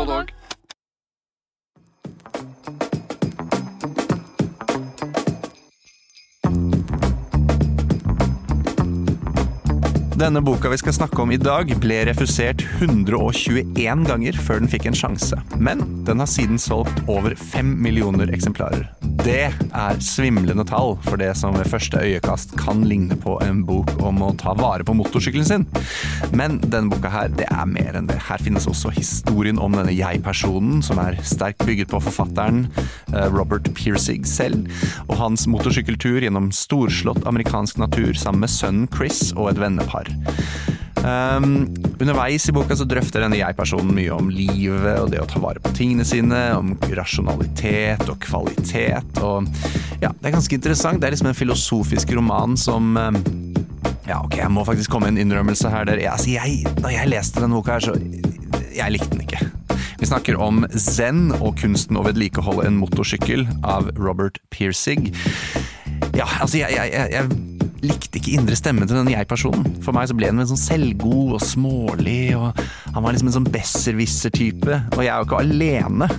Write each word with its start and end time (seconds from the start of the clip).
både 0.00 0.12
dag. 0.12 0.34
Denne 10.20 10.40
boka 10.44 10.68
vi 10.68 10.76
skal 10.78 10.92
snakke 10.92 11.22
om 11.22 11.30
i 11.32 11.38
dag, 11.40 11.70
ble 11.80 12.02
refusert 12.04 12.60
121 12.78 14.04
ganger 14.04 14.36
før 14.36 14.60
den 14.60 14.68
fikk 14.68 14.90
en 14.90 14.98
sjanse. 14.98 15.38
Men 15.56 15.80
den 16.04 16.20
har 16.20 16.28
siden 16.28 16.60
solgt 16.60 17.00
over 17.08 17.32
fem 17.40 17.72
millioner 17.80 18.28
eksemplarer. 18.28 18.99
Det 19.20 19.50
er 19.50 19.98
svimlende 20.04 20.64
tall 20.68 20.94
for 21.04 21.20
det 21.20 21.32
som 21.38 21.56
ved 21.58 21.68
første 21.68 21.98
øyekast 22.00 22.54
kan 22.60 22.84
ligne 22.88 23.16
på 23.20 23.34
en 23.44 23.62
bok 23.66 23.90
om 24.06 24.22
å 24.24 24.30
ta 24.38 24.54
vare 24.58 24.86
på 24.86 24.94
motorsykkelen 24.96 25.48
sin. 25.48 25.66
Men 26.36 26.58
denne 26.62 26.92
boka 26.92 27.10
her, 27.12 27.32
det 27.34 27.48
er 27.50 27.68
mer 27.68 27.98
enn 27.98 28.08
det. 28.10 28.18
Her 28.28 28.42
finnes 28.42 28.68
også 28.70 28.92
historien 28.96 29.60
om 29.60 29.76
denne 29.76 29.94
jeg-personen, 29.94 30.80
som 30.86 31.00
er 31.02 31.18
sterkt 31.26 31.66
bygget 31.66 31.92
på 31.92 32.00
forfatteren 32.06 32.66
eh, 33.12 33.26
Robert 33.34 33.68
Piercig 33.76 34.24
selv, 34.30 34.70
og 35.08 35.18
hans 35.20 35.48
motorsykkeltur 35.50 36.22
gjennom 36.24 36.52
storslått 36.54 37.26
amerikansk 37.28 37.82
natur 37.82 38.14
sammen 38.14 38.46
med 38.46 38.54
sønnen 38.54 38.90
Chris 38.94 39.30
og 39.36 39.52
et 39.52 39.64
vennepar. 39.64 40.12
Um, 41.00 41.70
underveis 42.00 42.44
i 42.50 42.52
boka 42.52 42.76
så 42.76 42.84
drøfter 42.84 43.22
denne 43.24 43.38
jeg-personen 43.38 43.94
mye 43.96 44.12
om 44.12 44.28
livet 44.28 44.98
og 45.00 45.08
det 45.12 45.22
å 45.22 45.28
ta 45.28 45.40
vare 45.40 45.62
på 45.62 45.72
tingene 45.76 46.04
sine, 46.04 46.40
om 46.58 46.74
rasjonalitet 46.92 48.04
og 48.10 48.18
kvalitet 48.20 49.22
og 49.24 49.48
Ja, 50.02 50.10
det 50.12 50.28
er 50.28 50.34
ganske 50.34 50.56
interessant. 50.56 51.00
Det 51.00 51.08
er 51.08 51.14
liksom 51.14 51.30
en 51.30 51.38
filosofisk 51.38 52.12
roman 52.16 52.58
som 52.60 52.92
um, 52.96 53.20
Ja, 54.08 54.20
ok, 54.20 54.36
jeg 54.42 54.52
må 54.52 54.64
faktisk 54.68 54.92
komme 54.92 55.08
med 55.08 55.16
en 55.18 55.28
innrømmelse 55.28 55.72
her. 55.72 55.86
Der. 55.88 56.02
Altså, 56.10 56.34
jeg, 56.34 56.66
da 56.80 56.92
jeg 56.92 57.12
leste 57.12 57.40
denne 57.40 57.56
boka 57.56 57.78
her, 57.78 57.86
så 57.90 57.96
Jeg 58.74 58.92
likte 58.92 59.10
den 59.14 59.24
ikke. 59.24 59.40
Vi 60.00 60.08
snakker 60.08 60.38
om 60.40 60.62
Zen 60.72 61.28
og 61.40 61.58
kunsten 61.60 61.98
å 62.00 62.04
vedlikeholde 62.06 62.64
en 62.68 62.78
motorsykkel 62.80 63.44
av 63.68 63.90
Robert 64.00 64.40
Piercig. 64.52 65.10
Ja, 66.16 66.26
altså, 66.40 66.62
jeg, 66.62 66.72
jeg, 66.72 67.08
jeg 67.12 67.49
likte 67.84 68.20
ikke 68.20 68.34
indre 68.38 68.56
stemmen 68.58 68.88
til 68.88 68.98
den 68.98 69.10
jeg-personen. 69.12 69.78
For 69.84 69.96
meg 69.96 70.08
så 70.10 70.16
ble 70.18 70.30
han 70.30 70.42
en 70.42 70.48
sånn 70.50 70.60
selvgod 70.60 71.36
og 71.38 71.44
smålig, 71.44 72.34
og 72.36 72.58
han 72.94 73.04
var 73.04 73.14
liksom 73.14 73.30
en 73.30 73.36
sånn 73.38 73.50
besserwisser-type. 73.52 74.80
Og 74.96 75.02
jeg 75.04 75.12
er 75.12 75.20
jo 75.20 75.28
ikke 75.28 75.40
alene. 75.40 76.10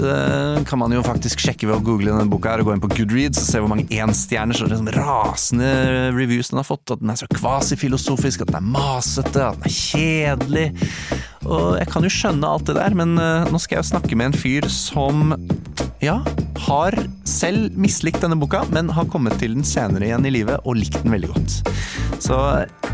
Det 0.00 0.64
kan 0.68 0.80
man 0.80 0.94
jo 0.94 1.02
faktisk 1.04 1.42
sjekke 1.42 1.68
ved 1.68 1.78
å 1.78 1.84
google 1.84 2.12
denne 2.12 2.30
boka 2.30 2.54
her 2.54 2.62
og 2.62 2.70
gå 2.70 2.76
inn 2.76 2.84
på 2.84 2.92
Goodreads 2.92 3.40
og 3.42 3.48
se 3.48 3.62
hvor 3.62 3.70
mange 3.72 3.88
enstjerner 3.92 4.62
og 4.64 4.72
liksom 4.72 4.92
rasende 4.96 5.70
reviews 6.16 6.52
den 6.52 6.60
har 6.62 6.68
fått. 6.68 6.86
At 6.94 7.02
den 7.02 7.12
er 7.12 7.20
så 7.20 7.28
kvasifilosofisk, 7.32 8.44
at 8.44 8.54
den 8.54 8.60
er 8.62 8.70
masete, 8.78 9.44
at 9.50 9.60
den 9.60 9.68
er 9.68 9.76
kjedelig. 9.76 10.68
Og 11.48 11.78
jeg 11.80 11.88
kan 11.92 12.04
jo 12.04 12.12
skjønne 12.12 12.54
alt 12.54 12.68
det 12.68 12.76
der, 12.78 12.96
men 12.96 13.16
nå 13.16 13.60
skal 13.60 13.78
jeg 13.78 13.84
jo 13.84 13.92
snakke 13.94 14.18
med 14.18 14.30
en 14.30 14.40
fyr 14.40 14.68
som 14.72 15.34
ja, 16.00 16.20
har 16.66 16.96
selv 17.28 17.76
mislikt 17.78 18.22
denne 18.24 18.38
boka, 18.40 18.62
men 18.72 18.88
har 18.96 19.08
kommet 19.12 19.36
til 19.40 19.54
den 19.56 19.66
senere 19.66 20.08
igjen 20.08 20.24
i 20.28 20.32
livet 20.32 20.64
og 20.64 20.78
likt 20.80 20.99
den 21.04 21.14
veldig 21.16 21.30
godt. 21.32 21.56
Så 22.20 22.36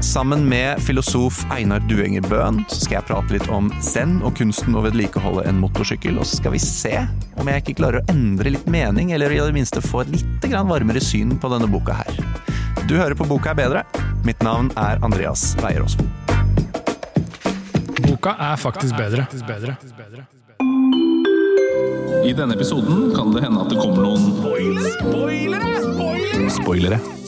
sammen 0.04 0.44
med 0.48 0.82
filosof 0.86 1.42
Einar 1.54 1.82
Duenger 1.90 2.24
Bøhn 2.30 2.62
så 2.70 2.80
skal 2.80 3.00
jeg 3.00 3.08
prate 3.08 3.36
litt 3.36 3.48
om 3.52 3.70
zen 3.84 4.20
og 4.22 4.36
kunsten 4.38 4.76
å 4.76 4.84
vedlikeholde 4.86 5.46
en 5.50 5.60
motorsykkel, 5.62 6.18
og 6.20 6.28
så 6.28 6.40
skal 6.40 6.54
vi 6.54 6.62
se 6.62 6.94
om 7.36 7.50
jeg 7.50 7.64
ikke 7.64 7.78
klarer 7.82 8.02
å 8.02 8.12
endre 8.12 8.54
litt 8.54 8.68
mening, 8.70 9.12
eller 9.16 9.34
i 9.34 9.40
det 9.42 9.56
minste 9.56 9.82
få 9.84 10.04
et 10.04 10.14
litt 10.14 10.50
varmere 10.56 11.02
syn 11.02 11.36
på 11.40 11.50
denne 11.52 11.68
boka 11.70 11.98
her. 11.98 12.22
Du 12.86 12.94
hører 12.94 13.14
på 13.18 13.24
Boka 13.26 13.50
er 13.50 13.58
bedre. 13.58 13.82
Mitt 14.24 14.42
navn 14.46 14.70
er 14.78 15.00
Andreas 15.02 15.56
Weier-Aasmo. 15.58 16.06
Boka 18.06 18.36
er 18.38 18.56
faktisk 18.56 18.94
bedre. 18.94 19.26
I 22.26 22.32
denne 22.32 22.54
episoden 22.54 23.10
kan 23.16 23.34
det 23.34 23.42
hende 23.42 23.60
at 23.62 23.70
det 23.70 23.78
kommer 23.82 24.02
noen 24.06 24.22
Spoilere. 26.50 27.25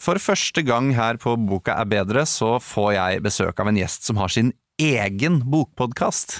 For 0.00 0.16
første 0.16 0.64
gang 0.64 0.94
her 0.96 1.18
på 1.20 1.34
Boka 1.36 1.74
er 1.76 1.88
bedre, 1.88 2.24
så 2.28 2.54
får 2.62 2.94
jeg 2.96 3.24
besøk 3.26 3.60
av 3.60 3.68
en 3.68 3.80
gjest 3.80 4.08
som 4.08 4.20
har 4.20 4.32
sin 4.32 4.54
egen 4.80 5.42
bokpodkast. 5.52 6.38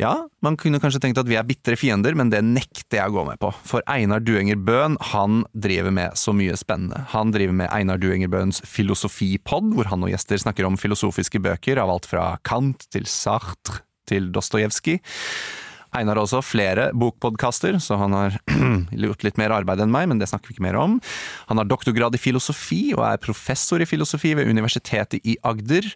Ja, 0.00 0.14
man 0.42 0.56
kunne 0.58 0.80
kanskje 0.82 0.98
tenkt 1.04 1.20
at 1.20 1.28
vi 1.28 1.36
er 1.38 1.44
bitre 1.46 1.76
fiender, 1.78 2.16
men 2.18 2.32
det 2.32 2.40
nekter 2.42 2.98
jeg 2.98 3.12
å 3.12 3.14
gå 3.14 3.24
med 3.28 3.38
på. 3.42 3.52
For 3.68 3.84
Einar 3.90 4.24
Duenger 4.24 4.58
Bøhn, 4.58 4.96
han 5.12 5.44
driver 5.52 5.94
med 5.94 6.16
så 6.18 6.34
mye 6.34 6.56
spennende. 6.58 7.04
Han 7.12 7.30
driver 7.36 7.54
med 7.60 7.70
Einar 7.70 8.00
Duenger 8.02 8.32
Bøhns 8.32 8.58
filosofipod, 8.66 9.70
hvor 9.76 9.92
han 9.92 10.02
og 10.02 10.10
gjester 10.10 10.40
snakker 10.42 10.66
om 10.66 10.80
filosofiske 10.80 11.42
bøker 11.44 11.78
av 11.84 11.92
alt 11.94 12.08
fra 12.10 12.32
Kant 12.48 12.88
til 12.90 13.06
Sartre 13.06 13.84
til 14.08 14.32
Dostojevskij. 14.34 14.98
Einar 15.94 16.18
har 16.18 16.24
også 16.24 16.40
flere 16.42 16.88
bokpodkaster, 16.98 17.76
så 17.78 17.96
han 18.00 18.14
har 18.16 18.36
gjort 19.04 19.22
litt 19.26 19.38
mer 19.38 19.54
arbeid 19.54 19.84
enn 19.84 19.92
meg, 19.94 20.08
men 20.10 20.18
det 20.18 20.26
snakker 20.30 20.50
vi 20.50 20.56
ikke 20.56 20.66
mer 20.66 20.78
om. 20.80 20.96
Han 21.50 21.60
har 21.60 21.68
doktorgrad 21.70 22.16
i 22.18 22.20
filosofi 22.20 22.80
og 22.96 23.04
er 23.06 23.22
professor 23.22 23.82
i 23.82 23.86
filosofi 23.86 24.32
ved 24.34 24.50
Universitetet 24.50 25.22
i 25.22 25.36
Agder. 25.46 25.86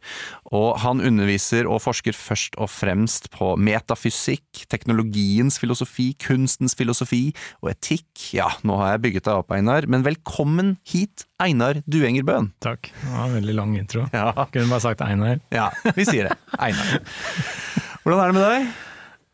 Og 0.55 0.79
han 0.85 1.03
underviser 1.03 1.67
og 1.67 1.83
forsker 1.83 2.15
først 2.15 2.55
og 2.63 2.71
fremst 2.71 3.31
på 3.35 3.53
metafysikk, 3.59 4.65
teknologiens 4.71 5.59
filosofi, 5.59 6.13
kunstens 6.23 6.79
filosofi 6.79 7.25
og 7.65 7.73
etikk. 7.75 8.07
Ja, 8.37 8.53
nå 8.63 8.79
har 8.79 8.95
jeg 8.95 9.05
bygget 9.09 9.27
deg 9.27 9.43
opp, 9.43 9.55
Einar, 9.55 9.91
men 9.91 10.07
velkommen 10.07 10.77
hit, 10.87 11.27
Einar 11.43 11.83
Duengerbøen. 11.91 12.53
Takk. 12.63 12.93
Det 13.03 13.15
var 13.15 13.27
en 13.27 13.39
veldig 13.41 13.59
lang 13.59 13.75
intro. 13.79 14.07
Ja. 14.15 14.31
Kunne 14.47 14.71
bare 14.71 14.87
sagt 14.87 15.03
Einar. 15.03 15.43
Ja, 15.55 15.73
vi 15.99 16.07
sier 16.07 16.31
det. 16.31 16.39
Einar. 16.55 17.03
Hvordan 18.05 18.23
er 18.23 18.31
det 18.31 18.39
med 18.39 18.47
deg? 18.47 18.77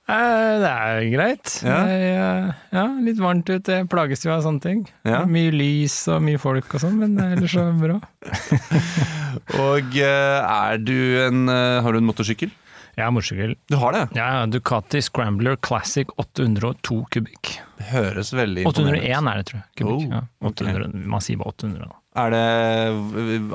Eh, 0.05 0.55
Det 0.61 0.71
er 0.71 0.99
greit. 1.15 1.53
Ja. 1.65 1.77
Jeg, 1.89 2.09
eh, 2.13 2.51
ja, 2.77 2.85
litt 3.07 3.21
varmt 3.23 3.49
ute. 3.49 3.79
Jeg 3.81 3.89
plages 3.89 4.25
jo 4.27 4.35
av 4.35 4.43
sånne 4.45 4.61
ting. 4.61 4.83
Ja. 5.09 5.23
Mye 5.25 5.53
lys 5.55 5.97
og 6.13 6.21
mye 6.27 6.41
folk 6.41 6.75
og 6.77 6.83
sånn, 6.83 6.99
men 7.01 7.17
ellers 7.25 7.55
så 7.57 7.65
bra. 7.79 7.97
Og 9.59 9.97
eh, 9.99 10.45
er 10.45 10.79
du 10.79 10.95
en 11.25 11.49
eh, 11.51 11.81
Har 11.83 11.93
du 11.93 11.99
en 11.99 12.07
motorsykkel? 12.07 12.53
Jeg 12.95 13.03
har 13.03 13.11
motorsykkel. 13.11 13.57
Du 13.73 13.75
har 13.81 13.97
det? 13.97 14.05
Ja, 14.15 14.45
Ducati 14.47 15.01
Scrambler 15.03 15.57
Classic 15.59 16.07
802 16.21 17.01
kubikk. 17.11 17.57
Det 17.81 17.89
høres 17.91 18.31
veldig 18.37 18.63
imponerende 18.63 19.01
ut. 19.01 19.09
801 19.09 19.33
er 19.33 19.41
det, 19.41 19.47
tror 19.49 19.59
jeg. 19.59 19.67
Kubikk. 19.81 20.05
Oh, 20.05 20.15
ja, 20.15 20.21
800, 20.53 20.93
Man 21.17 21.25
sier 21.27 21.41
bare 21.41 21.55
800, 21.57 21.89
da. 21.91 21.99
Er 22.23 22.31
det, 22.31 22.45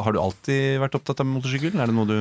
har 0.03 0.11
du 0.11 0.19
alltid 0.19 0.81
vært 0.83 0.97
opptatt 0.99 1.23
av 1.23 1.29
motorsykkel? 1.31 1.77
Er 1.79 1.87
det 1.87 1.95
noe 1.95 2.09
du 2.09 2.17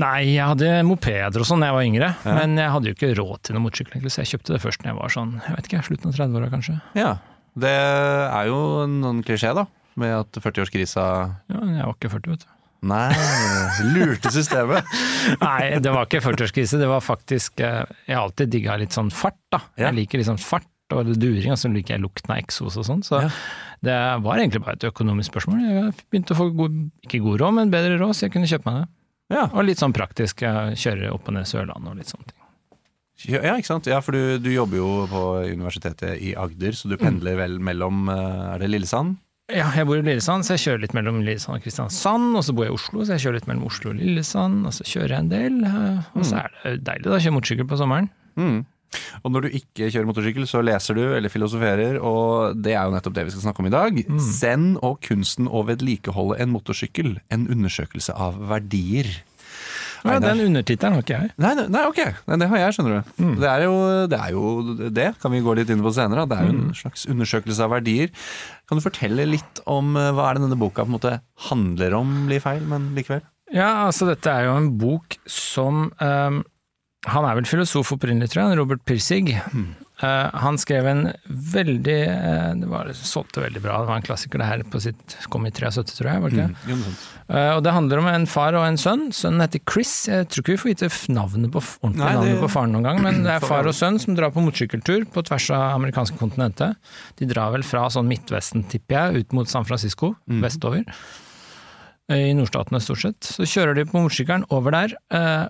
Nei, 0.00 0.22
jeg 0.32 0.46
hadde 0.48 0.68
mopeder 0.88 1.42
og 1.42 1.44
sånn 1.44 1.60
da 1.60 1.68
jeg 1.68 1.76
var 1.76 1.84
yngre, 1.84 2.08
Ja. 2.24 2.34
men 2.38 2.56
jeg 2.56 2.70
hadde 2.72 2.88
jo 2.88 2.94
ikke 2.96 3.10
råd 3.18 3.42
til 3.42 3.54
noen 3.56 3.66
motorsykkel, 3.66 3.92
egentlig, 3.98 4.12
så 4.14 4.22
jeg 4.24 4.30
kjøpte 4.32 4.54
det 4.54 4.62
først 4.62 4.80
når 4.82 4.88
jeg 4.92 4.96
var 5.02 5.12
sånn, 5.12 5.32
jeg 5.44 5.56
vet 5.56 5.68
ikke, 5.68 5.82
slutten 5.84 6.08
av 6.08 6.14
30-åra 6.16 6.48
kanskje. 6.54 6.76
Ja. 6.96 7.10
Det 7.52 7.68
er 7.68 8.46
jo 8.48 8.86
noen 8.88 9.20
klisjé, 9.22 9.52
da. 9.54 9.66
Med 10.00 10.14
at 10.16 10.32
40-årskrisa 10.40 11.04
Ja, 11.52 11.60
jeg 11.60 11.84
var 11.84 11.92
ikke 11.98 12.08
40, 12.14 12.30
vet 12.32 12.46
du. 12.46 12.48
Nei, 12.82 13.12
lurte 13.92 14.32
systemet. 14.32 14.88
Nei, 15.44 15.78
det 15.84 15.92
var 15.92 16.08
ikke 16.08 16.22
40-årskrise, 16.24 16.80
det 16.80 16.88
var 16.90 17.04
faktisk 17.04 17.60
eh, 17.62 17.84
Jeg 18.08 18.16
har 18.16 18.24
alltid 18.24 18.50
digga 18.50 18.78
litt 18.80 18.96
sånn 18.96 19.12
fart, 19.14 19.36
da. 19.52 19.60
Ja. 19.76 19.90
Jeg 19.90 20.00
liker 20.00 20.18
liksom 20.22 20.40
fart 20.40 20.66
og 20.92 21.12
during, 21.16 21.52
og 21.52 21.60
så 21.60 21.70
liker 21.72 21.94
jeg 21.94 22.02
lukten 22.02 22.32
av 22.34 22.40
eksos 22.42 22.74
og 22.80 22.84
sånn. 22.88 23.04
Så 23.06 23.20
Ja. 23.22 23.28
det 23.84 23.94
var 24.24 24.36
egentlig 24.40 24.64
bare 24.64 24.74
et 24.80 24.88
økonomisk 24.88 25.30
spørsmål. 25.32 25.60
Jeg 25.62 25.94
begynte 26.10 26.34
å 26.34 26.40
få 26.40 26.48
god, 26.56 26.74
ikke 27.06 27.20
god 27.24 27.40
råd, 27.44 27.54
men 27.60 27.70
bedre 27.72 28.00
råd, 28.00 28.12
så 28.16 28.26
jeg 28.26 28.32
kunne 28.34 28.48
kjøpe 28.50 28.66
meg 28.72 28.82
det. 28.82 28.88
Ja, 29.32 29.46
Og 29.52 29.64
litt 29.64 29.80
sånn 29.80 29.94
praktisk, 29.96 30.44
jeg 30.44 30.76
kjører 30.82 31.12
opp 31.16 31.28
og 31.30 31.36
ned 31.38 31.48
Sørlandet 31.48 31.88
og 31.94 31.98
litt 31.98 32.12
sånne 32.12 32.28
ting. 32.28 32.38
ja 33.32 33.54
ikke 33.56 33.68
sant? 33.70 33.86
Ja, 33.88 34.00
for 34.04 34.12
du, 34.16 34.38
du 34.42 34.50
jobber 34.52 34.76
jo 34.80 34.88
på 35.10 35.22
Universitetet 35.52 36.18
i 36.20 36.34
Agder, 36.36 36.72
så 36.76 36.90
du 36.90 36.96
pendler 37.00 37.36
vel 37.38 37.58
mellom 37.62 38.08
eh, 38.12 38.54
Er 38.54 38.58
det 38.64 38.68
Lillesand? 38.72 39.16
Ja, 39.52 39.66
jeg 39.76 39.86
bor 39.88 39.98
i 39.98 40.04
Lillesand, 40.04 40.46
så 40.46 40.54
jeg 40.54 40.62
kjører 40.64 40.80
litt 40.84 40.94
mellom 40.96 41.18
Lillesand 41.20 41.58
og 41.58 41.64
Kristiansand. 41.64 42.30
Og 42.38 42.44
så 42.46 42.54
bor 42.56 42.64
jeg 42.64 42.72
i 42.72 42.76
Oslo, 42.78 43.02
så 43.04 43.16
jeg 43.16 43.24
kjører 43.26 43.36
litt 43.40 43.48
mellom 43.50 43.66
Oslo 43.68 43.90
og 43.92 43.98
Lillesand. 44.00 44.62
Og 44.68 44.72
så 44.76 44.86
kjører 44.88 45.12
jeg 45.16 45.24
en 45.26 45.32
del. 45.32 45.58
eh, 45.68 46.12
Og 46.16 46.24
så 46.28 46.38
er 46.40 46.54
det 46.62 46.76
deilig 46.86 47.08
da, 47.08 47.16
å 47.18 47.22
kjøre 47.24 47.36
motorsykkel 47.36 47.68
på 47.72 47.78
sommeren. 47.82 48.08
Mm. 48.40 48.60
Og 49.22 49.32
når 49.34 49.46
du 49.46 49.56
ikke 49.60 49.88
kjører 49.88 50.08
motorsykkel, 50.08 50.46
så 50.50 50.62
leser 50.64 50.98
du 50.98 51.02
eller 51.16 51.32
filosoferer, 51.32 51.98
og 52.02 52.58
det 52.62 52.76
er 52.76 52.86
jo 52.86 52.94
nettopp 52.94 53.16
det 53.18 53.26
vi 53.28 53.34
skal 53.34 53.46
snakke 53.48 53.64
om 53.64 53.70
i 53.70 53.74
dag. 53.74 54.00
Zen 54.22 54.72
og 54.84 55.00
kunsten 55.04 55.50
å 55.50 55.64
vedlikeholde 55.68 56.40
en 56.42 56.52
motorsykkel. 56.54 57.16
En 57.32 57.46
undersøkelse 57.52 58.16
av 58.16 58.40
verdier. 58.50 59.10
Nei, 60.02 60.16
Den 60.18 60.40
undertittelen 60.48 60.96
har 60.96 61.04
ikke 61.04 61.14
jeg. 61.14 61.32
Nei, 61.38 61.52
nei, 61.70 61.82
ok. 61.86 62.00
Nei, 62.26 62.38
det 62.42 62.48
har 62.50 62.62
jeg, 62.64 62.74
skjønner 62.74 62.96
du. 62.96 63.26
Det, 63.38 63.48
er 63.48 63.64
jo, 63.68 63.74
det 64.10 64.18
er 64.18 64.32
jo 64.34 64.46
det, 64.90 65.08
kan 65.22 65.34
vi 65.34 65.42
gå 65.44 65.54
litt 65.58 65.70
inn 65.70 65.84
på 65.84 65.92
senere. 65.94 66.24
Det 66.26 66.38
er 66.38 66.48
jo 66.48 66.54
en 66.56 66.72
slags 66.74 67.04
undersøkelse 67.12 67.62
av 67.62 67.74
verdier. 67.76 68.10
Kan 68.66 68.80
du 68.80 68.84
fortelle 68.84 69.28
litt 69.30 69.62
om 69.70 69.94
eh, 70.00 70.10
hva 70.16 70.30
er 70.30 70.38
det 70.38 70.48
denne 70.48 70.58
boka 70.58 70.82
på 70.82 70.90
en 70.90 70.96
måte 70.96 71.14
handler 71.46 71.94
om, 72.00 72.16
blir 72.26 72.42
feil, 72.42 72.64
men 72.66 72.90
likevel? 72.98 73.22
Ja, 73.52 73.84
altså 73.86 74.08
dette 74.08 74.32
er 74.32 74.48
jo 74.48 74.56
en 74.56 74.70
bok 74.80 75.18
som 75.28 75.90
ehm, 76.02 76.40
Han 77.10 77.24
er 77.26 77.34
vel 77.40 77.48
filosof 77.50 77.90
opprinnelig, 77.96 78.30
tror 78.30 78.44
jeg. 78.46 78.58
Robert 78.60 78.82
Pirsig. 78.86 79.32
Eh, 80.02 80.28
han 80.42 80.56
skrev 80.58 80.86
en 80.86 81.00
veldig 81.28 81.96
eh, 82.10 82.52
Det 82.58 82.66
var, 82.70 82.88
solgte 82.96 83.42
veldig 83.44 83.60
bra, 83.62 83.76
det 83.82 83.90
var 83.90 83.98
en 84.00 84.04
klassiker 84.06 84.40
det 84.40 84.46
her 84.48 84.62
på 84.70 84.80
sitt 84.82 85.16
kom 85.30 85.44
i 85.46 85.50
73, 85.54 85.82
tror 85.98 86.08
jeg. 86.10 86.22
var 86.24 86.32
det 86.32 86.46
ikke? 86.46 86.78
Eh, 87.28 87.50
og 87.56 87.60
Det 87.66 87.74
handler 87.74 88.00
om 88.02 88.08
en 88.10 88.26
far 88.30 88.54
og 88.58 88.64
en 88.66 88.78
sønn. 88.80 89.04
Sønnen 89.14 89.42
heter 89.44 89.62
Chris. 89.70 89.92
Jeg 90.10 90.26
tror 90.30 90.42
ikke 90.42 90.54
vi 90.56 90.60
får 90.62 90.70
vite 90.72 90.90
navnet 91.14 91.52
på, 91.54 91.62
ordentlig 91.82 92.02
Nei, 92.02 92.12
det- 92.14 92.20
navnet 92.22 92.42
på 92.46 92.50
faren 92.54 92.74
noen 92.74 92.86
gang, 92.88 93.02
men 93.04 93.22
det 93.26 93.34
er 93.36 93.46
far 93.52 93.66
og 93.70 93.74
sønn 93.78 93.98
som 94.02 94.14
drar 94.18 94.30
på 94.34 94.42
motorsykkeltur 94.46 95.06
på 95.14 95.24
tvers 95.26 95.50
av 95.58 95.66
amerikanske 95.80 96.18
kontinentet. 96.22 96.78
De 97.18 97.26
drar 97.30 97.50
vel 97.54 97.66
fra 97.66 97.86
sånn 97.90 98.06
Midtvesten, 98.10 98.62
tipper 98.70 98.98
jeg, 99.12 99.22
ut 99.26 99.36
mot 99.38 99.50
San 99.50 99.66
Francisco, 99.68 100.14
vestover. 100.42 100.86
Eh, 102.10 102.28
I 102.30 102.34
nordstatene, 102.38 102.80
stort 102.82 103.04
sett. 103.04 103.22
Så 103.38 103.46
kjører 103.46 103.78
de 103.78 103.86
på 103.90 103.98
motorsykkelen 104.02 104.46
over 104.54 104.74
der, 104.74 104.96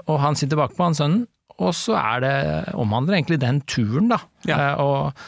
og 0.08 0.18
han 0.24 0.36
sitter 0.36 0.60
bakpå, 0.60 0.84
han 0.90 0.98
sønnen. 0.98 1.28
Og 1.62 1.72
så 1.78 1.94
er 2.00 2.20
det, 2.24 2.34
omhandler 2.74 3.18
egentlig 3.20 3.40
den 3.42 3.62
turen, 3.70 4.10
da. 4.12 4.20
Ja. 4.48 4.58
Eh, 4.72 4.82
Og 4.82 5.24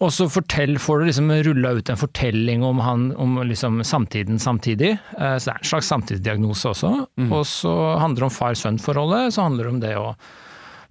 og 0.00 0.08
så 0.16 0.24
fortell, 0.32 0.78
får 0.80 1.02
du 1.02 1.04
liksom 1.10 1.26
rulla 1.44 1.74
ut 1.76 1.90
en 1.92 1.98
fortelling 2.00 2.62
om, 2.64 2.78
han, 2.80 3.02
om 3.20 3.34
liksom 3.44 3.82
samtiden 3.84 4.38
samtidig. 4.40 4.94
Eh, 5.18 5.34
Så 5.36 5.50
det 5.50 5.52
er 5.52 5.58
en 5.60 5.68
slags 5.68 5.90
samtidsdiagnose 5.92 6.70
også. 6.70 6.92
Og 7.28 7.42
så 7.44 7.74
handler 8.00 8.22
det 8.22 8.28
om 8.30 8.32
far-sønn-forholdet. 8.32 9.34
Så 9.36 9.44
handler 9.44 9.68
det 9.68 9.72
om 9.74 9.80
det 9.82 9.90
å 10.00 10.14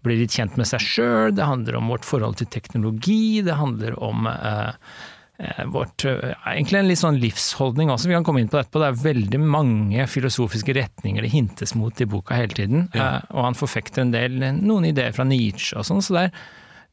bli 0.05 0.19
litt 0.19 0.35
kjent 0.37 0.59
med 0.61 0.69
seg 0.69 0.85
sjøl. 0.85 1.33
Det 1.33 1.41
handler 1.49 1.79
om 1.81 1.89
vårt 1.89 2.05
forhold 2.05 2.37
til 2.37 2.51
teknologi. 2.53 3.41
Det 3.41 3.57
handler 3.57 3.97
om 3.97 4.29
eh, 4.29 4.77
vårt 5.71 6.03
eh, 6.05 6.33
Egentlig 6.51 6.79
en 6.81 6.89
litt 6.89 7.01
sånn 7.01 7.19
livsholdning 7.21 7.91
også. 7.93 8.09
Vi 8.11 8.17
kan 8.17 8.27
komme 8.27 8.43
inn 8.43 8.51
på 8.51 8.57
det 8.57 8.65
etterpå. 8.65 8.83
Det 8.83 8.89
er 8.91 9.01
veldig 9.05 9.41
mange 9.43 10.07
filosofiske 10.11 10.75
retninger 10.75 11.23
det 11.23 11.33
hintes 11.33 11.75
mot 11.79 12.01
i 12.01 12.07
boka 12.09 12.37
hele 12.37 12.55
tiden. 12.57 12.87
Ja. 12.93 13.19
og 13.31 13.49
han 13.49 13.59
forfekter 13.59 14.03
en 14.03 14.15
del, 14.15 14.39
noen 14.59 14.89
ideer 14.91 15.15
fra 15.15 15.27
Nietzsche 15.27 15.79
og 15.79 15.87
sånn. 15.87 16.03
Så 16.03 16.17
det 16.17 16.27
er, 16.27 16.47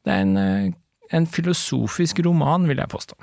det 0.07 0.15
er 0.15 0.27
en 0.27 0.37
eh, 0.43 0.75
en 1.15 1.27
filosofisk 1.31 2.21
roman, 2.27 2.67
vil 2.69 2.81
jeg 2.83 2.91
påstå. 2.93 3.19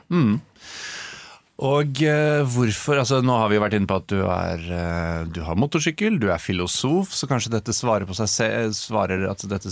Og 1.63 2.03
eh, 2.07 2.41
hvorfor 2.49 2.99
altså 3.01 3.19
Nå 3.23 3.35
har 3.37 3.51
vi 3.51 3.59
vært 3.61 3.75
inne 3.77 3.89
på 3.89 3.99
at 3.99 4.07
du, 4.09 4.21
er, 4.25 4.63
eh, 4.63 5.19
du 5.29 5.43
har 5.45 5.59
motorsykkel, 5.59 6.17
du 6.21 6.29
er 6.33 6.41
filosof, 6.41 7.13
så 7.15 7.29
kanskje 7.29 7.53
dette 7.53 7.75
svarer 7.75 8.09
på 8.09 8.17
seg 8.17 8.73
svarer 8.77 9.27
at 9.29 9.45
dette 9.49 9.71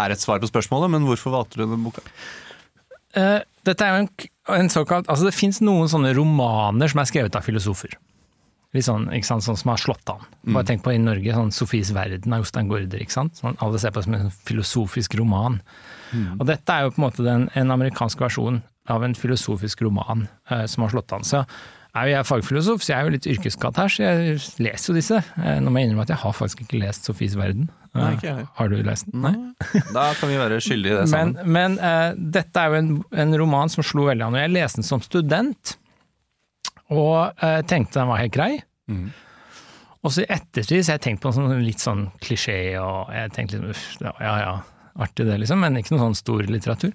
er 0.00 0.14
et 0.14 0.22
svar 0.22 0.42
på 0.42 0.50
spørsmålet, 0.50 0.92
men 0.94 1.08
hvorfor 1.08 1.34
valgte 1.34 1.60
du 1.60 1.64
denne 1.64 1.80
boka? 1.84 2.04
Eh, 3.18 3.40
dette 3.66 3.86
er 3.86 3.92
jo 3.92 4.04
en, 4.04 4.08
en 4.58 4.72
såkalt 4.72 5.10
Altså, 5.10 5.28
det 5.28 5.36
fins 5.36 5.60
noen 5.62 5.90
sånne 5.90 6.14
romaner 6.16 6.90
som 6.90 7.02
er 7.02 7.10
skrevet 7.10 7.36
av 7.38 7.46
filosofer. 7.46 7.94
Litt 8.72 8.86
sånn, 8.86 9.10
ikke 9.12 9.28
sant, 9.28 9.44
sånn 9.44 9.58
som 9.60 9.74
har 9.74 9.80
slått 9.80 10.08
an. 10.08 10.22
Bare 10.54 10.64
tenk 10.64 10.80
på 10.84 10.94
i 10.94 11.00
Norge, 11.00 11.34
sånn 11.36 11.52
Sofies 11.52 11.90
verden 11.92 12.32
av 12.32 12.40
Jostein 12.40 12.70
Gaarder. 12.70 13.02
Sånn, 13.12 13.58
alle 13.60 13.80
ser 13.80 13.92
på 13.92 14.00
det 14.00 14.06
som 14.06 14.16
en 14.16 14.32
filosofisk 14.48 15.16
roman. 15.20 15.58
Og 16.38 16.46
dette 16.48 16.72
er 16.72 16.86
jo 16.86 16.94
på 16.94 17.02
en 17.02 17.04
måte 17.04 17.26
den, 17.26 17.50
en 17.52 17.74
amerikansk 17.74 18.24
versjon 18.24 18.62
av 18.90 19.04
en 19.04 19.14
filosofisk 19.14 19.84
roman 19.84 20.24
eh, 20.50 20.64
som 20.66 20.86
har 20.86 20.94
slått 20.94 21.12
an. 21.12 21.26
Så 21.28 21.44
er 21.92 22.08
jo 22.08 22.12
jeg 22.14 22.24
fagfilosof, 22.28 22.80
så 22.84 22.92
jeg 22.92 22.98
er 22.98 23.04
jo 23.08 23.12
litt 23.12 23.26
yrkeskatt 23.28 23.76
her, 23.76 23.90
så 23.92 24.02
jeg 24.06 24.36
leser 24.64 24.92
jo 24.92 24.94
disse. 24.96 25.18
Eh, 25.42 25.58
nå 25.60 25.68
må 25.72 25.80
jeg 25.82 25.90
innrømme 25.90 26.06
at 26.06 26.12
jeg 26.14 26.22
har 26.22 26.32
faktisk 26.36 26.62
ikke 26.64 26.80
lest 26.80 27.04
Sofies 27.08 27.34
verden. 27.36 27.66
Nei, 27.92 28.06
Eh, 28.06 28.14
ikke 28.16 28.26
jeg 28.26 28.36
heller. 28.38 28.48
har 28.56 28.68
du 28.72 28.76
lest 28.88 29.10
den? 29.10 29.20
Nei? 29.20 29.34
Da 29.92 30.04
kan 30.16 30.30
vi 30.32 30.38
være 30.40 30.60
skyldige 30.64 30.94
i 30.94 31.00
det 31.02 31.08
sammen. 31.12 31.52
men 31.52 31.74
eh, 31.78 32.14
dette 32.16 32.62
er 32.62 32.72
jo 32.72 32.78
en, 32.80 32.92
en 33.26 33.36
roman 33.42 33.68
som 33.68 33.84
slo 33.84 34.06
veldig 34.08 34.24
an. 34.24 34.38
og 34.38 34.40
Jeg 34.40 34.54
leste 34.54 34.80
den 34.80 34.88
som 34.88 35.02
student, 35.04 35.74
og 36.92 37.36
uh, 37.42 37.60
tenkte 37.68 38.00
den 38.00 38.08
var 38.08 38.20
helt 38.20 38.34
grei. 38.34 38.50
Og 40.02 40.10
så 40.12 40.24
i 40.24 40.30
ettertid 40.34 40.82
så 40.82 40.92
har 40.92 40.98
jeg 40.98 41.04
tenkt 41.06 41.22
på 41.22 41.30
en 41.30 41.36
sånn 41.36 41.62
litt 41.64 41.80
sånn 41.80 42.06
klisjé, 42.20 42.56
og 42.80 43.12
jeg 43.14 43.30
tenkte 43.36 43.60
liksom 43.60 43.70
uff, 43.72 43.84
ja 44.02 44.12
ja, 44.20 44.32
ja, 44.42 44.54
artig 45.06 45.24
det 45.28 45.38
liksom, 45.40 45.60
men 45.62 45.78
ikke 45.80 45.94
noe 45.94 46.02
sånn 46.08 46.18
stor 46.18 46.42
litteratur. 46.48 46.92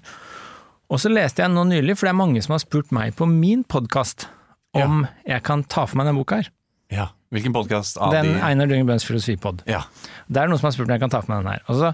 Og 0.92 1.00
så 1.02 1.10
leste 1.10 1.42
jeg 1.42 1.50
nå 1.54 1.64
nylig, 1.70 1.96
for 1.98 2.06
det 2.06 2.12
er 2.14 2.18
mange 2.20 2.42
som 2.44 2.54
har 2.54 2.62
spurt 2.62 2.92
meg 2.94 3.16
på 3.18 3.26
min 3.30 3.64
podkast 3.66 4.28
om 4.84 5.04
jeg 5.26 5.44
kan 5.46 5.64
ta 5.66 5.86
for 5.88 5.98
meg 5.98 6.08
denne 6.08 6.20
boka 6.20 6.42
her. 6.42 6.52
Ja. 6.92 7.10
Hvilken 7.28 7.52
podkast 7.52 7.98
av 8.00 8.14
Den 8.14 8.30
de 8.32 8.38
Einar 8.40 8.70
Dungen 8.70 8.86
Bøhns 8.88 9.04
filosofipod. 9.04 9.60
Ja. 9.68 9.82
Det 10.32 10.40
er 10.40 10.48
noen 10.48 10.60
som 10.60 10.70
har 10.70 10.72
spurt 10.72 10.88
om 10.88 10.94
jeg 10.94 11.02
kan 11.02 11.12
ta 11.12 11.18
for 11.20 11.34
meg 11.34 11.42
den 11.42 11.50
her. 11.52 11.64
Og 11.68 11.76
så 11.76 11.90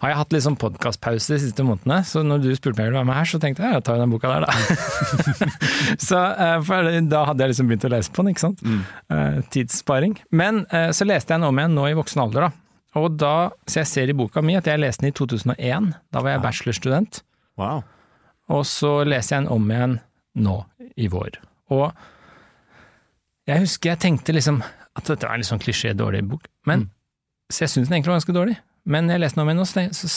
har 0.00 0.12
jeg 0.12 0.16
hatt 0.16 0.32
litt 0.32 0.44
sånn 0.46 0.56
podkastpause 0.60 1.34
de 1.34 1.38
siste 1.42 1.66
månedene, 1.66 1.98
så 2.08 2.22
når 2.24 2.46
du 2.46 2.48
spurte 2.56 2.78
om 2.78 2.80
jeg 2.86 2.88
ville 2.88 3.00
være 3.02 3.08
med 3.10 3.18
her, 3.18 3.28
så 3.28 3.40
tenkte 3.42 3.66
jeg 3.66 3.74
ja, 3.74 3.82
jeg 3.82 3.84
tar 3.84 3.98
jo 3.98 4.04
den 4.06 4.14
boka 4.14 4.30
der, 4.32 4.46
da. 4.46 4.54
så 6.08 6.22
eh, 6.32 6.54
for 6.64 6.88
da 7.10 7.22
hadde 7.28 7.44
jeg 7.44 7.52
liksom 7.52 7.68
begynt 7.68 7.84
å 7.84 7.92
lese 7.92 8.14
på 8.14 8.24
den, 8.24 8.32
ikke 8.32 8.46
sant. 8.46 8.64
Mm. 8.64 8.80
tidssparing. 9.52 10.16
Men 10.32 10.64
eh, 10.72 10.88
så 10.96 11.04
leste 11.08 11.34
jeg 11.34 11.42
den 11.42 11.48
om 11.50 11.60
igjen 11.60 11.76
nå 11.76 11.84
i 11.90 11.98
voksen 11.98 12.24
alder, 12.24 12.48
da. 12.48 12.64
Og 12.96 13.12
da, 13.20 13.36
så 13.68 13.82
jeg 13.82 13.92
ser 13.92 14.10
i 14.10 14.16
boka 14.16 14.40
mi 14.40 14.56
at 14.56 14.68
jeg 14.70 14.80
leste 14.80 15.04
den 15.04 15.12
i 15.12 15.18
2001, 15.18 15.92
da 16.14 16.24
var 16.24 16.38
jeg 16.38 16.44
bachelorstudent. 16.46 17.20
Wow. 17.60 17.82
Og 18.54 18.64
så 18.64 19.02
leser 19.04 19.36
jeg 19.36 19.44
den 19.44 19.52
om 19.52 19.68
igjen 19.68 19.98
nå 20.40 20.62
i 20.96 21.10
vår. 21.12 21.36
Og 21.76 21.90
jeg 23.48 23.64
husker 23.64 23.92
jeg 23.94 24.00
tenkte 24.04 24.34
liksom 24.36 24.60
at 24.62 25.06
dette 25.08 25.24
var 25.26 25.36
en 25.36 25.42
litt 25.42 25.48
sånn 25.48 25.62
klisjé 25.62 25.94
dårlig 25.96 26.24
bok, 26.28 26.48
men 26.68 26.88
så 27.48 27.64
jeg 27.64 27.72
syns 27.72 27.88
den 27.88 27.96
egentlig 27.98 28.12
var 28.12 28.18
ganske 28.20 28.36
dårlig. 28.36 28.56
Men 28.88 29.08
jeg 29.12 29.20
leste 29.22 29.38
den 29.38 29.44
om 29.44 29.50
igjen 29.52 29.62
og 29.64 29.68
så, 29.68 29.84
så 29.96 30.08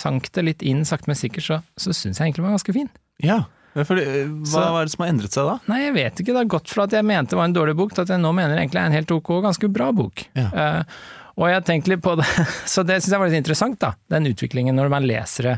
sank 0.00 0.30
det 0.34 0.44
litt 0.46 0.62
inn 0.66 0.84
sakte, 0.88 1.10
men 1.10 1.18
sikkert, 1.18 1.46
så, 1.46 1.58
så 1.78 1.94
syns 1.94 2.18
jeg 2.18 2.26
egentlig 2.30 2.42
den 2.42 2.48
var 2.48 2.56
ganske 2.56 2.74
fin. 2.74 2.90
Ja. 3.22 3.38
Fordi, 3.76 4.02
eh, 4.02 4.30
hva 4.50 4.64
var 4.74 4.86
det 4.88 4.92
som 4.94 5.04
har 5.04 5.12
endret 5.12 5.34
seg 5.36 5.46
da? 5.46 5.56
Nei, 5.70 5.80
jeg 5.84 5.94
vet 5.94 6.22
ikke. 6.22 6.32
Det 6.34 6.40
har 6.40 6.50
gått 6.56 6.72
fra 6.72 6.86
at 6.88 6.94
jeg 6.96 7.06
mente 7.06 7.36
det 7.36 7.38
var 7.38 7.50
en 7.50 7.54
dårlig 7.54 7.76
bok, 7.78 7.92
til 7.94 8.02
at 8.02 8.12
jeg 8.14 8.22
nå 8.22 8.32
mener 8.34 8.56
det 8.56 8.64
egentlig 8.64 8.80
er 8.82 8.90
en 8.90 8.96
helt 8.98 9.14
ok 9.14 9.30
ganske 9.46 9.70
bra 9.70 9.90
bok. 9.94 10.24
Ja. 10.38 10.48
Uh, 10.50 11.28
og 11.38 11.46
jeg 11.46 11.58
har 11.60 11.66
tenkt 11.68 11.90
litt 11.92 12.02
på 12.02 12.16
det, 12.18 12.26
så 12.72 12.82
det 12.86 12.98
syns 12.98 13.14
jeg 13.14 13.22
var 13.22 13.30
litt 13.30 13.38
interessant, 13.44 13.78
da. 13.82 13.92
Den 14.10 14.26
utviklingen 14.32 14.74
når 14.78 14.90
man 14.92 15.06
leser 15.06 15.52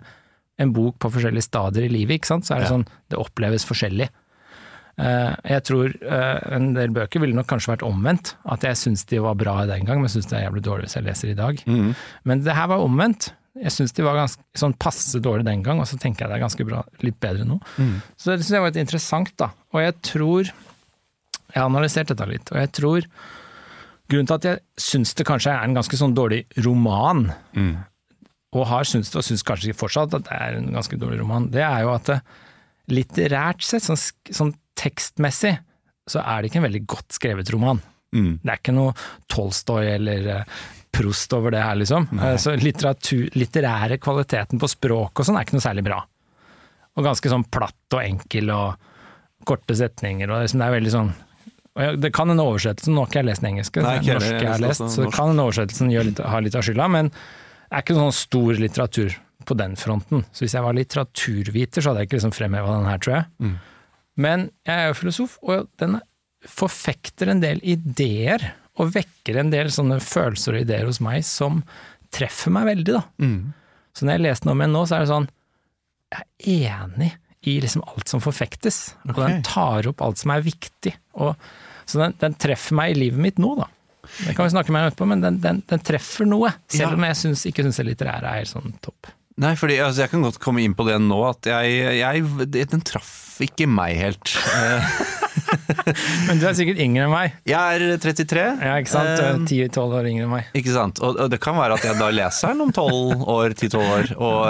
en 0.61 0.75
bok 0.77 0.99
på 1.01 1.09
forskjellige 1.15 1.49
stadier 1.49 1.89
i 1.89 1.93
livet, 1.93 2.21
ikke 2.21 2.35
sant. 2.35 2.47
Så 2.47 2.55
er 2.57 2.63
det 2.63 2.69
Ja. 2.69 2.75
sånn, 2.75 2.85
det 3.09 3.19
oppleves 3.21 3.65
forskjellig. 3.69 4.11
Eh, 5.01 5.35
jeg 5.55 5.65
tror 5.65 5.93
eh, 6.05 6.41
en 6.53 6.73
del 6.77 6.93
bøker 6.93 7.23
ville 7.23 7.37
nok 7.37 7.49
kanskje 7.51 7.73
vært 7.75 7.85
omvendt. 7.87 8.35
At 8.53 8.67
jeg 8.67 8.79
syns 8.79 9.07
de 9.09 9.23
var 9.25 9.39
bra 9.41 9.63
den 9.69 9.87
gang, 9.89 10.03
men 10.03 10.13
syns 10.13 10.29
det 10.31 10.39
er 10.39 10.47
jævlig 10.47 10.65
dårlig 10.67 10.89
hvis 10.89 10.99
jeg 10.99 11.07
leser 11.07 11.33
i 11.33 11.39
dag. 11.39 11.63
Mm. 11.67 11.93
Men 12.29 12.45
det 12.45 12.57
her 12.59 12.71
var 12.73 12.85
omvendt. 12.85 13.33
Jeg 13.63 13.75
syns 13.75 13.93
de 13.97 14.05
var 14.05 14.17
ganske 14.17 14.43
sånn 14.57 14.75
passe 14.81 15.21
dårlig 15.23 15.45
den 15.49 15.65
gang, 15.65 15.81
og 15.83 15.89
så 15.89 15.99
tenker 16.01 16.25
jeg 16.25 16.33
det 16.33 16.39
er 16.39 16.47
ganske 16.47 16.65
bra, 16.65 16.83
litt 17.05 17.19
bedre 17.21 17.45
nå. 17.45 17.59
Så 18.17 18.33
det 18.33 18.41
syns 18.41 18.57
jeg 18.57 18.65
var 18.65 18.73
litt 18.73 18.81
interessant, 18.81 19.33
da. 19.41 19.53
Og 19.77 19.83
jeg 19.85 19.99
tror 20.09 20.53
Jeg 21.53 21.61
har 21.61 21.69
analysert 21.69 22.09
dette 22.09 22.25
litt, 22.31 22.49
og 22.49 22.57
jeg 22.57 22.69
tror 22.73 23.07
Grunnen 24.09 24.29
til 24.29 24.39
at 24.39 24.47
jeg 24.49 24.61
syns 24.81 25.13
det 25.17 25.27
kanskje 25.29 25.53
er 25.53 25.67
en 25.67 25.77
ganske 25.77 25.97
sånn 26.01 26.15
dårlig 26.17 26.47
roman, 26.65 27.27
og 28.57 28.65
har 28.69 28.89
syns 28.89 29.13
det, 29.13 29.21
og 29.21 29.25
syns 29.25 29.45
kanskje 29.45 29.77
fortsatt 29.77 30.17
at 30.17 30.27
det 30.27 30.39
er 30.39 30.57
en 30.59 30.73
ganske 30.73 30.97
dårlig 31.01 31.21
roman, 31.21 31.47
det 31.53 31.63
er 31.65 31.85
jo 31.85 31.93
at 31.93 32.09
det, 32.09 32.19
litterært 32.91 33.63
sett, 33.65 33.85
sånn, 33.87 34.01
sånn 34.35 34.53
tekstmessig, 34.83 35.57
så 36.11 36.23
er 36.27 36.43
det 36.43 36.51
ikke 36.51 36.61
en 36.61 36.69
veldig 36.69 36.85
godt 36.91 37.17
skrevet 37.17 37.51
roman. 37.55 37.81
Mm. 38.13 38.33
Det 38.43 38.51
er 38.51 38.61
ikke 38.61 38.77
noe 38.77 38.93
Tolstoy 39.33 39.89
eller 39.95 40.33
Prost 40.33 40.83
Proust 40.93 41.33
over 41.33 41.55
det 41.55 41.63
her, 41.65 41.77
liksom. 41.81 42.05
Nei. 42.13 42.35
Så 42.37 42.53
litteratur, 42.61 43.31
litterære 43.33 43.97
kvaliteten 44.03 44.61
på 44.61 44.69
språk 44.69 45.23
og 45.23 45.25
sånn 45.25 45.39
er 45.41 45.47
ikke 45.47 45.57
noe 45.57 45.65
særlig 45.65 45.85
bra. 45.87 46.03
Og 46.93 47.07
ganske 47.07 47.33
sånn 47.33 47.47
platt 47.49 47.97
og 47.97 48.03
enkel 48.03 48.53
og 48.53 48.91
korte 49.49 49.75
setninger, 49.79 50.29
og 50.29 50.45
liksom 50.45 50.61
det 50.61 50.67
er 50.69 50.75
veldig 50.77 50.93
sånn 50.93 51.09
Det 52.05 52.11
kan 52.15 52.31
en 52.31 52.43
oversettelse, 52.45 52.93
nå 52.93 53.01
har 53.01 53.09
ikke 53.09 53.19
jeg 53.23 53.29
lest 53.31 53.43
den 53.43 53.49
engelske, 53.55 53.83
Nei, 53.83 53.95
det 53.97 54.13
er 54.13 54.19
norske 54.21 54.37
jeg 54.37 54.51
har 54.53 54.63
lest, 54.63 54.85
så 54.93 55.07
det 55.07 55.15
kan 55.17 55.33
en 55.33 55.41
oversettelse 55.47 56.05
litt, 56.11 56.21
ha 56.21 56.43
litt 56.45 56.59
av 56.61 56.67
skylda, 56.69 56.89
men 56.93 57.09
det 57.09 57.79
er 57.79 57.87
ikke 57.87 57.97
sånn 57.97 58.15
stor 58.15 58.61
litteratur 58.61 59.17
på 59.49 59.57
den 59.57 59.79
fronten. 59.81 60.27
Så 60.37 60.45
hvis 60.45 60.55
jeg 60.59 60.67
var 60.67 60.77
litteraturviter, 60.77 61.81
så 61.81 61.91
hadde 61.91 62.05
jeg 62.05 62.11
ikke 62.11 62.19
liksom 62.21 62.35
fremheva 62.37 62.77
den 62.77 62.91
her, 62.91 63.01
tror 63.01 63.17
jeg. 63.17 63.31
Mm. 63.41 63.57
Men 64.21 64.51
jeg 64.69 64.75
er 64.77 64.91
jo 64.91 64.99
filosof, 64.99 65.39
og 65.43 65.69
den 65.81 65.99
forfekter 66.49 67.31
en 67.33 67.41
del 67.43 67.61
ideer, 67.63 68.51
og 68.81 68.93
vekker 68.95 69.37
en 69.41 69.51
del 69.53 69.69
sånne 69.73 69.99
følelser 70.03 70.57
og 70.57 70.65
ideer 70.65 70.87
hos 70.89 71.01
meg 71.05 71.25
som 71.29 71.61
treffer 72.13 72.53
meg 72.55 72.67
veldig, 72.71 72.95
da. 72.97 73.03
Mm. 73.23 73.53
Så 73.97 74.07
når 74.07 74.17
jeg 74.17 74.25
leser 74.27 74.47
den 74.47 74.53
om 74.55 74.63
igjen 74.65 74.73
nå, 74.77 74.83
så 74.89 74.97
er 74.97 75.05
det 75.05 75.11
sånn 75.13 75.27
Jeg 76.13 76.23
er 76.23 76.81
enig 76.87 77.11
i 77.49 77.57
liksom 77.61 77.83
alt 77.89 78.09
som 78.13 78.21
forfektes, 78.23 78.79
og 79.09 79.17
den 79.19 79.41
tar 79.47 79.89
opp 79.91 80.03
alt 80.05 80.21
som 80.21 80.31
er 80.35 80.45
viktig. 80.45 80.93
Og, 81.21 81.33
så 81.89 81.99
den, 82.05 82.15
den 82.21 82.37
treffer 82.41 82.77
meg 82.79 82.93
i 82.95 83.01
livet 83.01 83.19
mitt 83.25 83.41
nå, 83.43 83.55
da. 83.59 83.67
Det 84.27 84.35
kan 84.37 84.47
vi 84.47 84.53
snakke 84.55 84.75
mer 84.75 84.85
om 84.87 84.91
etterpå, 84.93 85.09
men 85.11 85.23
den, 85.25 85.41
den, 85.43 85.61
den 85.69 85.83
treffer 85.83 86.29
noe. 86.29 86.53
Selv 86.71 86.93
Ja. 86.93 86.99
om 86.99 87.07
jeg 87.09 87.19
syns, 87.19 87.45
ikke 87.49 87.65
syns 87.67 87.81
det 87.81 87.87
litterære 87.89 88.29
er 88.29 88.43
helt 88.43 88.51
sånn 88.53 88.77
topp. 88.85 89.11
Nei, 89.41 89.55
fordi 89.57 89.79
altså, 89.81 90.05
jeg 90.05 90.13
kan 90.13 90.25
godt 90.27 90.41
komme 90.43 90.61
inn 90.61 90.75
på 90.77 90.85
det 90.85 90.99
nå, 91.01 91.19
at 91.25 91.49
jeg, 91.49 91.99
jeg 91.99 92.49
Den 92.53 92.85
traff 92.85 93.41
ikke 93.43 93.67
meg 93.71 93.97
helt. 93.97 94.33
Men 96.29 96.41
du 96.41 96.47
er 96.47 96.57
sikkert 96.57 96.81
yngre 96.83 97.07
enn 97.07 97.13
meg. 97.13 97.37
Jeg 97.49 97.59
er 97.59 97.97
33. 98.03 98.45
Ja, 98.61 98.75
ikke 98.79 98.93
sant? 98.93 99.13
Du 99.17 99.25
Eh, 99.25 99.67
er 99.67 99.71
10-12 99.73 99.97
år 99.99 100.09
yngre 100.11 100.27
enn 100.27 100.33
meg. 100.35 100.51
Ikke 100.59 100.75
sant? 100.75 101.01
Og, 101.03 101.17
og 101.17 101.33
det 101.33 101.41
kan 101.43 101.57
være 101.59 101.79
at 101.79 101.87
jeg 101.87 101.99
da 101.99 102.11
leser 102.13 102.53
den 102.53 102.67
om 102.67 102.73
12 102.75 103.25
år, 103.33 103.57
10-12 103.57 103.81
år, 103.83 104.13
og, 104.19 104.41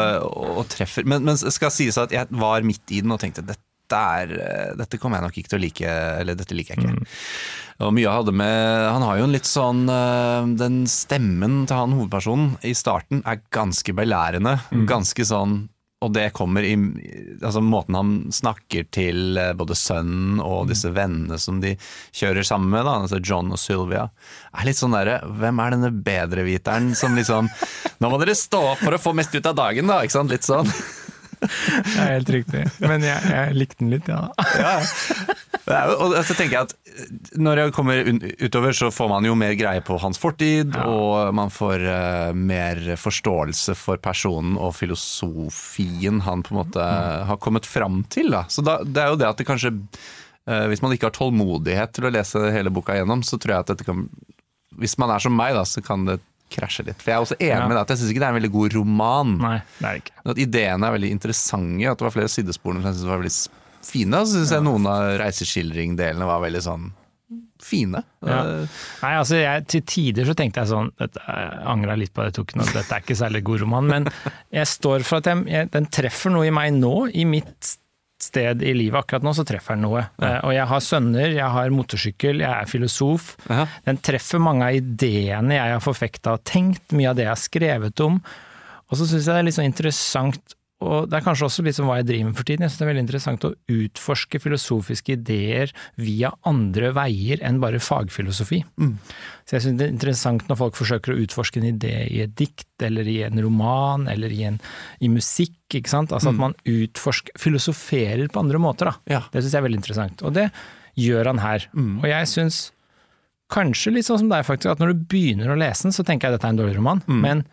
og, 0.58 0.62
treffer. 0.72 1.06
Men, 1.08 1.24
men 1.28 1.38
skal 1.40 1.72
sies 1.74 1.98
at 2.02 2.12
jeg 2.14 2.42
var 2.42 2.66
midt 2.66 2.92
i 2.94 3.00
den 3.04 3.14
og 3.14 3.22
tenkte 3.22 3.44
dette, 3.46 3.68
er, 3.92 4.30
dette 4.78 4.96
kommer 5.00 5.20
jeg 5.20 5.28
nok 5.28 5.38
ikke 5.40 5.52
til 5.52 5.58
å 5.58 5.62
like, 5.62 5.96
eller 6.22 6.38
dette 6.38 6.56
liker 6.56 6.78
jeg 6.78 6.92
ikke. 6.92 7.10
Og 7.82 7.92
mye 7.96 8.12
hadde 8.14 8.34
med 8.36 8.86
Han 8.92 9.04
har 9.06 9.18
jo 9.18 9.26
en 9.26 9.34
litt 9.34 9.48
sånn 9.48 9.84
øh, 9.90 10.52
Den 10.60 10.82
stemmen 10.90 11.62
til 11.66 11.78
han 11.78 11.96
hovedpersonen 11.98 12.56
i 12.66 12.74
starten 12.78 13.22
er 13.26 13.42
ganske 13.54 13.94
belærende. 13.96 14.58
Ganske 14.88 15.26
sånn 15.26 15.64
og 16.02 16.10
det 16.16 16.32
kommer 16.34 16.64
i 16.66 16.72
altså 17.42 17.62
måten 17.62 17.94
han 17.94 18.14
snakker 18.34 18.88
til 18.94 19.38
øh, 19.38 19.52
både 19.58 19.76
sønnen 19.78 20.40
og 20.42 20.66
disse 20.72 20.90
vennene 20.94 21.38
som 21.38 21.60
de 21.62 21.76
kjører 22.10 22.46
sammen 22.46 22.72
med, 22.74 22.86
da, 22.88 22.96
altså 23.04 23.20
John 23.22 23.52
og 23.54 23.60
Sylvia, 23.62 24.08
er 24.50 24.66
litt 24.66 24.80
sånn 24.80 24.96
derre 24.96 25.20
Hvem 25.38 25.62
er 25.62 25.76
denne 25.76 25.92
bedreviteren 25.94 26.90
som 26.98 27.14
liksom 27.18 27.50
Nå 28.02 28.10
må 28.10 28.18
dere 28.22 28.34
stå 28.38 28.64
opp 28.72 28.82
for 28.82 28.96
å 28.96 29.02
få 29.02 29.14
mest 29.14 29.34
ut 29.36 29.46
av 29.46 29.54
dagen, 29.58 29.90
da! 29.90 30.00
Ikke 30.02 30.18
sant? 30.18 30.34
Litt 30.34 30.48
sånn. 30.48 30.70
Det 31.42 31.98
er 31.98 32.12
helt 32.16 32.30
riktig. 32.30 32.64
Men 32.82 33.04
jeg, 33.06 33.18
jeg 33.34 33.56
likte 33.58 33.80
den 33.82 33.90
litt, 33.92 34.08
ja. 34.10 34.28
Ja. 34.62 34.76
Er 35.72 35.92
og 35.94 36.14
så 36.26 36.34
tenker 36.34 36.56
jeg 36.56 36.66
at 36.66 37.36
Når 37.38 37.60
jeg 37.60 37.74
kommer 37.76 38.08
utover, 38.42 38.74
så 38.76 38.90
får 38.92 39.10
man 39.12 39.26
jo 39.26 39.36
mer 39.38 39.54
greie 39.58 39.82
på 39.84 39.96
hans 40.02 40.18
fortid, 40.20 40.74
og 40.82 41.30
man 41.36 41.52
får 41.54 41.84
eh, 41.88 42.32
mer 42.36 42.80
forståelse 43.00 43.76
for 43.78 44.00
personen 44.02 44.58
og 44.60 44.74
filosofien 44.76 46.20
han 46.26 46.42
på 46.44 46.54
en 46.54 46.60
måte 46.62 46.88
har 47.30 47.40
kommet 47.42 47.68
fram 47.68 48.02
til. 48.12 48.32
Da. 48.34 48.44
Så 48.52 48.64
da, 48.66 48.80
det 48.84 49.04
er 49.04 49.12
jo 49.14 49.20
det 49.22 49.30
at 49.30 49.40
det 49.40 49.48
kanskje 49.48 49.72
eh, 49.72 50.66
Hvis 50.72 50.82
man 50.84 50.94
ikke 50.94 51.08
har 51.10 51.16
tålmodighet 51.16 51.94
til 51.96 52.08
å 52.08 52.12
lese 52.12 52.42
hele 52.52 52.72
boka 52.74 52.98
gjennom, 52.98 53.24
så 53.26 53.38
tror 53.40 53.56
jeg 53.56 53.64
at 53.66 53.72
dette 53.72 53.88
kan 53.88 54.06
Hvis 54.82 54.98
man 55.00 55.14
er 55.14 55.22
som 55.22 55.34
meg, 55.36 55.54
da, 55.56 55.64
så 55.68 55.84
kan 55.84 56.06
det 56.08 56.20
krasje 56.54 56.84
litt. 56.86 57.00
For 57.02 57.10
jeg 57.12 57.18
er 57.18 57.26
også 57.26 57.38
enig 57.40 57.58
Ja. 57.58 57.66
med 57.68 57.76
deg 57.76 57.82
at 57.86 57.92
jeg 57.94 57.98
syns 58.02 58.12
ikke 58.14 58.22
det 58.22 58.28
er 58.28 58.34
en 58.36 58.40
veldig 58.40 58.52
god 58.58 58.76
roman. 58.78 59.34
Nei, 59.42 59.58
det 59.80 59.88
er 59.90 60.00
ikke. 60.02 60.16
At 60.34 60.38
ideene 60.46 60.86
er 60.88 60.96
veldig 60.98 61.10
interessante, 61.16 61.90
at 61.90 61.98
det 61.98 62.06
var 62.08 62.14
flere 62.16 62.32
sidesporene 62.32 62.82
som 62.82 62.90
jeg 62.92 62.98
synes 63.00 63.12
var 63.12 63.22
veldig 63.22 63.36
fine. 63.92 64.20
Og 64.22 64.26
så 64.30 64.40
syns 64.40 64.52
jeg 64.56 64.62
noen 64.68 64.86
av 64.86 65.06
reiseskildringdelene 65.22 66.28
var 66.28 66.42
veldig 66.44 66.62
sånn 66.64 66.90
fine. 67.62 68.00
Ja. 68.26 68.40
Nei, 69.02 69.12
altså 69.14 69.36
jeg, 69.38 69.66
Til 69.70 69.82
tider 69.86 70.26
så 70.26 70.34
tenkte 70.34 70.64
jeg 70.64 70.70
sånn 70.72 70.88
Jeg 70.98 71.10
angra 71.70 71.94
litt 71.96 72.10
på 72.12 72.24
det 72.24 72.32
jeg 72.32 72.34
tok 72.40 72.52
den, 72.56 72.64
dette 72.74 72.96
er 72.96 73.04
ikke 73.04 73.16
særlig 73.20 73.42
god 73.46 73.62
roman. 73.62 73.86
Men 73.86 74.08
jeg 74.52 74.66
står 74.66 75.04
for 75.06 75.22
at 75.22 75.30
jeg, 75.30 75.44
jeg, 75.46 75.70
den 75.70 75.86
treffer 75.94 76.34
noe 76.34 76.48
i 76.48 76.50
meg 76.54 76.72
nå, 76.74 77.06
i 77.14 77.24
mitt 77.24 77.76
sted 78.32 78.64
i 78.64 78.72
livet 78.76 79.02
akkurat 79.02 79.24
nå, 79.26 79.34
så 79.36 79.44
treffer 79.46 79.76
den 79.76 79.84
noe. 79.86 80.06
Ja. 80.22 80.38
Og 80.46 80.54
jeg 80.56 80.68
har 80.70 80.84
sønner, 80.84 81.28
jeg 81.36 81.50
har 81.56 81.74
motorsykkel, 81.74 82.40
jeg 82.42 82.50
er 82.50 82.70
filosof. 82.70 83.34
Ja. 83.50 83.66
Den 83.88 84.00
treffer 84.04 84.42
mange 84.42 84.70
av 84.70 84.78
ideene 84.80 85.58
jeg 85.58 85.76
har 85.76 85.84
forfekta 85.84 86.38
og 86.38 86.46
tenkt, 86.48 86.96
mye 86.96 87.12
av 87.12 87.18
det 87.18 87.28
jeg 87.28 87.34
har 87.34 87.44
skrevet 87.44 88.04
om. 88.04 88.18
Og 88.88 88.98
så 88.98 89.06
syns 89.08 89.24
jeg 89.24 89.32
det 89.32 89.40
er 89.40 89.48
litt 89.48 89.56
sånn 89.58 89.70
interessant, 89.70 90.56
og 90.82 91.08
det 91.10 91.18
er 91.18 91.24
kanskje 91.24 91.46
også 91.48 91.64
litt 91.64 91.76
som 91.78 91.88
hva 91.88 92.00
jeg 92.00 92.08
driver 92.08 92.28
med 92.28 92.38
for 92.38 92.48
tiden, 92.48 92.64
jeg 92.64 92.72
synes 92.72 92.80
det 92.80 92.84
er 92.84 92.90
veldig 92.90 93.04
interessant 93.04 93.46
å 93.46 93.52
utforske 93.70 94.40
filosofiske 94.42 95.16
ideer 95.16 95.72
via 96.02 96.32
andre 96.48 96.90
veier 96.96 97.42
enn 97.46 97.60
bare 97.62 97.80
fagfilosofi. 97.82 98.60
Så 99.46 99.56
jeg 99.56 99.64
synes 99.64 99.78
det 99.78 99.86
er 99.86 99.94
interessant 99.94 100.44
når 100.50 100.60
folk 100.60 100.78
forsøker 100.78 101.14
å 101.14 101.20
utforske 101.22 101.62
en 101.62 101.70
idé 101.70 101.94
i 102.08 102.20
et 102.24 102.34
dikt, 102.38 102.68
eller 102.82 103.08
i 103.08 103.22
en 103.26 103.40
roman, 103.42 104.08
eller 104.10 104.34
i, 104.34 104.42
en, 104.48 104.60
i 105.00 105.10
musikk, 105.12 105.56
ikke 105.72 105.90
sant. 105.90 106.12
Altså 106.12 106.32
at 106.34 106.40
man 106.40 106.54
utforsker, 106.68 107.34
filosoferer 107.40 108.28
på 108.32 108.42
andre 108.42 108.60
måter, 108.62 108.90
da. 108.92 109.18
Ja. 109.18 109.24
Det 109.32 109.42
syns 109.42 109.56
jeg 109.56 109.62
er 109.62 109.68
veldig 109.68 109.82
interessant. 109.82 110.22
Og 110.26 110.36
det 110.36 110.48
gjør 110.98 111.32
han 111.32 111.42
her. 111.42 111.68
Og 112.02 112.06
jeg 112.10 112.30
syns 112.30 112.62
kanskje 113.52 113.92
litt 113.92 114.08
sånn 114.08 114.22
som 114.22 114.30
deg, 114.32 114.46
faktisk, 114.48 114.72
at 114.72 114.80
når 114.80 114.94
du 114.94 115.02
begynner 115.12 115.52
å 115.52 115.58
lese 115.60 115.86
den, 115.86 115.92
så 115.94 116.04
tenker 116.06 116.28
jeg 116.28 116.34
at 116.34 116.40
dette 116.40 116.48
er 116.48 116.54
en 116.54 116.62
dårlig 116.62 116.78
roman, 116.78 117.02
men 117.06 117.44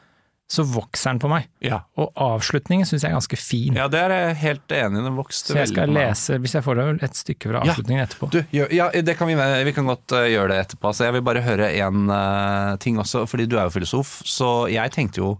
så 0.49 0.63
vokser 0.65 1.11
den 1.13 1.19
på 1.21 1.29
meg. 1.29 1.45
Ja. 1.61 1.83
Og 2.01 2.09
avslutningen 2.17 2.87
syns 2.89 3.03
jeg 3.05 3.11
er 3.11 3.17
ganske 3.19 3.37
fin. 3.37 3.75
ja, 3.77 3.85
det 3.91 3.99
er 4.01 4.13
jeg 4.15 4.37
helt 4.41 4.73
enig 4.73 5.01
i. 5.01 5.03
Den 5.05 5.17
vokste 5.19 5.53
veldig 5.53 5.59
på 5.59 5.59
meg. 5.59 5.67
så 5.67 5.69
jeg 5.69 5.73
skal 5.75 5.93
lese, 5.93 6.39
hvis 6.41 6.55
jeg 6.57 6.65
får 6.65 6.79
det, 6.79 6.85
et 7.05 7.19
stykke 7.19 7.51
fra 7.51 7.59
Ja. 7.59 7.73
avslutningen 7.75 8.05
etterpå. 8.07 8.29
Du, 8.33 8.39
ja, 8.51 8.89
det 8.89 9.17
kan 9.19 9.29
vi, 9.29 9.35
vi 9.69 9.73
kan 9.77 9.85
godt 9.85 10.15
eh, 10.17 10.31
gjøre 10.33 10.55
det 10.55 10.63
etterpå. 10.63 10.93
Så 10.97 11.05
jeg 11.05 11.13
vil 11.19 11.21
bare 11.29 11.43
høre 11.45 11.69
en 11.85 12.09
uh, 12.09 12.77
ting 12.81 12.97
også, 12.97 13.27
fordi 13.29 13.45
du 13.45 13.59
er 13.59 13.69
jo 13.69 13.75
filosof. 13.77 14.15
Så 14.25 14.49
jeg 14.73 14.89
tenkte 14.95 15.21
jo 15.21 15.35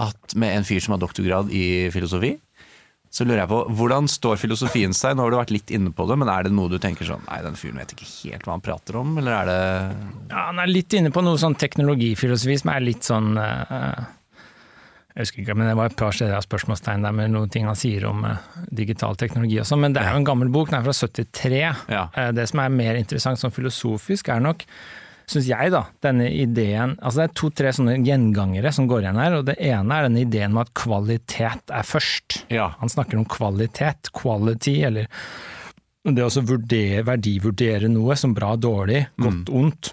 at 0.00 0.32
med 0.40 0.56
en 0.56 0.64
fyr 0.64 0.80
som 0.80 0.96
har 0.96 1.02
doktorgrad 1.04 1.52
i 1.52 1.90
filosofi, 1.92 2.32
så 3.12 3.26
lurer 3.28 3.42
jeg 3.42 3.50
på 3.50 3.58
hvordan 3.76 4.06
står 4.08 4.38
filosofien 4.40 4.94
seg? 4.96 5.18
Nå 5.18 5.26
har 5.26 5.34
du 5.34 5.36
vært 5.36 5.52
litt 5.52 5.68
inne 5.76 5.92
på 5.92 6.06
det, 6.08 6.16
men 6.16 6.30
er 6.32 6.46
det 6.46 6.54
noe 6.56 6.72
du 6.72 6.78
tenker 6.80 7.04
sånn 7.04 7.20
Nei, 7.28 7.42
den 7.44 7.58
fyren 7.60 7.76
vet 7.82 7.92
ikke 7.92 8.08
helt 8.08 8.46
hva 8.48 8.54
han 8.56 8.64
prater 8.64 8.96
om, 9.02 9.10
eller 9.20 9.34
er 9.42 9.50
det 9.50 9.58
Ja, 10.32 10.46
han 10.48 10.62
er 10.62 10.72
litt 10.72 10.96
inne 10.96 11.12
på 11.12 11.20
noe 11.20 11.36
sånn 11.36 11.58
teknologifilosofi 11.60 12.56
som 12.62 12.72
er 12.72 12.80
litt 12.86 13.04
sånn 13.04 13.36
eh, 13.36 14.00
Jeg 15.12 15.26
husker 15.26 15.42
ikke, 15.42 15.56
men 15.58 15.68
det 15.68 15.76
var 15.76 15.90
et 15.90 15.98
par 16.00 16.14
steder 16.16 16.38
av 16.38 16.44
spørsmålstegn 16.46 17.04
der 17.04 17.14
med 17.16 17.34
noen 17.34 17.52
ting 17.52 17.66
han 17.68 17.76
sier 17.78 18.06
om 18.08 18.24
eh, 18.24 18.48
digital 18.72 19.18
teknologi 19.20 19.58
og 19.60 19.68
sånn, 19.68 19.82
men 19.84 19.96
det 19.96 20.00
er 20.00 20.14
jo 20.14 20.22
en 20.22 20.28
gammel 20.28 20.52
bok, 20.52 20.70
den 20.70 20.80
er 20.80 20.86
fra 20.86 20.96
73. 20.96 21.62
Ja. 21.92 22.06
Eh, 22.16 22.32
det 22.36 22.48
som 22.48 22.62
er 22.64 22.72
mer 22.72 23.00
interessant 23.00 23.40
sånn 23.42 23.52
filosofisk, 23.54 24.32
er 24.32 24.40
nok 24.44 24.64
syns 25.32 25.46
jeg, 25.48 25.70
da, 25.72 25.84
denne 26.02 26.26
ideen 26.34 26.96
Altså 26.98 27.20
det 27.20 27.24
er 27.28 27.34
to-tre 27.38 27.70
sånne 27.76 27.94
gjengangere 28.04 28.72
som 28.74 28.88
går 28.90 29.04
igjen 29.04 29.20
her, 29.22 29.36
og 29.38 29.46
det 29.48 29.56
ene 29.62 29.96
er 29.96 30.08
denne 30.08 30.24
ideen 30.24 30.54
med 30.54 30.66
at 30.66 30.74
kvalitet 30.82 31.72
er 31.72 31.86
først. 31.86 32.42
Ja. 32.52 32.72
Han 32.80 32.92
snakker 32.92 33.20
om 33.20 33.28
kvalitet, 33.30 34.12
quality, 34.16 34.78
eller 34.88 35.10
det 36.02 36.24
å 36.24 36.42
vurdere, 36.42 37.04
verdivurdere 37.06 37.90
noe 37.90 38.16
som 38.18 38.34
bra, 38.34 38.56
dårlig, 38.58 39.04
godt, 39.22 39.52
ondt. 39.54 39.92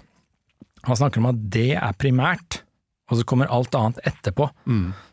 Han 0.88 0.98
snakker 0.98 1.22
om 1.22 1.30
at 1.30 1.44
det 1.54 1.70
er 1.78 1.98
primært, 2.00 2.62
og 3.10 3.18
så 3.18 3.24
kommer 3.26 3.50
alt 3.50 3.74
annet 3.74 3.98
etterpå. 4.06 4.46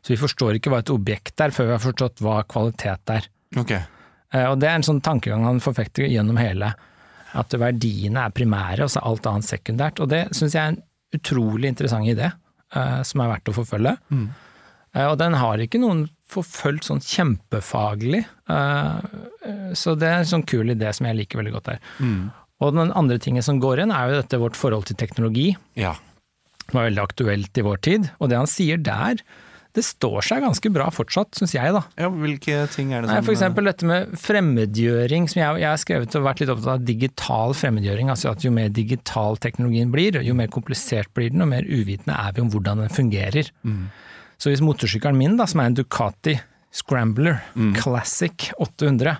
Så 0.05 0.13
vi 0.13 0.19
forstår 0.21 0.57
ikke 0.59 0.69
hva 0.69 0.79
et 0.83 0.91
objekt 0.93 1.41
er 1.41 1.49
før 1.55 1.65
vi 1.71 1.75
har 1.75 1.83
forstått 1.83 2.21
hva 2.21 2.43
kvalitet 2.45 3.09
er. 3.15 3.27
Ok. 3.57 3.71
Eh, 3.73 4.45
Og 4.51 4.59
det 4.61 4.69
er 4.69 4.75
en 4.77 4.85
sånn 4.85 5.01
tankegang 5.01 5.45
han 5.47 5.59
forfekter 5.63 6.05
gjennom 6.07 6.37
hele, 6.37 6.73
at 7.33 7.53
verdiene 7.59 8.25
er 8.27 8.35
primære, 8.35 8.83
og 8.85 8.89
så 8.93 9.01
er 9.01 9.07
alt 9.09 9.25
annet 9.29 9.49
sekundært. 9.49 9.99
Og 10.03 10.09
det 10.09 10.27
syns 10.35 10.53
jeg 10.53 10.61
er 10.63 10.75
en 10.75 10.83
utrolig 11.17 11.71
interessant 11.73 12.05
idé, 12.07 12.31
eh, 12.75 13.01
som 13.03 13.21
er 13.23 13.33
verdt 13.33 13.49
å 13.49 13.55
forfølge. 13.57 13.97
Mm. 14.09 14.27
Og 14.97 15.17
den 15.19 15.33
har 15.37 15.57
ikke 15.61 15.77
noen 15.81 16.07
forfulgt 16.27 16.87
sånn 16.87 17.01
kjempefaglig, 17.03 18.23
eh, 18.49 18.97
eh, 19.45 19.73
så 19.77 19.93
det 19.99 20.07
er 20.09 20.19
en 20.23 20.29
sånn 20.31 20.45
kul 20.47 20.69
idé 20.73 20.93
som 20.95 21.05
jeg 21.05 21.15
liker 21.19 21.39
veldig 21.41 21.53
godt 21.53 21.71
der. 21.73 21.79
Og 22.59 22.73
den 22.73 22.91
andre 22.97 23.19
tingen 23.21 23.43
som 23.45 23.59
går 23.61 23.83
inn, 23.83 23.91
er 23.93 24.09
jo 24.09 24.21
dette 24.21 24.39
vårt 24.41 24.55
forhold 24.57 24.85
til 24.89 24.95
teknologi, 24.97 25.55
Ja. 25.75 25.93
Som 26.69 26.81
er 26.81 26.89
veldig 26.89 27.03
aktuelt 27.03 27.59
i 27.59 27.65
vår 27.67 27.83
tid. 27.87 28.09
Og 28.19 28.31
det 28.31 28.39
han 28.39 28.49
sier 28.49 28.81
der, 28.81 29.21
det 29.77 29.83
står 29.85 30.25
seg 30.25 30.41
ganske 30.41 30.69
bra 30.73 30.87
fortsatt, 30.93 31.37
syns 31.37 31.53
jeg, 31.53 31.73
da. 31.75 31.83
ja. 32.01 32.07
Hvilke 32.09 32.63
ting 32.73 32.93
er 32.95 33.03
det 33.03 33.11
som 33.11 33.27
for 33.27 33.35
eksempel 33.35 33.69
dette 33.69 33.85
med 33.85 34.15
fremmedgjøring, 34.17 35.27
som 35.29 35.41
jeg, 35.41 35.61
jeg 35.61 35.69
har 35.69 35.81
skrevet 35.81 36.17
og 36.17 36.25
vært 36.25 36.41
litt 36.41 36.51
opptatt 36.53 36.73
av 36.79 36.87
digital 36.87 37.53
fremmedgjøring. 37.59 38.09
Altså 38.13 38.31
at 38.31 38.45
jo 38.45 38.51
mer 38.55 38.71
digital 38.73 39.37
teknologien 39.43 39.93
blir, 39.93 40.17
jo 40.25 40.35
mer 40.37 40.49
komplisert 40.53 41.11
blir 41.17 41.29
den, 41.35 41.45
og 41.45 41.51
mer 41.53 41.67
uvitende 41.67 42.17
er 42.17 42.33
vi 42.33 42.45
om 42.45 42.51
hvordan 42.53 42.81
den 42.85 42.93
fungerer. 42.93 43.51
Så 44.37 44.51
hvis 44.53 44.63
motorsykkelen 44.65 45.17
min, 45.19 45.37
da, 45.37 45.45
som 45.49 45.61
er 45.61 45.69
en 45.71 45.77
Ducati 45.77 46.37
Scrambler 46.77 47.39
Classic 47.77 48.49
800, 48.57 49.17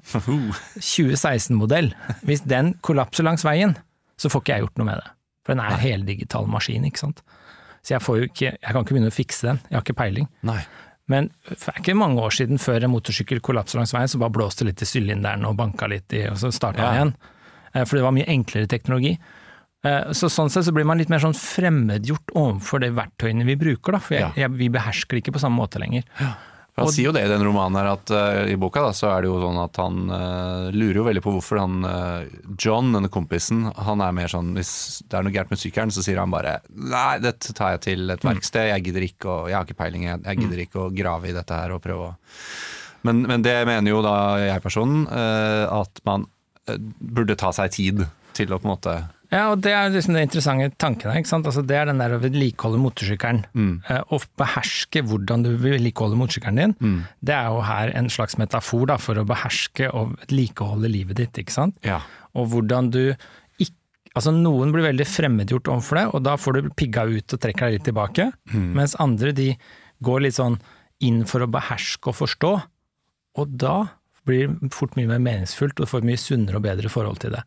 2016-modell, 0.77 1.93
hvis 2.27 2.43
den 2.49 2.73
kollapser 2.85 3.25
langs 3.25 3.45
veien, 3.47 3.77
så 4.17 4.29
får 4.29 4.43
ikke 4.43 4.55
jeg 4.57 4.65
gjort 4.65 4.81
noe 4.81 4.89
med 4.89 5.01
det. 5.03 5.13
For 5.45 5.55
den 5.55 5.63
er 5.63 5.79
heldigital 5.81 6.49
maskin, 6.51 6.85
ikke 6.89 7.05
sant. 7.05 7.21
Så 7.87 7.95
jeg, 7.95 8.27
ikke, 8.27 8.49
jeg 8.59 8.73
kan 8.75 8.83
ikke 8.83 8.95
begynne 8.97 9.11
å 9.13 9.15
fikse 9.15 9.47
den, 9.47 9.59
jeg 9.69 9.77
har 9.77 9.85
ikke 9.85 9.95
peiling. 10.01 10.27
Nei. 10.43 10.59
Men 11.07 11.29
det 11.47 11.55
er 11.71 11.77
ikke 11.79 11.93
mange 11.95 12.19
år 12.19 12.33
siden 12.35 12.59
før 12.59 12.83
en 12.83 12.91
motorsykkel 12.91 13.39
kollapsa 13.39 13.77
langs 13.79 13.93
veien, 13.95 14.09
så 14.11 14.19
bare 14.19 14.33
blåste 14.35 14.65
litt 14.67 14.81
i 14.83 14.87
sylinderen 14.89 15.45
og 15.47 15.55
banka 15.55 15.87
litt 15.87 16.11
i, 16.19 16.25
og 16.27 16.35
så 16.41 16.51
starta 16.51 16.83
Ja. 16.83 16.89
den 16.91 16.97
igjen. 16.97 17.13
Eh, 17.73 17.85
For 17.85 17.95
det 17.95 18.03
var 18.03 18.11
mye 18.11 18.27
enklere 18.27 18.67
teknologi. 18.67 19.13
Eh, 19.85 20.11
Så 20.11 20.27
sånn 20.27 20.49
sett 20.51 20.65
så 20.65 20.73
blir 20.75 20.83
man 20.85 20.97
litt 20.97 21.07
mer 21.09 21.19
sånn 21.23 21.37
fremmedgjort 21.37 22.33
overfor 22.35 22.81
de 22.83 22.89
verktøyene 22.91 23.45
vi 23.45 23.55
bruker, 23.55 23.93
da. 23.93 23.99
For 23.99 24.15
jeg, 24.15 24.21
Ja. 24.21 24.31
jeg, 24.35 24.51
vi 24.57 24.67
behersker 24.69 25.15
det 25.15 25.23
ikke 25.23 25.35
på 25.39 25.43
samme 25.45 25.55
måte 25.61 25.79
lenger. 25.79 26.03
Han 26.77 26.91
sier 26.93 27.07
jo 27.07 27.13
det 27.15 27.23
i 27.25 27.29
den 27.31 27.41
romanen 27.41 27.79
her, 27.79 27.87
at 27.95 28.11
uh, 28.13 28.43
i 28.51 28.57
boka 28.59 28.83
da, 28.85 28.91
så 28.93 29.09
er 29.09 29.23
det 29.23 29.31
jo 29.31 29.39
sånn 29.41 29.57
at 29.63 29.79
han 29.81 30.11
uh, 30.11 30.67
lurer 30.69 30.99
jo 30.99 31.05
veldig 31.07 31.23
på 31.25 31.33
hvorfor 31.33 31.61
han 31.63 31.81
uh, 31.81 32.27
John, 32.53 32.91
denne 32.93 33.09
kompisen, 33.13 33.63
han 33.73 34.03
er 34.05 34.13
mer 34.13 34.29
sånn 34.29 34.53
Hvis 34.53 34.71
det 35.09 35.17
er 35.17 35.25
noe 35.25 35.33
gærent 35.33 35.53
med 35.53 35.61
sykkelen, 35.61 35.93
så 35.93 36.05
sier 36.05 36.21
han 36.21 36.33
bare 36.33 36.59
Nei, 36.69 37.17
dette 37.23 37.55
tar 37.57 37.75
jeg 37.75 37.83
til 37.87 38.13
et 38.13 38.25
verksted, 38.25 38.69
jeg 38.69 38.85
gidder 38.85 39.07
ikke 39.07 39.31
å 39.31 39.37
Jeg 39.49 39.57
har 39.57 39.65
ikke 39.65 39.79
peiling, 39.81 40.05
jeg, 40.05 40.23
jeg 40.29 40.43
gidder 40.43 40.63
ikke 40.67 40.83
å 40.83 40.93
grave 40.93 41.31
i 41.31 41.35
dette 41.39 41.61
her 41.63 41.73
og 41.73 41.81
prøve 41.81 42.11
å 42.11 42.15
Men, 43.09 43.25
men 43.29 43.45
det 43.45 43.57
mener 43.69 43.95
jo 43.95 44.03
da 44.05 44.15
jeg-personen, 44.41 45.05
at 45.07 46.01
man 46.05 46.25
burde 46.99 47.37
ta 47.39 47.53
seg 47.55 47.73
tid 47.73 48.01
til 48.37 48.51
å 48.51 48.59
på 48.59 48.67
en 48.67 48.73
måte 48.73 48.95
Ja, 49.33 49.49
og 49.51 49.59
det 49.65 49.73
er 49.75 49.89
liksom 49.91 50.15
den 50.15 50.23
interessante 50.27 50.69
tanken 50.79 51.11
her. 51.11 51.23
Altså, 51.35 51.63
det 51.67 51.75
er 51.75 51.89
den 51.89 51.99
der 51.99 52.13
å 52.15 52.19
vedlikeholde 52.23 52.79
motorsykkelen. 52.79 53.41
Mm. 53.57 53.73
Å 53.83 54.19
beherske 54.39 55.01
hvordan 55.03 55.43
du 55.43 55.49
vedlikeholder 55.59 56.19
motorsykkelen 56.19 56.61
din, 56.61 57.01
det 57.19 57.35
er 57.35 57.49
jo 57.51 57.65
her 57.67 57.91
en 57.99 58.07
slags 58.13 58.37
metafor 58.39 58.87
da, 58.87 58.95
for 59.01 59.19
å 59.19 59.25
beherske 59.27 59.89
og 59.91 60.15
vedlikeholde 60.21 60.91
livet 60.93 61.19
ditt. 61.19 61.41
ikke 61.43 61.57
sant? 61.57 61.75
Ja. 61.83 61.99
Og 62.39 62.47
hvordan 62.53 62.91
du 62.93 63.01
ikke, 63.59 63.75
Altså 64.17 64.31
Noen 64.33 64.71
blir 64.73 64.87
veldig 64.87 65.05
fremmedgjort 65.05 65.67
overfor 65.69 65.99
det, 65.99 66.05
og 66.15 66.23
da 66.25 66.37
får 66.39 66.55
du 66.55 66.71
pigga 66.79 67.03
ut 67.05 67.35
og 67.35 67.41
trekker 67.43 67.67
deg 67.67 67.75
litt 67.75 67.85
tilbake. 67.85 68.31
Mens 68.79 68.95
andre 69.03 69.35
de 69.35 69.51
går 70.01 70.23
litt 70.23 70.39
sånn 70.39 70.55
inn 71.05 71.19
for 71.29 71.43
å 71.45 71.51
beherske 71.51 72.09
og 72.09 72.15
forstå, 72.23 72.55
og 73.37 73.51
da 73.61 73.75
blir 74.25 74.49
det 74.49 74.71
fort 74.73 74.95
mye 74.97 75.11
mer 75.11 75.21
meningsfullt, 75.21 75.77
og 75.77 75.85
du 75.85 75.91
får 75.91 76.07
mye 76.07 76.17
sunnere 76.17 76.57
og 76.57 76.65
bedre 76.65 76.89
forhold 76.89 77.19
til 77.21 77.35
det. 77.35 77.43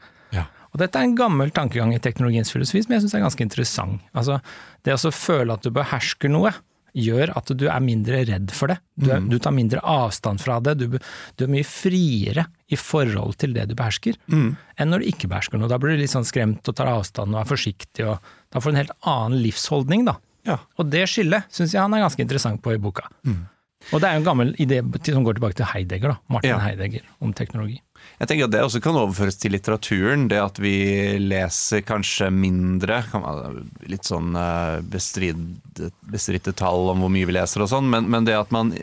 Og 0.70 0.80
dette 0.82 0.98
er 0.98 1.08
en 1.08 1.18
gammel 1.18 1.50
tankegang 1.54 1.94
i 1.94 2.02
teknologiens 2.02 2.52
filosofi 2.52 2.84
som 2.84 2.94
jeg 2.94 3.04
syns 3.04 3.14
er 3.18 3.24
ganske 3.24 3.46
interessant. 3.46 4.02
Altså, 4.14 4.40
det 4.86 4.94
å 4.94 5.14
føle 5.14 5.56
at 5.56 5.66
du 5.66 5.72
behersker 5.74 6.30
noe, 6.30 6.52
gjør 6.96 7.32
at 7.38 7.50
du 7.54 7.66
er 7.70 7.82
mindre 7.84 8.22
redd 8.26 8.52
for 8.54 8.72
det. 8.72 8.80
Du, 8.98 9.10
er, 9.12 9.22
du 9.22 9.36
tar 9.42 9.54
mindre 9.54 9.82
avstand 9.86 10.42
fra 10.42 10.58
det. 10.64 10.76
Du, 10.80 10.96
du, 10.98 11.44
er 11.44 11.52
mye 11.52 11.66
friere 11.66 12.46
i 12.70 12.78
forhold 12.78 13.36
til 13.40 13.54
det 13.56 13.68
du 13.70 13.76
behersker, 13.78 14.18
enn 14.30 14.90
når 14.90 15.04
du 15.04 15.10
ikke 15.12 15.30
behersker 15.30 15.60
noe. 15.60 15.70
Da 15.70 15.78
blir 15.78 15.94
du 15.94 16.02
litt 16.02 16.12
sånn 16.12 16.26
skremt 16.26 16.66
og 16.66 16.78
tar 16.78 16.90
avstand 16.90 17.36
og 17.36 17.42
er 17.42 17.50
forsiktig, 17.50 18.06
og 18.06 18.18
da 18.50 18.62
får 18.62 18.72
du 18.72 18.76
en 18.76 18.82
helt 18.82 18.98
annen 19.06 19.38
livsholdning, 19.44 20.04
da. 20.08 20.16
Ja. 20.48 20.58
Og 20.80 20.88
det 20.90 21.04
skillet 21.12 21.46
syns 21.52 21.74
jeg 21.76 21.82
han 21.82 21.94
er 21.94 22.02
ganske 22.02 22.22
interessant 22.24 22.62
på 22.64 22.74
i 22.74 22.80
boka. 22.80 23.06
Og 23.90 24.00
det 24.02 24.08
er 24.08 24.16
jo 24.16 24.22
en 24.22 24.26
gammel 24.26 24.50
idé 24.60 24.80
som 25.08 25.24
går 25.24 25.38
tilbake 25.38 25.56
til 25.60 25.70
Heidegger, 25.70 26.16
da. 26.16 26.32
Martin 26.32 26.54
Ja. 26.54 26.58
Heidegger, 26.64 27.06
om 27.20 27.32
teknologi. 27.32 27.80
Jeg 28.20 28.28
tenker 28.28 28.48
at 28.48 28.52
Det 28.52 28.62
også 28.64 28.82
kan 28.84 28.98
overføres 29.00 29.38
til 29.40 29.54
litteraturen. 29.54 30.26
Det 30.28 30.40
at 30.42 30.60
vi 30.60 30.74
leser 31.22 31.84
kanskje 31.88 32.28
mindre. 32.34 33.00
Litt 33.88 34.08
sånn 34.08 34.36
eh, 34.36 34.80
bestridte 34.84 36.56
tall 36.56 36.92
om 36.92 37.04
hvor 37.04 37.12
mye 37.12 37.28
vi 37.28 37.36
leser 37.38 37.64
og 37.64 37.72
sånn, 37.72 37.88
men, 37.92 38.10
men 38.12 38.28
det 38.28 38.36
at 38.36 38.52
man 38.54 38.74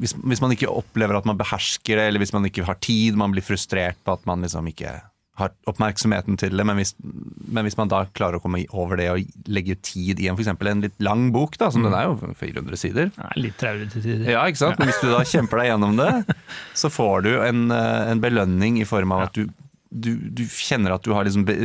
hvis, 0.00 0.14
hvis 0.16 0.40
man 0.40 0.54
ikke 0.54 0.70
opplever 0.72 1.18
at 1.18 1.26
man 1.28 1.36
behersker 1.36 1.98
det, 1.98 2.06
eller 2.08 2.22
hvis 2.22 2.32
man 2.32 2.46
ikke 2.48 2.64
har 2.64 2.78
tid, 2.80 3.18
man 3.20 3.34
blir 3.34 3.44
frustrert 3.44 3.98
på 4.04 4.14
at 4.16 4.24
man 4.28 4.40
liksom 4.46 4.70
ikke 4.70 4.94
har 5.40 5.52
oppmerksomheten 5.70 6.36
til 6.40 6.54
det, 6.56 6.64
men 6.68 6.78
hvis, 6.80 6.92
men 7.00 7.66
hvis 7.66 7.76
man 7.78 7.90
da 7.92 8.02
klarer 8.16 8.38
å 8.38 8.42
komme 8.44 8.62
over 8.70 9.00
det 9.00 9.08
og 9.12 9.48
legge 9.50 9.76
tid 9.86 10.20
i 10.20 10.28
en, 10.30 10.36
for 10.38 10.44
eksempel 10.44 10.70
en 10.70 10.84
litt 10.84 10.96
lang 11.02 11.28
bok, 11.34 11.56
da, 11.60 11.70
som 11.74 11.84
den 11.86 11.96
er 11.96 12.06
jo 12.08 12.14
400 12.20 12.80
sider, 12.80 13.10
Det 13.16 13.26
er 13.30 13.40
litt 13.40 13.58
traurig 13.60 13.88
til 13.92 14.04
tider. 14.04 14.28
ja, 14.36 14.44
ikke 14.46 14.62
sant? 14.62 14.78
Men 14.80 14.92
hvis 14.92 15.00
du 15.02 15.08
da 15.10 15.24
kjemper 15.26 15.62
deg 15.62 15.72
gjennom 15.72 15.98
det, 16.00 16.12
så 16.84 16.92
får 16.92 17.26
du 17.26 17.32
en, 17.40 17.66
eh, 17.74 18.12
en 18.12 18.22
belønning 18.22 18.78
i 18.80 18.86
form 18.88 19.16
av 19.16 19.26
at 19.28 19.36
du, 19.36 19.48
du, 19.90 20.12
du 20.30 20.44
kjenner 20.46 20.94
at 20.94 21.02
du 21.06 21.10
har 21.16 21.26
liksom 21.26 21.44
be, 21.48 21.56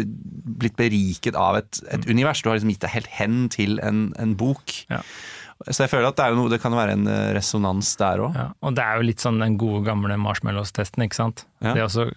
blitt 0.63 0.77
beriket 0.79 1.37
av 1.37 1.59
et, 1.59 1.81
et 1.93 2.07
univers. 2.09 2.41
Du 2.41 2.49
har 2.49 2.57
liksom 2.57 2.71
gitt 2.73 2.81
deg 2.87 2.95
helt 2.95 3.11
hen 3.19 3.45
til 3.53 3.77
en, 3.85 4.07
en 4.21 4.33
bok. 4.39 4.73
Ja. 4.89 5.03
Så 5.63 5.85
jeg 5.85 5.91
føler 5.93 6.09
at 6.09 6.17
det, 6.19 6.25
er 6.27 6.35
noe, 6.35 6.49
det 6.51 6.57
kan 6.59 6.73
være 6.75 6.93
en 6.97 7.05
eh, 7.07 7.29
resonans 7.33 7.93
der 7.97 8.19
òg. 8.25 8.33
Ja, 8.35 8.45
og 8.59 8.73
det 8.75 8.83
er 8.83 8.99
jo 8.99 9.05
litt 9.07 9.23
sånn 9.23 9.37
den 9.39 9.55
gode 9.59 9.85
gamle 9.87 10.17
marshmallows-testen, 10.19 11.05
ikke 11.05 11.15
sant. 11.15 11.45
Ja. 11.63 11.71
Det 11.77 11.85
å 11.85 12.07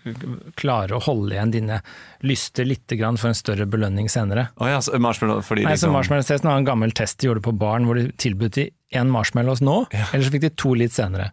klare 0.59 0.97
å 0.99 1.01
holde 1.07 1.37
igjen 1.37 1.53
dine 1.55 1.79
lyster 2.27 2.67
litt 2.67 2.91
for 2.91 3.31
en 3.31 3.39
større 3.39 3.69
belønning 3.71 4.11
senere. 4.11 4.49
Oh, 4.59 4.67
ja, 4.67 4.81
så 4.83 4.99
marshmallow, 4.99 5.41
fordi 5.47 5.63
Nei, 5.65 5.77
så 5.77 5.87
liksom, 5.87 5.95
Marshmallows-testen 5.95 6.51
var 6.51 6.59
en 6.59 6.67
gammel 6.67 6.93
test 6.99 7.21
de 7.23 7.31
gjorde 7.31 7.45
på 7.47 7.55
barn, 7.55 7.87
hvor 7.87 8.01
de 8.01 8.09
tilbød 8.19 8.57
de 8.59 8.67
én 8.99 9.13
marshmallows 9.13 9.63
nå, 9.63 9.85
eller 9.95 10.27
så 10.27 10.35
fikk 10.35 10.49
de 10.49 10.55
to 10.59 10.75
litt 10.75 10.97
senere. 10.97 11.31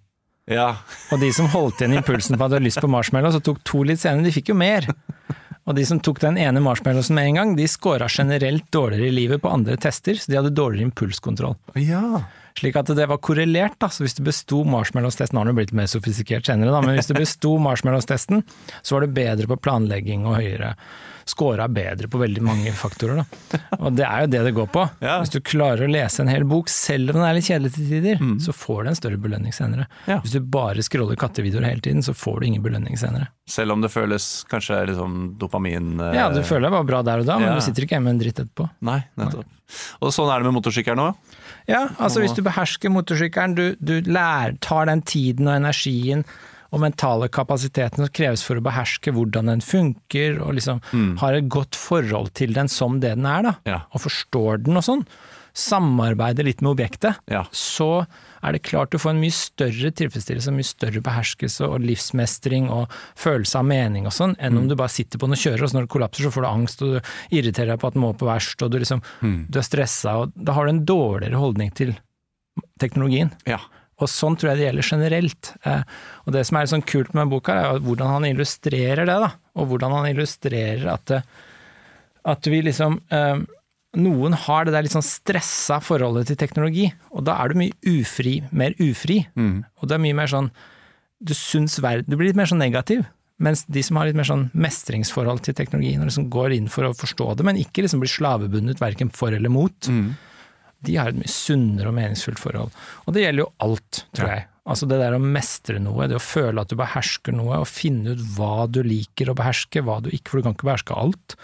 ja, 0.52 0.76
Og 1.10 1.20
de 1.24 1.32
som 1.34 1.50
holdt 1.50 1.82
igjen 1.82 1.98
impulsen 1.98 2.38
på 2.38 2.46
at 2.46 2.54
de 2.54 2.60
hadde 2.60 2.68
lyst 2.70 2.84
på 2.84 2.92
marshmallows 2.92 3.40
og 3.42 3.48
tok 3.50 3.64
to 3.66 3.82
litt 3.88 4.04
senere, 4.04 4.28
de 4.28 4.36
fikk 4.36 4.54
jo 4.54 4.60
mer. 4.62 4.88
Og 5.66 5.78
de 5.78 5.86
som 5.88 6.00
tok 6.04 6.22
den 6.22 6.38
ene 6.38 6.62
marshmallowsen 6.62 7.18
med 7.18 7.30
en 7.30 7.40
gang, 7.40 7.54
de 7.58 7.66
scora 7.70 8.08
generelt 8.12 8.68
dårligere 8.74 9.10
i 9.10 9.16
livet 9.16 9.42
på 9.42 9.50
andre 9.50 9.78
tester, 9.82 10.18
så 10.20 10.30
de 10.30 10.38
hadde 10.38 10.54
dårligere 10.54 10.92
impulskontroll. 10.92 11.58
ja. 11.82 12.22
Slik 12.56 12.78
at 12.80 12.88
det 12.96 13.06
var 13.12 13.18
korrelert, 13.20 13.76
da. 13.84 13.90
Så 13.92 14.06
hvis 14.06 14.16
du 14.16 14.22
besto 14.24 14.62
marshmallows-testen, 14.64 15.36
har 15.38 15.44
den 15.48 15.52
jo 15.56 15.60
blitt 15.60 15.74
mer 15.76 15.90
sofistikert 15.92 16.48
senere, 16.48 16.72
da, 16.72 16.80
men 16.86 16.96
hvis 16.96 17.10
du 17.12 17.18
besto 17.18 17.58
marshmallows-testen, 17.60 18.46
så 18.82 18.96
var 18.96 19.04
du 19.04 19.12
bedre 19.18 19.50
på 19.52 19.58
planlegging 19.60 20.24
og 20.30 20.38
høyere. 20.40 20.76
Scora 21.26 21.66
bedre 21.68 22.06
på 22.08 22.20
veldig 22.22 22.42
mange 22.46 22.72
faktorer, 22.78 23.24
da. 23.24 23.60
Og 23.82 23.96
det 23.98 24.06
er 24.06 24.24
jo 24.24 24.30
det 24.30 24.42
det 24.46 24.54
går 24.56 24.68
på. 24.72 24.84
Ja. 25.02 25.18
Hvis 25.24 25.34
du 25.34 25.40
klarer 25.42 25.84
å 25.84 25.90
lese 25.90 26.22
en 26.22 26.30
hel 26.30 26.46
bok, 26.48 26.70
selv 26.70 27.12
om 27.12 27.18
den 27.20 27.26
er 27.28 27.34
litt 27.36 27.48
kjedelig 27.50 27.74
til 27.76 27.88
tider, 27.90 28.22
så 28.46 28.54
får 28.56 28.84
du 28.86 28.92
en 28.92 29.00
større 29.02 29.20
belønning 29.26 29.56
senere. 29.58 29.88
Ja. 30.08 30.20
Hvis 30.24 30.36
du 30.38 30.40
bare 30.54 30.86
scroller 30.86 31.18
kattevideoer 31.20 31.66
hele 31.66 31.82
tiden, 31.84 32.06
så 32.06 32.14
får 32.16 32.40
du 32.40 32.48
ingen 32.52 32.64
belønning 32.64 32.96
senere. 33.02 33.32
Selv 33.50 33.74
om 33.76 33.82
det 33.84 33.90
føles 33.94 34.30
kanskje 34.50 34.80
liksom 34.92 35.18
dopamin 35.42 35.96
eh, 36.00 36.16
Ja, 36.18 36.30
du 36.34 36.40
føler 36.46 36.70
deg 36.70 36.78
bare 36.78 36.88
bra 36.94 37.02
der 37.06 37.26
og 37.26 37.28
da, 37.28 37.40
men 37.42 37.50
Ja. 37.52 37.58
du 37.60 37.66
sitter 37.66 37.84
ikke 37.86 37.98
hjemme 37.98 38.14
med 38.14 38.16
en 38.16 38.22
dritt 38.24 38.40
etterpå. 38.46 38.70
Nei, 38.86 39.02
nettopp. 39.18 39.50
Og 40.06 40.14
sånn 40.14 40.30
er 40.32 40.40
det 40.42 40.48
med 40.52 40.56
motorsykkelen 40.62 41.04
òg. 41.10 41.36
Ja, 41.68 41.88
altså 41.98 42.22
hvis 42.22 42.36
du 42.38 42.44
behersker 42.46 42.92
motorsykkelen, 42.94 43.56
du, 43.58 43.64
du 43.80 43.96
lærer, 44.06 44.58
tar 44.62 44.86
den 44.86 45.02
tiden 45.02 45.48
og 45.50 45.56
energien 45.58 46.26
og 46.76 46.82
mentale 46.84 47.30
kapasiteten 47.32 48.04
som 48.04 48.12
kreves 48.12 48.44
for 48.44 48.60
å 48.60 48.64
beherske 48.66 49.14
hvordan 49.16 49.48
den 49.54 49.62
funker, 49.64 50.42
og 50.44 50.58
liksom 50.58 50.82
har 51.22 51.38
et 51.38 51.48
godt 51.50 51.78
forhold 51.80 52.34
til 52.36 52.54
den 52.58 52.68
som 52.68 53.00
det 53.00 53.14
den 53.16 53.26
er, 53.30 53.42
da, 53.50 53.54
Ja. 53.70 53.80
og 53.94 54.02
forstår 54.04 54.66
den 54.66 54.78
og 54.78 54.84
sånn, 54.84 55.06
samarbeider 55.56 56.44
litt 56.44 56.62
med 56.62 56.74
objektet, 56.76 57.16
Ja. 57.32 57.46
så 57.52 58.06
er 58.46 58.56
det 58.56 58.64
klart 58.68 58.94
du 58.94 59.00
får 59.02 59.16
en 59.16 59.22
mye 59.24 59.36
større 59.36 59.92
tilfredsstillelse, 60.00 60.54
mye 60.56 60.68
større 60.68 61.04
beherskelse 61.06 61.68
og 61.68 61.86
livsmestring 61.86 62.70
og 62.74 62.94
følelse 63.20 63.62
av 63.62 63.68
mening 63.70 64.10
og 64.10 64.16
sånn, 64.16 64.36
enn 64.40 64.60
om 64.60 64.70
du 64.70 64.78
bare 64.78 64.94
sitter 64.94 65.22
på 65.22 65.30
den 65.30 65.38
og 65.38 65.44
kjører, 65.44 65.64
og 65.66 65.72
så 65.72 65.80
når 65.80 65.88
det 65.88 65.94
kollapser 65.96 66.28
så 66.28 66.34
får 66.36 66.46
du 66.46 66.50
angst 66.50 66.84
og 66.86 66.96
du 66.96 67.38
irriterer 67.40 67.74
deg 67.74 67.82
på 67.82 67.92
at 67.92 67.98
den 67.98 68.06
må 68.06 68.12
på 68.18 68.30
verst, 68.30 68.62
og 68.62 68.74
du 68.74 68.80
liksom 68.82 69.04
du 69.22 69.60
er 69.60 69.66
stressa, 69.66 70.18
og 70.22 70.36
da 70.36 70.56
har 70.58 70.68
du 70.68 70.76
en 70.76 70.86
dårligere 70.88 71.42
holdning 71.42 71.74
til 71.76 71.96
teknologien. 72.82 73.34
Ja. 73.50 73.60
Og 74.04 74.12
sånn 74.12 74.36
tror 74.36 74.52
jeg 74.52 74.60
det 74.60 74.66
gjelder 74.68 74.88
generelt. 74.90 75.52
Eh, 75.64 75.84
og 76.26 76.36
det 76.36 76.44
som 76.48 76.60
er 76.60 76.72
sånn 76.72 76.86
kult 76.88 77.14
med 77.16 77.32
boka, 77.32 77.56
er 77.56 77.84
hvordan 77.84 78.12
han 78.12 78.28
illustrerer 78.28 79.08
det, 79.08 79.18
da. 79.24 79.30
Og 79.56 79.70
hvordan 79.72 79.96
han 79.96 80.10
illustrerer 80.10 80.84
at, 80.92 81.14
at 82.28 82.50
vi 82.52 82.60
liksom 82.66 83.00
eh, 83.16 83.46
Noen 83.96 84.34
har 84.46 84.66
det 84.68 84.74
der 84.76 84.84
litt 84.86 84.94
sånn 84.96 85.06
stressa 85.06 85.78
forholdet 85.84 86.28
til 86.32 86.40
teknologi, 86.42 86.90
og 87.16 87.24
da 87.28 87.38
er 87.42 87.52
du 87.54 87.60
mye 87.62 87.76
ufri, 87.88 88.42
mer 88.52 88.76
ufri. 88.84 89.22
Og 89.80 89.88
det 89.88 89.96
er 89.98 90.04
mye 90.04 90.18
mer 90.18 90.28
sånn 90.32 90.50
Du 91.24 91.32
syns 91.34 91.78
verden 91.80 92.12
Du 92.12 92.18
blir 92.20 92.28
litt 92.28 92.36
mer 92.36 92.50
sånn 92.52 92.60
negativ. 92.60 93.06
Mens 93.40 93.66
de 93.68 93.82
som 93.84 93.98
har 94.00 94.08
litt 94.08 94.16
mer 94.16 94.28
sånn 94.28 94.50
mestringsforhold 94.56 95.42
til 95.44 95.56
teknologien, 95.58 96.00
og 96.00 96.08
liksom 96.08 96.30
går 96.32 96.54
inn 96.56 96.68
for 96.72 96.88
å 96.88 96.94
forstå 96.96 97.34
det, 97.36 97.44
men 97.48 97.58
ikke 97.60 97.84
liksom 97.84 98.00
blir 98.00 98.12
slavebundet 98.12 98.80
verken 98.80 99.10
for 99.12 99.36
eller 99.36 99.52
mot, 99.52 99.90
de 100.86 100.96
har 100.96 101.10
et 101.12 101.18
mye 101.20 101.32
sunnere 101.32 101.90
og 101.90 101.96
meningsfullt 101.98 102.40
forhold. 102.40 102.72
Og 103.08 103.14
det 103.16 103.26
gjelder 103.26 103.44
jo 103.44 103.50
alt, 103.66 104.06
tror 104.16 104.30
jeg. 104.32 104.46
Altså 104.66 104.88
det 104.90 104.98
der 105.02 105.14
å 105.14 105.20
mestre 105.22 105.80
noe, 105.84 106.08
det 106.08 106.16
å 106.16 106.24
føle 106.24 106.62
at 106.64 106.70
du 106.72 106.76
behersker 106.80 107.36
noe, 107.36 107.60
og 107.60 107.68
finne 107.68 108.16
ut 108.16 108.24
hva 108.38 108.68
du 108.72 108.80
liker 108.88 109.30
å 109.30 109.36
beherske, 109.38 109.84
hva 109.84 110.00
du 110.02 110.10
ikke, 110.16 110.32
for 110.32 110.40
du 110.40 110.48
kan 110.48 110.56
ikke 110.56 110.70
beherske 110.72 110.96
alt. 110.96 111.36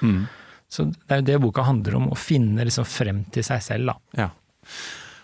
Så 0.71 0.87
det 0.93 1.11
er 1.11 1.21
jo 1.21 1.27
det 1.27 1.37
boka 1.43 1.65
handler 1.67 1.97
om, 1.99 2.09
å 2.13 2.17
finne 2.17 2.63
liksom 2.67 2.85
frem 2.87 3.25
til 3.35 3.43
seg 3.43 3.61
selv, 3.65 3.91
da. 3.91 3.97
ja. 4.23 4.29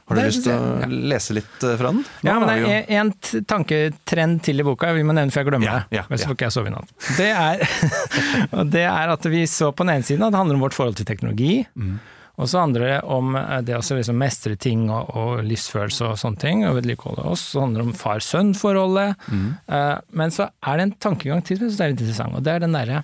Har 0.07 0.15
du 0.15 0.21
Det 0.21 0.27
lyst 0.29 0.45
til 0.45 0.53
å 0.55 0.87
lese 1.11 1.33
litt 1.35 1.63
eh, 1.67 1.73
fra 1.79 1.89
den? 1.91 1.97
Nå 2.23 2.29
Ja, 2.29 2.35
men 2.39 2.47
det 2.47 2.53
er 2.55 2.61
jo- 2.63 2.99
en 3.01 3.09
tanketrend 3.43 4.41
til 4.45 4.61
i 4.61 4.63
boka, 4.63 4.93
vi 4.95 5.03
må 5.03 5.11
nevne 5.15 5.33
før 5.35 5.43
jeg 5.43 5.49
glemmer 5.49 5.67
Ja, 5.67 5.73
det. 5.83 5.97
ja, 5.97 6.03
Men 6.07 6.17
så 6.17 6.21
ja. 6.23 6.27
får 6.29 6.37
ikke 6.37 6.45
jeg 6.47 6.55
sove 6.55 6.67
i 6.69 6.75
natt. 6.75 6.93
Det 7.17 7.27
er, 7.27 7.63
og 8.57 8.69
det 8.71 8.85
er 8.87 9.11
at 9.17 9.27
vi 9.33 9.41
så 9.51 9.73
på 9.75 9.83
den 9.83 9.97
ene 9.97 10.07
siden 10.07 10.23
at 10.23 10.31
det 10.31 10.39
handler 10.39 10.55
om 10.55 10.63
vårt 10.63 10.77
forhold 10.77 10.95
til 10.95 11.09
teknologi. 11.09 11.65
Mm. 11.75 11.97
Og 12.37 12.47
så 12.47 12.61
handler 12.61 12.85
det 12.85 12.95
om 13.17 13.35
eh, 13.35 13.61
det 13.67 13.75
å 13.75 13.81
liksom 13.83 14.17
mestre 14.23 14.55
ting 14.55 14.87
og, 14.93 15.11
og 15.17 15.43
livsfølelse 15.43 16.07
og 16.13 16.17
sånne 16.23 16.39
ting, 16.39 16.63
og 16.69 16.77
vedlikeholde 16.79 17.27
oss. 17.27 17.43
Så 17.51 17.65
handler 17.65 17.83
det 17.83 17.89
om 17.89 17.97
far-sønn-forholdet. 17.99 19.15
Mm. 19.27 19.47
Eh, 19.67 19.95
men 20.23 20.31
så 20.31 20.47
er 20.63 20.77
det 20.79 20.87
en 20.87 20.95
tankegang 21.09 21.43
til 21.43 21.57
som 21.59 21.67
jeg 21.67 21.73
syns 21.75 21.83
er 21.83 21.91
litt 21.91 22.05
interessant, 22.05 22.37
og 22.39 22.43
det 22.47 22.55
er 22.55 22.63
den 22.63 22.77
derre 22.79 23.03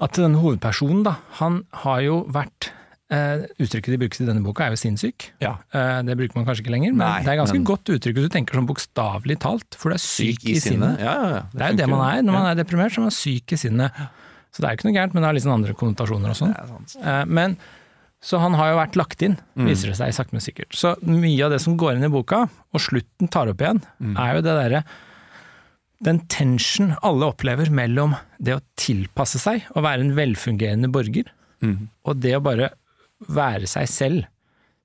at 0.00 0.12
denne 0.18 0.40
hovedpersonen, 0.42 1.04
da, 1.06 1.16
han 1.42 1.62
har 1.84 2.00
jo 2.06 2.24
vært 2.32 2.72
Uh, 3.06 3.44
Uttrykket 3.62 3.92
de 3.94 3.98
brukes 4.02 4.18
i 4.18 4.24
denne 4.26 4.40
boka 4.42 4.64
er 4.66 4.72
jo 4.74 4.78
sinnssyk. 4.80 5.28
Ja. 5.38 5.52
Uh, 5.70 6.02
Det 6.02 6.16
bruker 6.18 6.34
man 6.40 6.42
kanskje 6.48 6.64
ikke 6.64 6.72
lenger, 6.74 6.90
men 6.90 7.04
Nei, 7.06 7.20
det 7.22 7.30
er 7.30 7.36
ganske 7.38 7.54
men- 7.54 7.62
godt 7.68 7.86
uttrykk 7.94 8.16
hvis 8.18 8.24
du 8.26 8.32
tenker 8.34 8.58
sånn 8.58 8.66
bokstavelig 8.66 9.36
talt, 9.44 9.76
for 9.78 9.90
du 9.90 9.94
er 9.94 10.02
syk, 10.02 10.42
i 10.42 10.56
sinnet. 10.58 10.98
Ja, 10.98 11.12
ja, 11.14 11.28
ja. 11.36 11.42
Det 11.54 11.62
er 11.62 11.70
jo 11.70 11.76
det 11.84 11.86
man 11.92 12.02
er 12.02 12.24
når 12.26 12.34
man 12.34 12.46
er 12.50 12.58
deprimert, 12.58 12.90
så 12.90 12.98
er 12.98 13.06
man 13.06 13.14
syk 13.14 13.54
i 13.54 13.58
sinnet. 13.62 13.94
Så 14.50 14.58
det 14.58 14.64
er 14.66 14.74
jo 14.74 14.80
ikke 14.80 14.88
noe 14.88 14.96
gærent, 14.98 15.14
men 15.14 15.22
det 15.22 15.28
har 15.30 15.34
litt 15.38 15.46
sånn 15.46 15.54
andre 15.54 15.76
konnotasjoner 15.78 16.34
og 16.34 16.38
sånn. 16.40 16.50
Det 16.58 16.98
er. 16.98 17.20
Eh, 17.20 17.24
Men 17.38 17.56
så 18.26 18.40
han 18.42 18.58
har 18.58 18.72
jo 18.72 18.76
vært 18.82 18.96
lagt 18.98 19.22
inn, 19.22 19.38
viser 19.54 19.94
det 19.94 19.98
seg 20.02 20.10
sakte, 20.18 20.34
men 20.34 20.42
sikkert. 20.42 20.74
Så 20.74 20.96
mye 21.06 21.44
av 21.46 21.54
det 21.54 21.60
som 21.62 21.76
går 21.78 21.94
inn 21.94 22.08
i 22.10 22.10
boka, 22.10 22.48
og 22.74 22.80
slutten 22.82 23.30
tar 23.30 23.46
opp 23.54 23.62
igjen, 23.62 23.84
er 24.18 24.34
jo 24.34 24.42
det 24.42 24.58
derre 24.58 24.82
den 26.04 26.18
tension 26.28 26.94
alle 27.06 27.30
opplever 27.32 27.70
mellom 27.72 28.14
det 28.38 28.56
å 28.58 28.62
tilpasse 28.76 29.38
seg 29.40 29.64
og 29.74 29.84
være 29.86 30.04
en 30.04 30.16
velfungerende 30.18 30.90
borger, 30.92 31.30
og 32.04 32.18
det 32.20 32.34
å 32.36 32.42
bare 32.44 32.68
være 33.32 33.66
seg 33.70 33.88
selv, 33.88 34.26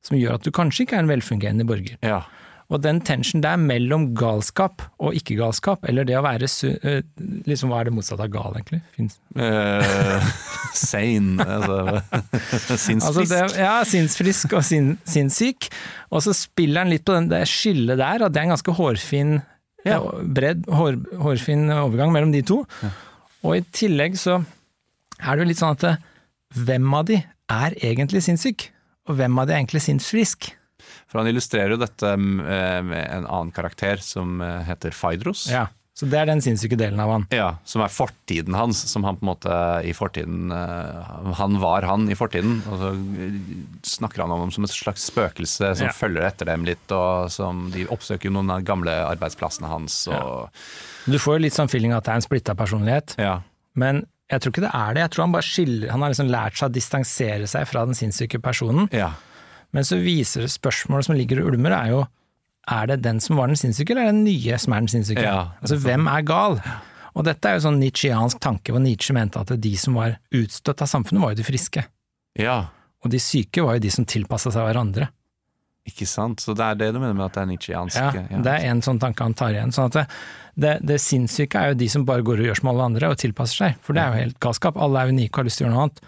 som 0.01 0.15
gjør 0.17 0.37
at 0.39 0.45
du 0.47 0.51
kanskje 0.55 0.85
ikke 0.85 0.95
er 0.97 1.03
en 1.03 1.11
velfungerende 1.11 1.65
borger. 1.67 1.97
Ja. 2.01 2.21
Og 2.71 2.79
den 2.85 3.01
tension 3.03 3.41
der 3.43 3.57
mellom 3.59 4.13
galskap 4.15 4.79
og 5.03 5.11
ikke-galskap, 5.19 5.83
eller 5.91 6.07
det 6.07 6.15
å 6.15 6.21
være 6.23 6.47
eh, 6.47 7.01
liksom 7.43 7.69
Hva 7.73 7.81
er 7.81 7.89
det 7.89 7.93
motsatte 7.97 8.23
av 8.23 8.31
gal, 8.31 8.55
egentlig? 8.55 8.79
Finnes- 8.95 9.19
Eh, 9.35 10.29
sane, 10.79 11.43
altså 11.43 12.77
sinnsfrisk. 12.87 13.07
Altså 13.09 13.25
det, 13.27 13.41
ja, 13.59 13.73
sinnsfrisk 13.87 14.55
og 14.55 14.63
sin, 14.63 14.93
sinnssyk. 15.03 15.67
Og 16.15 16.23
så 16.23 16.33
spiller 16.35 16.85
han 16.85 16.93
litt 16.95 17.03
på 17.07 17.17
den, 17.17 17.27
det 17.31 17.43
skillet 17.51 17.99
der, 17.99 18.23
og 18.23 18.31
det 18.31 18.39
er 18.39 18.47
en 18.47 18.55
ganske 18.55 18.77
hårfin, 18.79 19.35
Ja. 19.87 19.97
Bred, 20.21 20.67
hår, 20.69 20.99
hårfin 21.21 21.65
overgang 21.73 22.13
mellom 22.13 22.33
de 22.33 22.43
to. 22.45 22.61
Og 23.41 23.57
i 23.57 23.63
tillegg 23.73 24.17
så 24.21 24.39
er 25.21 25.35
det 25.37 25.45
jo 25.45 25.49
litt 25.49 25.61
sånn 25.61 25.77
at 25.77 25.85
eh, 25.89 26.01
hvem 26.67 26.89
av 26.97 27.07
de 27.09 27.19
er 27.51 27.77
egentlig 27.81 28.23
sinnssyk? 28.25 28.67
Og 29.09 29.17
hvem 29.17 29.39
av 29.41 29.47
de 29.49 29.55
er 29.55 29.61
egentlig 29.63 29.81
sinnsfrisk? 29.85 30.51
For 31.09 31.21
han 31.21 31.29
illustrerer 31.31 31.75
jo 31.75 31.81
dette 31.81 32.13
med 32.19 32.87
med 32.87 33.03
en 33.03 33.25
annen 33.25 33.51
karakter 33.55 34.01
som 34.03 34.41
eh, 34.45 34.61
heter 34.69 34.93
Faidros. 34.95 35.47
Ja. 35.51 35.67
Så 36.01 36.07
det 36.09 36.17
er 36.17 36.25
den 36.31 36.39
sinnssyke 36.41 36.73
delen 36.79 36.97
av 37.03 37.11
han. 37.13 37.25
Ja, 37.29 37.51
Som 37.69 37.83
er 37.85 37.91
fortiden 37.93 38.55
hans, 38.57 38.79
som 38.89 39.03
han 39.05 39.19
på 39.19 39.21
en 39.21 39.29
måte 39.35 39.57
i 39.85 39.91
fortiden 39.93 40.49
eh, 40.49 41.11
Han 41.37 41.59
var 41.61 41.85
han 41.85 42.07
i 42.09 42.15
fortiden, 42.17 42.55
og 42.65 42.79
så 42.81 42.89
snakker 43.85 44.23
han 44.23 44.33
om 44.33 44.39
ham 44.47 44.53
som 44.55 44.65
et 44.65 44.73
slags 44.73 45.05
spøkelse 45.11 45.75
som 45.77 45.87
Ja. 45.87 45.93
følger 45.93 46.25
etter 46.25 46.49
dem 46.49 46.65
litt, 46.65 46.89
og 46.91 47.29
som 47.29 47.67
de 47.71 47.85
oppsøker 47.85 48.29
jo 48.31 48.33
noen 48.33 48.49
av 48.49 48.63
de 48.63 48.69
gamle 48.71 48.89
arbeidsplassene 49.11 49.69
hans. 49.69 50.07
Og, 50.07 50.49
Du 51.05 51.17
får 51.21 51.37
jo 51.37 51.43
litt 51.45 51.53
sånn 51.53 51.69
feeling 51.69 51.93
at 51.93 52.03
det 52.05 52.11
er 52.15 52.15
en 52.21 52.25
splitta 52.25 52.55
personlighet, 52.57 53.15
ja. 53.21 53.41
men 53.75 54.05
jeg 54.31 54.41
tror 54.41 54.51
ikke 54.53 54.61
det 54.65 54.73
er 54.73 54.93
det. 54.95 55.01
Jeg 55.05 55.11
tror 55.11 55.23
han 55.25 55.31
bare 55.33 55.43
skiller 55.43 55.91
Han 55.91 56.01
har 56.01 56.09
liksom 56.13 56.29
lært 56.31 56.55
seg 56.57 56.69
å 56.69 56.73
distansere 56.73 57.47
seg 57.51 57.67
fra 57.67 57.85
den 57.85 57.93
sinnssyke 57.93 58.39
personen. 58.41 58.87
Ja. 58.95 59.11
Men 59.71 59.83
så 59.83 59.99
viser 60.01 60.47
spørsmålet 60.47 61.05
som 61.05 61.15
ligger 61.15 61.41
og 61.43 61.51
ulmer, 61.53 61.71
er 61.75 61.89
jo 61.91 62.07
er 62.69 62.91
det 62.91 63.01
den 63.01 63.19
som 63.23 63.39
var 63.39 63.49
den 63.49 63.57
sinnssyke, 63.59 63.93
eller 63.93 64.05
er 64.05 64.11
det 64.11 64.17
den 64.19 64.27
nye 64.27 64.57
som 64.61 64.73
er 64.73 64.83
den 64.83 64.91
sinnssyke? 64.93 65.23
Ja. 65.25 65.51
altså 65.61 65.79
hvem 65.81 66.07
er 66.11 66.25
gal? 66.27 66.59
Og 67.17 67.25
dette 67.27 67.49
er 67.49 67.57
jo 67.57 67.65
sånn 67.65 67.79
nietzscheansk 67.81 68.39
tanke, 68.39 68.71
hvor 68.71 68.79
Nietzsche 68.83 69.15
mente 69.15 69.41
at 69.41 69.49
de 69.59 69.71
som 69.79 69.97
var 69.99 70.13
utstøtt 70.31 70.83
av 70.85 70.87
samfunnet, 70.87 71.21
var 71.23 71.33
jo 71.33 71.41
de 71.41 71.47
friske. 71.47 71.87
ja. 72.39 72.61
Og 73.01 73.09
de 73.09 73.17
syke 73.17 73.63
var 73.65 73.79
jo 73.79 73.81
de 73.81 73.89
som 73.89 74.05
tilpassa 74.05 74.51
seg 74.53 74.61
hverandre. 74.61 75.07
Ikke 75.89 76.05
sant? 76.05 76.37
Så 76.43 76.53
det 76.53 76.61
er 76.61 76.75
det 76.77 76.89
du 76.93 76.99
mener 76.99 77.15
med 77.17 77.25
at 77.25 77.33
det 77.33 77.41
er 77.41 77.47
nietzscheansk? 77.49 77.97
Ja, 77.97 78.41
det 78.45 78.51
er 78.53 78.67
en 78.69 78.83
sånn 78.85 78.99
tanke 79.01 79.25
han 79.25 79.33
tar 79.33 79.55
igjen. 79.55 79.73
Sånn 79.73 79.89
at 79.89 79.95
det, 79.95 80.03
det, 80.53 80.73
det 80.85 80.99
sinnssyke 81.01 81.57
er 81.57 81.71
jo 81.71 81.79
de 81.79 81.87
som 81.89 82.05
bare 82.05 82.21
går 82.21 82.43
og 82.43 82.51
gjør 82.51 82.59
som 82.59 82.69
alle 82.69 82.85
andre 82.91 83.09
og 83.09 83.17
tilpasser 83.17 83.63
seg, 83.63 83.79
for 83.81 83.97
det 83.97 84.03
er 84.03 84.13
jo 84.13 84.21
helt 84.21 84.37
galskap. 84.45 84.77
Alle 84.77 85.01
er 85.01 85.15
unike 85.15 85.33
og 85.33 85.41
har 85.41 85.49
lyst 85.49 85.57
til 85.57 85.65
å 85.65 85.67
gjøre 85.67 85.77
noe 85.79 85.87
annet. 85.87 86.03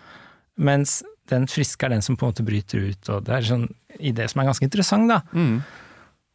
Mens 0.69 0.93
den 1.33 1.49
friske 1.49 1.89
er 1.89 1.95
den 1.95 2.05
som 2.05 2.19
på 2.19 2.27
en 2.27 2.35
måte 2.35 2.45
bryter 2.45 2.85
ut, 2.91 3.09
og 3.09 3.25
det 3.25 3.39
er 3.39 3.49
sånn 3.49 3.65
idé 3.97 4.29
som 4.29 4.43
er 4.43 4.51
ganske 4.51 4.69
interessant, 4.69 5.09
da. 5.09 5.23
Mm. 5.33 5.57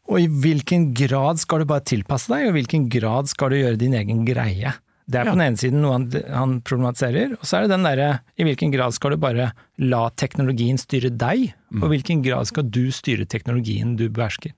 Og 0.09 0.21
i 0.23 0.29
hvilken 0.29 0.91
grad 0.97 1.39
skal 1.43 1.61
du 1.63 1.69
bare 1.69 1.85
tilpasse 1.85 2.31
deg, 2.33 2.47
og 2.49 2.55
i 2.55 2.61
hvilken 2.63 2.87
grad 2.93 3.29
skal 3.29 3.53
du 3.53 3.59
gjøre 3.61 3.81
din 3.81 3.97
egen 3.99 4.23
greie? 4.29 4.75
Det 5.09 5.21
er 5.21 5.25
på 5.25 5.33
Ja. 5.33 5.37
den 5.37 5.47
ene 5.47 5.57
siden 5.57 5.81
noe 5.81 5.93
han, 5.93 6.11
han 6.29 6.61
problematiserer, 6.61 7.33
og 7.33 7.45
så 7.49 7.57
er 7.59 7.61
det 7.63 7.71
den 7.71 7.83
derre 7.85 8.21
i 8.37 8.45
hvilken 8.45 8.71
grad 8.73 8.93
skal 8.93 9.11
du 9.11 9.17
bare 9.17 9.53
la 9.79 10.09
teknologien 10.11 10.77
styre 10.81 11.09
deg, 11.17 11.55
Mm. 11.73 11.83
og 11.83 11.89
i 11.93 11.97
hvilken 11.99 12.23
grad 12.25 12.47
skal 12.47 12.65
du 12.65 12.89
styre 12.91 13.27
teknologien 13.29 13.97
du 13.97 14.09
behersker? 14.09 14.53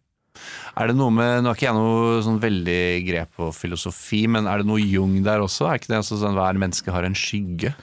Er 0.77 0.87
det 0.87 0.97
noe 0.97 1.11
med, 1.11 1.43
Nå 1.43 1.49
har 1.51 1.55
ikke 1.57 1.67
jeg 1.67 1.75
noe 1.75 2.23
sånn 2.23 2.41
veldig 2.41 3.07
grep 3.07 3.29
på 3.37 3.51
filosofi, 3.53 4.29
men 4.29 4.47
er 4.47 4.59
det 4.59 4.67
noe 4.67 4.79
Jung 4.81 5.23
der 5.25 5.39
også? 5.43 5.67
Er 5.69 5.79
ikke 5.79 5.89
det 5.91 5.99
altså 6.03 6.19
sånn 6.19 6.35
hver 6.39 6.55
menneske 6.59 6.91
har 6.93 7.03
en 7.05 7.15
skygge? 7.15 7.75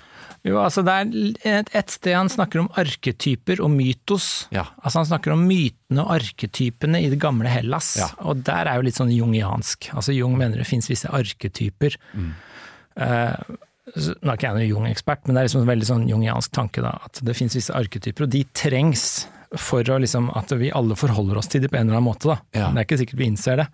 Jo, 0.47 0.57
altså 0.63 0.83
det 0.87 0.95
er 1.43 1.67
et, 1.75 1.91
sted 1.91 2.15
han 2.15 2.29
snakker 2.31 2.61
om 2.63 2.69
arketyper 2.79 3.59
og 3.65 3.71
mytos. 3.73 4.47
Ja. 4.55 4.63
Altså 4.79 5.01
Han 5.03 5.09
snakker 5.11 5.33
om 5.35 5.43
mytene 5.49 6.05
og 6.05 6.13
arketypene 6.17 7.01
i 7.03 7.09
det 7.11 7.19
gamle 7.21 7.51
Hellas, 7.51 7.93
Ja. 7.99 8.07
og 8.23 8.43
der 8.47 8.69
er 8.71 8.79
jo 8.79 8.87
litt 8.87 8.95
sånn 8.99 9.11
jungiansk. 9.11 9.89
Altså 9.93 10.15
Jung 10.15 10.37
mener 10.39 10.57
det 10.61 10.67
finnes 10.69 10.87
visse 10.89 11.11
arketyper. 11.11 11.97
Eh, 12.97 13.33
så, 13.95 14.13
nå 14.19 14.31
er 14.31 14.35
ikke 14.37 14.49
jeg 14.49 14.57
noen 14.57 14.67
Jung-ekspert, 14.71 15.25
men 15.27 15.35
det 15.35 15.41
er 15.41 15.47
liksom 15.49 15.63
en 15.63 15.71
veldig 15.71 15.87
sånn 15.87 16.07
jungiansk 16.11 16.51
tanke 16.55 16.83
da, 16.83 16.95
at 17.07 17.21
det 17.23 17.35
finnes 17.37 17.55
visse 17.55 17.73
arketyper, 17.75 18.25
og 18.27 18.33
de 18.33 18.43
trengs 18.57 19.27
for 19.55 19.87
å 19.87 19.99
liksom, 20.03 20.27
at 20.35 20.51
vi 20.59 20.71
alle 20.75 20.97
forholder 20.99 21.39
oss 21.39 21.47
til 21.51 21.63
det 21.63 21.69
på 21.71 21.77
en 21.79 21.87
eller 21.87 22.01
annen 22.01 22.09
måte. 22.09 22.35
Ja. 22.51 22.67
Det 22.73 22.81
er 22.81 22.87
ikke 22.87 22.99
sikkert 22.99 23.21
vi 23.21 23.29
innser 23.31 23.61
det. 23.63 23.67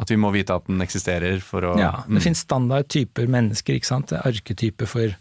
At 0.00 0.10
vi 0.10 0.16
må 0.18 0.30
vite 0.32 0.54
at 0.56 0.66
den 0.66 0.80
eksisterer 0.82 1.42
for 1.44 1.66
å 1.68 1.74
Ja, 1.78 1.92
det 2.08 2.22
finnes 2.24 2.40
standard 2.42 2.88
typer 2.90 3.28
mennesker, 3.30 3.76
ikke 3.76 3.86
sant. 3.90 4.14
Er 4.16 4.24
arketyper 4.32 4.88
for 4.88 5.14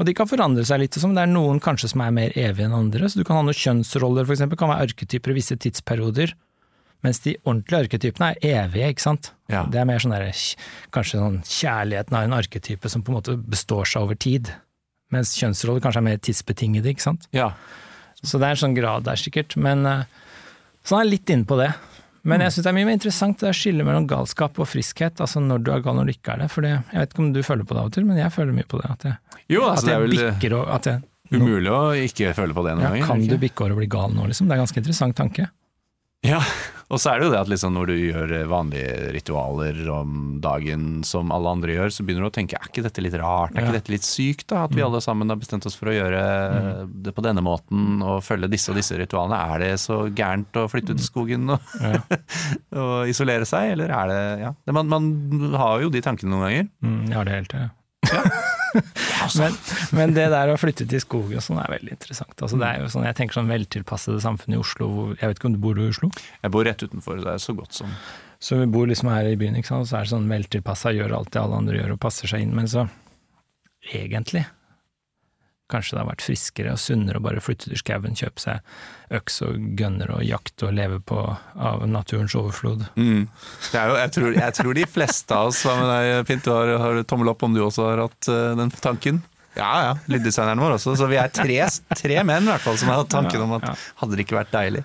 Og 0.00 0.06
de 0.08 0.14
kan 0.16 0.28
forandre 0.28 0.64
seg 0.64 0.80
litt, 0.80 0.96
sånn, 0.96 1.12
det 1.12 1.26
er 1.26 1.28
noen 1.28 1.58
kanskje 1.60 1.90
som 1.92 2.00
er 2.00 2.14
mer 2.16 2.32
evige 2.32 2.64
enn 2.64 2.76
andre. 2.76 3.08
Så 3.10 3.20
du 3.20 3.26
kan 3.28 3.36
ha 3.36 3.42
noen 3.44 3.56
kjønnsroller, 3.56 4.24
eksempel, 4.32 4.56
kan 4.56 4.72
være 4.72 4.88
arketyper 4.88 5.34
i 5.34 5.36
visse 5.36 5.58
tidsperioder. 5.60 6.32
Mens 7.04 7.20
de 7.24 7.34
ordentlige 7.44 7.84
arketypene 7.84 8.30
er 8.32 8.62
evige, 8.62 8.88
ikke 8.94 9.04
sant. 9.04 9.30
Ja. 9.52 9.66
Det 9.68 9.80
er 9.80 9.86
mer 9.88 10.00
sånn 10.00 10.14
der, 10.16 10.32
kanskje 10.96 11.20
sånn 11.20 11.38
kjærligheten 11.44 12.16
av 12.16 12.24
en 12.24 12.36
arketype 12.38 12.92
som 12.92 13.04
på 13.04 13.12
en 13.12 13.18
måte 13.18 13.36
består 13.40 13.88
seg 13.88 14.08
over 14.08 14.16
tid. 14.20 14.48
Mens 15.12 15.34
kjønnsroller 15.36 15.84
kanskje 15.84 16.00
er 16.00 16.08
mer 16.08 16.24
tidsbetingede, 16.24 16.92
ikke 16.94 17.08
sant. 17.10 17.28
Ja. 17.36 17.52
Så 18.24 18.40
det 18.40 18.48
er 18.48 18.56
en 18.56 18.64
sånn 18.64 18.76
grad 18.76 19.04
der, 19.04 19.20
sikkert. 19.20 19.56
Men 19.60 19.84
eh, 19.88 20.08
så 20.84 20.96
han 20.96 21.04
er 21.04 21.12
litt 21.12 21.32
inne 21.32 21.48
på 21.48 21.60
det. 21.60 21.72
Men 22.28 22.42
jeg 22.44 22.52
syns 22.52 22.66
det 22.66 22.70
er 22.70 22.76
mye 22.76 22.88
mer 22.88 22.98
interessant 22.98 23.40
det 23.40 23.52
skillet 23.56 23.86
mellom 23.86 24.06
galskap 24.10 24.58
og 24.60 24.68
friskhet. 24.68 25.22
Altså 25.24 25.40
når 25.40 25.62
du 25.64 25.70
er 25.72 25.84
gal, 25.84 25.96
når 25.96 26.10
du 26.10 26.14
ikke 26.14 26.34
er 26.34 26.42
det. 26.44 26.50
For 26.52 26.66
jeg 26.66 26.82
vet 26.90 27.14
ikke 27.14 27.24
om 27.24 27.30
du 27.36 27.40
føler 27.46 27.68
på 27.68 27.76
det 27.76 27.82
av 27.82 27.88
og 27.88 27.94
til, 27.96 28.08
men 28.08 28.20
jeg 28.20 28.34
føler 28.34 28.56
mye 28.56 28.68
på 28.68 28.82
det. 28.82 28.90
At 28.92 29.06
jeg, 29.08 29.38
Jo, 29.54 29.62
at 29.64 29.70
altså, 29.70 29.86
det 29.86 29.94
er 29.94 29.96
jeg 29.96 30.04
vel 30.04 30.18
bikker 30.20 30.58
og 30.58 30.74
at 30.76 30.90
jeg, 30.90 31.02
umulig 31.30 31.72
å 31.72 31.80
ikke 32.08 32.34
føle 32.36 32.56
på 32.56 32.66
det 32.66 32.74
noen 32.76 32.84
ja, 32.84 32.92
ganger. 32.92 33.08
Kan 33.08 33.24
du 33.30 33.38
bikke 33.40 33.64
over 33.64 33.76
og 33.76 33.80
bli 33.80 33.90
gal 33.96 34.12
nå, 34.16 34.28
liksom? 34.32 34.50
Det 34.50 34.56
er 34.56 34.60
en 34.60 34.66
ganske 34.66 34.82
interessant 34.82 35.16
tanke. 35.20 35.48
Ja, 36.26 36.42
og 36.90 36.98
så 37.00 37.12
er 37.12 37.20
det 37.20 37.26
jo 37.28 37.32
det 37.32 37.38
at 37.40 37.50
liksom 37.52 37.74
når 37.76 37.86
du 37.86 37.94
gjør 37.96 38.32
vanlige 38.50 39.10
ritualer 39.14 39.76
om 39.94 40.16
dagen 40.42 41.04
som 41.06 41.30
alle 41.34 41.52
andre 41.54 41.76
gjør, 41.76 41.92
så 41.94 42.04
begynner 42.06 42.26
du 42.26 42.30
å 42.30 42.34
tenke 42.34 42.58
er 42.58 42.66
ikke 42.68 42.82
dette 42.86 43.04
litt 43.04 43.14
rart, 43.20 43.54
er 43.54 43.60
Ja. 43.62 43.66
ikke 43.68 43.78
dette 43.78 43.94
litt 43.94 44.06
sykt 44.08 44.46
da? 44.50 44.64
At 44.66 44.74
vi 44.74 44.82
alle 44.82 45.00
sammen 45.04 45.30
har 45.30 45.38
bestemt 45.40 45.66
oss 45.70 45.78
for 45.78 45.92
å 45.92 45.94
gjøre 45.94 46.22
det 47.06 47.14
på 47.14 47.22
denne 47.22 47.44
måten 47.46 48.02
og 48.02 48.22
følge 48.26 48.50
disse 48.50 48.70
og 48.74 48.76
disse 48.80 48.98
ritualene. 48.98 49.38
Er 49.54 49.58
det 49.64 49.72
så 49.80 50.02
gærent 50.10 50.52
å 50.58 50.66
flytte 50.70 50.92
ut 50.96 51.00
i 51.00 51.06
skogen 51.06 51.48
og, 51.54 51.60
Ja. 51.80 52.02
og 52.82 53.08
isolere 53.10 53.46
seg, 53.48 53.72
eller 53.76 53.90
er 53.94 54.10
det 54.10 54.22
ja. 54.46 54.54
Man, 54.74 54.88
man 54.90 55.54
har 55.54 55.80
jo 55.84 55.90
de 55.94 56.02
tankene 56.04 56.30
noen 56.34 56.46
ganger. 56.48 56.68
Mm, 56.82 57.04
jeg 57.08 57.16
har 57.20 57.24
det 57.30 57.38
helt 57.38 57.54
til. 58.10 59.40
men, 59.40 59.56
men 59.96 60.14
det 60.16 60.28
der 60.32 60.52
å 60.52 60.56
flytte 60.60 60.86
til 60.88 61.02
skogen 61.02 61.40
og 61.40 61.44
sånn 61.44 61.60
er 61.62 61.72
veldig 61.74 61.94
interessant. 61.96 62.34
Altså, 62.38 62.58
det 62.60 62.68
er 62.68 62.84
jo 62.84 62.90
sånn, 62.92 63.06
jeg 63.08 63.18
tenker 63.18 63.40
sånn 63.40 63.50
veltilpassede 63.50 64.22
samfunn 64.24 64.56
i 64.56 64.60
Oslo. 64.60 64.88
Hvor, 64.94 65.12
jeg 65.18 65.32
vet 65.32 65.40
ikke 65.40 65.50
om 65.50 65.56
du 65.56 65.62
bor 65.62 65.80
i 65.80 65.88
Oslo? 65.90 66.10
Jeg 66.40 66.54
bor 66.54 66.66
rett 66.66 66.84
utenfor, 66.86 67.20
det 67.20 67.34
er 67.34 67.42
så 67.42 67.56
godt 67.58 67.76
som 67.80 67.92
Så 68.40 68.56
vi 68.56 68.70
bor 68.72 68.88
liksom 68.88 69.10
her 69.12 69.28
i 69.28 69.36
byen, 69.40 69.58
ikke 69.60 69.72
sant? 69.72 69.90
så 69.90 69.98
er 69.98 70.06
det 70.06 70.14
sånn 70.14 70.30
veltilpassa, 70.30 70.94
gjør 70.96 71.18
alt 71.18 71.32
det 71.34 71.42
alle 71.42 71.60
andre 71.60 71.76
gjør 71.82 71.96
og 71.98 72.02
passer 72.06 72.30
seg 72.30 72.46
inn. 72.46 72.56
Men 72.56 72.70
så 72.72 72.86
egentlig 73.92 74.46
kanskje 75.70 75.96
det 75.96 76.02
har 76.02 76.10
vært 76.10 76.24
friskere 76.24 76.74
og 76.74 76.82
sunnere 76.82 77.20
å 77.20 77.24
bare 77.24 77.42
flytte 77.44 77.70
til 77.70 77.80
skauen, 77.80 78.16
kjøpe 78.18 78.42
seg 78.42 79.16
øks 79.16 79.40
og 79.46 79.58
gønner 79.78 80.12
og 80.14 80.22
jakte 80.26 80.68
og 80.68 80.76
leve 80.76 81.00
på 81.02 81.18
av 81.20 81.82
naturens 81.90 82.36
overflod. 82.38 82.84
Mm. 82.94 83.26
Det 83.72 83.82
jo, 83.90 83.98
jeg, 83.98 84.14
tror, 84.16 84.30
jeg 84.38 84.56
tror 84.60 84.78
de 84.78 84.86
fleste 84.90 85.36
av 85.36 85.50
oss 85.50 85.64
Hva 85.66 85.76
med 85.80 86.28
Fint? 86.28 86.46
Du 86.46 86.52
har, 86.54 86.70
har 86.82 87.02
tommel 87.08 87.32
opp 87.32 87.42
om 87.46 87.54
du 87.54 87.62
også 87.64 87.88
har 87.88 88.04
hatt 88.04 88.30
uh, 88.30 88.54
den 88.58 88.72
tanken? 88.80 89.22
Ja 89.58 89.70
ja, 89.82 89.94
lyddesigneren 90.10 90.62
vår 90.62 90.76
også. 90.76 90.94
Så 90.98 91.08
vi 91.10 91.18
er 91.18 91.30
tre, 91.34 91.58
tre 91.98 92.22
menn 92.26 92.46
i 92.46 92.52
hvert 92.52 92.62
fall 92.62 92.78
som 92.78 92.92
har 92.92 93.02
hatt 93.02 93.10
tanken 93.12 93.42
om 93.44 93.56
at 93.58 93.66
hadde 93.72 94.14
det 94.14 94.26
ikke 94.26 94.38
vært 94.38 94.52
deilig? 94.54 94.84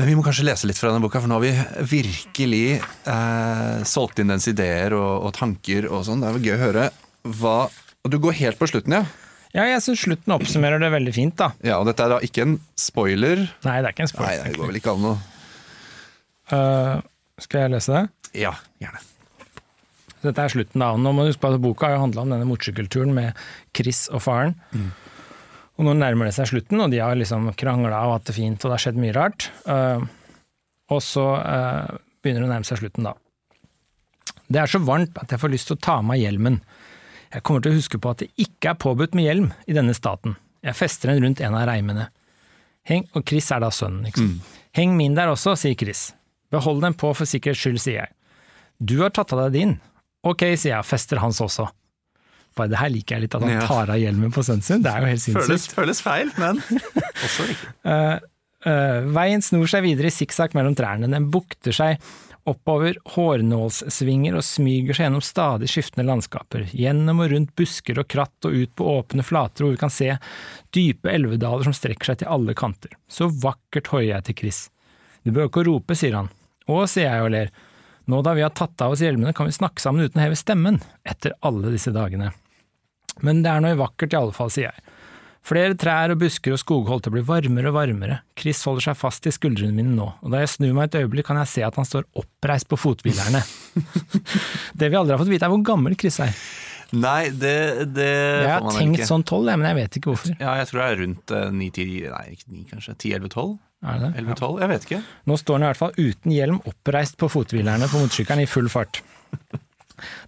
Men 0.00 0.08
vi 0.08 0.16
må 0.16 0.24
kanskje 0.24 0.46
lese 0.48 0.68
litt 0.68 0.78
fra 0.80 0.88
denne 0.88 1.04
boka, 1.04 1.20
for 1.20 1.28
nå 1.28 1.36
har 1.36 1.44
vi 1.44 1.88
virkelig 1.90 2.78
eh, 2.80 3.80
solgt 3.84 4.22
inn 4.22 4.32
dens 4.32 4.48
ideer 4.48 4.94
og, 4.96 5.26
og 5.28 5.34
tanker 5.36 5.90
og 5.90 6.06
sånn. 6.06 6.22
Det 6.22 6.30
er 6.30 6.36
vel 6.38 6.46
gøy 6.48 6.54
å 6.54 6.62
høre 6.62 6.86
hva 7.36 7.56
Og 8.00 8.08
du 8.08 8.16
går 8.16 8.38
helt 8.38 8.56
på 8.56 8.70
slutten, 8.70 8.94
ja? 8.96 9.02
Ja, 9.50 9.64
jeg 9.66 9.82
syns 9.82 10.04
slutten 10.04 10.34
oppsummerer 10.36 10.78
det 10.82 10.92
veldig 10.94 11.12
fint, 11.14 11.34
da. 11.40 11.50
Ja, 11.66 11.80
og 11.82 11.88
dette 11.88 12.04
er 12.04 12.14
da 12.14 12.18
ikke 12.22 12.44
en 12.46 12.56
spoiler. 12.78 13.42
Nei, 13.66 13.78
det 13.82 13.88
er 13.88 13.94
ikke 13.96 14.06
en 14.06 14.10
Nei, 14.10 14.14
spoiler. 14.14 14.44
det 14.46 14.58
går 14.60 14.70
vel 14.70 14.78
ikke 14.78 14.94
an 14.94 15.08
å 15.10 15.14
uh, 16.54 17.00
skal 17.40 17.64
jeg 17.64 17.72
lese 17.72 17.94
det? 17.96 18.02
Ja, 18.44 18.52
gjerne. 18.82 19.02
Dette 20.20 20.44
er 20.44 20.52
slutten, 20.52 20.82
da. 20.82 20.90
Nå 21.00 21.12
må 21.16 21.24
du 21.24 21.30
huske 21.30 21.40
på 21.42 21.50
at 21.54 21.62
Boka 21.62 21.88
har 21.88 22.02
handla 22.02 22.26
om 22.26 22.34
denne 22.34 22.46
motorsykkelturen 22.48 23.14
med 23.16 23.38
Chris 23.76 24.04
og 24.12 24.20
faren. 24.20 24.52
Og 25.80 25.86
nå 25.86 25.94
nærmer 25.96 26.28
det 26.28 26.34
seg 26.36 26.50
slutten, 26.50 26.82
og 26.84 26.92
de 26.92 27.00
har 27.00 27.16
liksom 27.16 27.48
krangla 27.56 28.02
og 28.04 28.18
hatt 28.18 28.28
det 28.28 28.36
fint, 28.36 28.60
og 28.60 28.68
det 28.68 28.76
har 28.76 28.84
skjedd 28.84 29.00
mye 29.00 29.14
rart. 29.16 29.48
Uh, 29.64 30.04
og 30.92 31.00
så 31.06 31.24
uh, 31.40 31.88
begynner 32.20 32.44
det 32.44 32.50
å 32.50 32.52
nærme 32.52 32.68
seg 32.68 32.82
slutten, 32.82 33.08
da. 33.08 33.16
Det 34.50 34.60
er 34.60 34.68
så 34.68 34.82
varmt 34.84 35.16
at 35.22 35.32
jeg 35.32 35.40
får 35.40 35.54
lyst 35.54 35.70
til 35.70 35.78
å 35.78 35.82
ta 35.86 35.96
av 36.02 36.06
meg 36.10 36.20
hjelmen. 36.20 36.60
Jeg 37.30 37.44
kommer 37.46 37.62
til 37.62 37.72
å 37.74 37.78
huske 37.78 37.98
på 38.02 38.10
at 38.10 38.22
det 38.24 38.30
ikke 38.42 38.72
er 38.72 38.80
påbudt 38.82 39.14
med 39.14 39.28
hjelm 39.28 39.50
i 39.70 39.76
denne 39.76 39.94
staten. 39.94 40.34
Jeg 40.66 40.76
fester 40.76 41.12
den 41.12 41.22
rundt 41.24 41.42
en 41.44 41.56
av 41.56 41.68
reimene. 41.70 42.08
Heng, 42.88 43.06
og 43.14 43.22
Chris 43.28 43.50
er 43.54 43.62
da 43.62 43.70
sønnen, 43.74 44.08
ikke 44.08 44.24
sant. 44.24 44.56
Heng 44.76 44.96
min 44.98 45.14
der 45.18 45.30
også, 45.30 45.54
sier 45.58 45.76
Chris. 45.78 46.10
Behold 46.50 46.82
den 46.82 46.96
på 46.98 47.12
for 47.14 47.28
sikkerhets 47.28 47.62
skyld, 47.62 47.78
sier 47.82 48.02
jeg. 48.02 48.12
Du 48.80 48.98
har 49.02 49.12
tatt 49.14 49.34
av 49.36 49.44
deg 49.46 49.58
din. 49.58 49.76
Ok, 50.26 50.42
sier 50.56 50.74
jeg, 50.74 50.80
og 50.82 50.88
fester 50.88 51.20
hans 51.22 51.40
også. 51.44 51.68
Bare 52.58 52.72
det 52.72 52.80
her 52.80 52.90
liker 52.90 53.16
jeg 53.16 53.26
litt, 53.26 53.36
at 53.36 53.46
han 53.46 53.62
tar 53.68 53.92
av 53.94 54.00
hjelmen 54.00 54.32
på 54.34 54.42
sønnen 54.46 54.66
sin. 54.66 54.82
Det 54.82 54.90
er 54.90 55.04
jo 55.04 55.10
helt 55.12 55.22
sinnssykt. 55.22 55.46
Føles, 55.46 55.68
føles 55.76 56.02
feil, 56.02 56.32
men 56.40 56.58
også 57.26 57.46
riktig. 57.46 57.70
uh, 57.86 58.16
uh, 58.66 58.98
veien 59.14 59.44
snor 59.44 59.70
seg 59.70 59.86
videre 59.86 60.10
i 60.10 60.14
sikksakk 60.14 60.56
mellom 60.58 60.74
trærne. 60.78 61.10
Den 61.12 61.30
bukter 61.30 61.76
seg 61.76 62.02
oppover 62.48 62.96
hårnålssvinger 63.14 64.36
og 64.38 64.44
smyger 64.44 64.96
seg 64.96 65.06
gjennom 65.06 65.24
stadig 65.24 65.68
skiftende 65.70 66.06
landskaper. 66.08 66.66
Gjennom 66.72 67.22
og 67.24 67.32
rundt 67.32 67.54
busker 67.58 68.00
og 68.00 68.08
kratt 68.10 68.48
og 68.48 68.56
ut 68.56 68.74
på 68.76 68.86
åpne 68.94 69.24
flater 69.26 69.64
hvor 69.64 69.74
vi 69.74 69.80
kan 69.80 69.92
se 69.92 70.14
dype 70.74 71.12
elvedaler 71.12 71.68
som 71.68 71.76
strekker 71.76 72.12
seg 72.12 72.22
til 72.22 72.32
alle 72.32 72.56
kanter. 72.58 72.94
Så 73.10 73.28
vakkert 73.30 73.92
hoier 73.92 74.14
jeg 74.14 74.28
til 74.28 74.38
Chris. 74.42 74.60
Du 75.24 75.34
bør 75.36 75.50
ikke 75.50 75.64
å 75.64 75.68
rope, 75.68 75.96
sier 75.98 76.16
han. 76.16 76.30
Å, 76.70 76.84
sier 76.88 77.10
jeg 77.10 77.26
og 77.26 77.34
ler. 77.34 77.52
Nå 78.10 78.22
da 78.26 78.34
vi 78.34 78.44
har 78.44 78.54
tatt 78.56 78.80
av 78.82 78.94
oss 78.94 79.02
hjelmene, 79.04 79.34
kan 79.36 79.46
vi 79.46 79.54
snakke 79.54 79.82
sammen 79.82 80.06
uten 80.06 80.18
å 80.18 80.24
heve 80.24 80.38
stemmen, 80.38 80.80
etter 81.04 81.36
alle 81.46 81.72
disse 81.74 81.92
dagene. 81.94 82.32
Men 83.20 83.44
det 83.44 83.52
er 83.52 83.62
noe 83.62 83.78
vakkert 83.78 84.14
i 84.14 84.18
alle 84.18 84.34
fall, 84.34 84.50
sier 84.52 84.70
jeg. 84.70 84.96
Flere 85.46 85.74
trær 85.80 86.12
og 86.12 86.20
busker 86.20 86.52
og 86.54 86.60
skogholter 86.60 87.12
blir 87.14 87.24
varmere 87.26 87.70
og 87.70 87.76
varmere. 87.78 88.18
Chris 88.38 88.60
holder 88.68 88.90
seg 88.90 88.98
fast 89.00 89.24
i 89.26 89.32
skuldrene 89.32 89.72
mine 89.72 89.94
nå, 89.96 90.08
og 90.20 90.34
da 90.34 90.42
jeg 90.42 90.50
snur 90.52 90.74
meg 90.76 90.90
et 90.90 90.98
øyeblikk 91.00 91.30
kan 91.30 91.40
jeg 91.40 91.48
se 91.54 91.64
at 91.64 91.78
han 91.80 91.88
står 91.88 92.04
oppreist 92.20 92.68
på 92.70 92.78
fothvilerne. 92.78 93.40
det 94.80 94.90
vi 94.92 94.98
aldri 95.00 95.16
har 95.16 95.22
fått 95.22 95.32
vite 95.32 95.48
er 95.48 95.54
hvor 95.54 95.64
gammel 95.64 95.96
Chris 95.98 96.20
er. 96.22 96.34
Nei, 96.90 97.30
det, 97.30 97.54
det 97.94 98.06
Jeg 98.10 98.50
har 98.50 98.64
tenkt 98.74 98.98
ikke. 98.98 99.06
sånn 99.06 99.24
tolv, 99.26 99.48
men 99.54 99.68
jeg 99.68 99.78
vet 99.78 99.98
ikke 100.00 100.10
hvorfor. 100.10 100.34
Ja, 100.42 100.56
jeg 100.58 100.68
tror 100.70 100.80
det 100.82 100.86
er 100.88 101.00
rundt 101.04 101.34
eh, 101.38 101.50
9-10 101.54 101.90
Nei, 102.10 102.22
ikke 102.34 102.48
9 102.50 102.64
kanskje. 102.72 102.94
10-11-12? 102.98 103.52
Er 103.80 104.00
det 104.00 104.08
det? 104.10 104.24
11-12? 104.24 104.56
Jeg 104.60 104.70
vet 104.72 104.86
ikke. 104.88 105.00
Nå 105.30 105.36
står 105.40 105.56
han 105.56 105.64
i 105.64 105.68
hvert 105.70 105.80
fall 105.80 105.94
uten 106.00 106.34
hjelm 106.34 106.58
oppreist 106.66 107.16
på 107.20 107.30
fothvilerne 107.30 107.88
på 107.92 108.02
motorsykkelen 108.02 108.42
i 108.42 108.50
full 108.50 108.70
fart. 108.72 109.00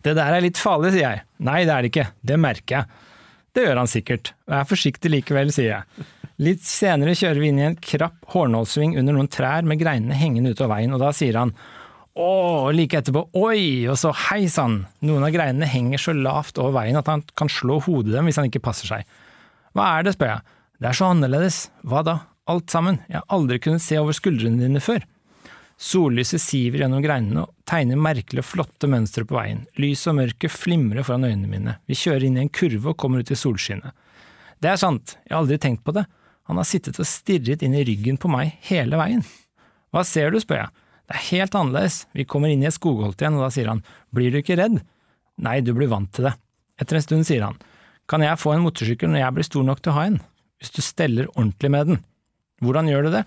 Det 0.05 0.13
der 0.13 0.37
er 0.37 0.45
litt 0.45 0.59
farlig, 0.61 0.91
sier 0.93 1.07
jeg. 1.07 1.23
Nei, 1.49 1.63
det 1.65 1.73
er 1.73 1.85
det 1.85 1.89
ikke. 1.89 2.03
Det 2.29 2.37
merker 2.37 2.75
jeg. 2.77 3.12
Det 3.53 3.67
gjør 3.67 3.83
han 3.83 3.91
sikkert. 3.91 4.33
Vær 4.49 4.69
forsiktig 4.69 5.11
likevel, 5.13 5.53
sier 5.53 5.75
jeg. 5.75 6.07
Litt 6.43 6.65
senere 6.65 7.15
kjører 7.17 7.41
vi 7.43 7.51
inn 7.53 7.61
i 7.61 7.67
en 7.69 7.77
krapp 7.77 8.25
hårnålsving 8.33 8.97
under 8.99 9.15
noen 9.15 9.29
trær 9.31 9.67
med 9.69 9.81
greinene 9.83 10.17
hengende 10.17 10.55
utover 10.55 10.79
veien, 10.79 10.95
og 10.97 11.03
da 11.03 11.13
sier 11.15 11.37
han 11.39 11.53
å, 12.13 12.25
og 12.69 12.73
like 12.77 12.99
etterpå 12.99 13.23
oi, 13.41 13.89
og 13.89 13.97
så 14.01 14.11
hei 14.29 14.47
sann. 14.53 14.83
Noen 15.05 15.25
av 15.25 15.33
greinene 15.33 15.69
henger 15.69 16.01
så 16.01 16.17
lavt 16.17 16.61
over 16.61 16.75
veien 16.81 16.99
at 17.01 17.09
han 17.09 17.25
kan 17.39 17.53
slå 17.53 17.79
hodet 17.85 18.17
dem 18.17 18.29
hvis 18.29 18.41
han 18.41 18.49
ikke 18.49 18.65
passer 18.65 18.91
seg. 18.91 19.15
Hva 19.77 19.95
er 19.99 20.09
det, 20.09 20.17
spør 20.17 20.35
jeg. 20.35 20.59
Det 20.83 20.91
er 20.91 20.99
så 20.99 21.09
annerledes. 21.13 21.63
Hva 21.89 22.03
da? 22.05 22.19
Alt 22.53 22.73
sammen. 22.75 22.99
Jeg 23.09 23.21
har 23.21 23.29
aldri 23.33 23.61
kunnet 23.63 23.85
se 23.85 23.97
over 24.01 24.17
skuldrene 24.17 24.61
dine 24.61 24.83
før. 24.83 25.05
Sollyset 25.81 26.43
siver 26.43 26.85
gjennom 26.85 27.03
greinene 27.05 27.45
og 27.45 27.53
tegner 27.69 27.99
merkelige 27.99 28.45
og 28.45 28.49
flotte 28.49 28.91
mønstre 28.91 29.25
på 29.29 29.37
veien. 29.37 29.65
Lys 29.81 30.05
og 30.11 30.19
mørket 30.21 30.53
flimrer 30.55 31.07
foran 31.07 31.27
øynene 31.27 31.51
mine. 31.51 31.77
Vi 31.91 31.99
kjører 31.99 32.29
inn 32.29 32.39
i 32.39 32.45
en 32.45 32.53
kurve 32.53 32.93
og 32.93 32.99
kommer 33.01 33.23
ut 33.23 33.33
i 33.33 33.39
solskinnet. 33.39 33.95
Det 34.63 34.71
er 34.71 34.79
sant, 34.79 35.17
jeg 35.27 35.35
har 35.35 35.43
aldri 35.43 35.59
tenkt 35.59 35.83
på 35.87 35.95
det. 35.97 36.05
Han 36.51 36.59
har 36.59 36.69
sittet 36.69 37.01
og 37.03 37.09
stirret 37.09 37.65
inn 37.67 37.75
i 37.75 37.85
ryggen 37.87 38.19
på 38.21 38.31
meg 38.31 38.55
hele 38.69 38.99
veien. 38.99 39.25
Hva 39.93 40.05
ser 40.07 40.31
du, 40.33 40.39
spør 40.43 40.65
jeg. 40.65 40.73
Det 41.11 41.19
er 41.19 41.29
helt 41.33 41.57
annerledes. 41.59 41.97
Vi 42.15 42.27
kommer 42.29 42.53
inn 42.53 42.63
i 42.63 42.69
et 42.71 42.77
skogholt 42.77 43.21
igjen, 43.21 43.37
og 43.37 43.47
da 43.47 43.51
sier 43.53 43.71
han, 43.73 43.83
blir 44.15 44.33
du 44.33 44.39
ikke 44.41 44.57
redd? 44.61 44.79
Nei, 45.43 45.59
du 45.65 45.73
blir 45.77 45.91
vant 45.91 46.11
til 46.15 46.29
det. 46.29 46.37
Etter 46.81 46.99
en 46.99 47.05
stund 47.05 47.27
sier 47.29 47.45
han, 47.45 47.59
kan 48.11 48.23
jeg 48.25 48.41
få 48.41 48.55
en 48.55 48.65
motorsykkel 48.65 49.11
når 49.11 49.23
jeg 49.23 49.37
blir 49.37 49.47
stor 49.47 49.67
nok 49.67 49.83
til 49.83 49.93
å 49.93 49.97
ha 49.99 50.07
en? 50.11 50.19
Hvis 50.63 50.75
du 50.75 50.81
steller 50.85 51.31
ordentlig 51.35 51.71
med 51.75 51.91
den. 51.91 52.01
Hvordan 52.63 52.91
gjør 52.91 53.07
du 53.07 53.15
det? 53.17 53.23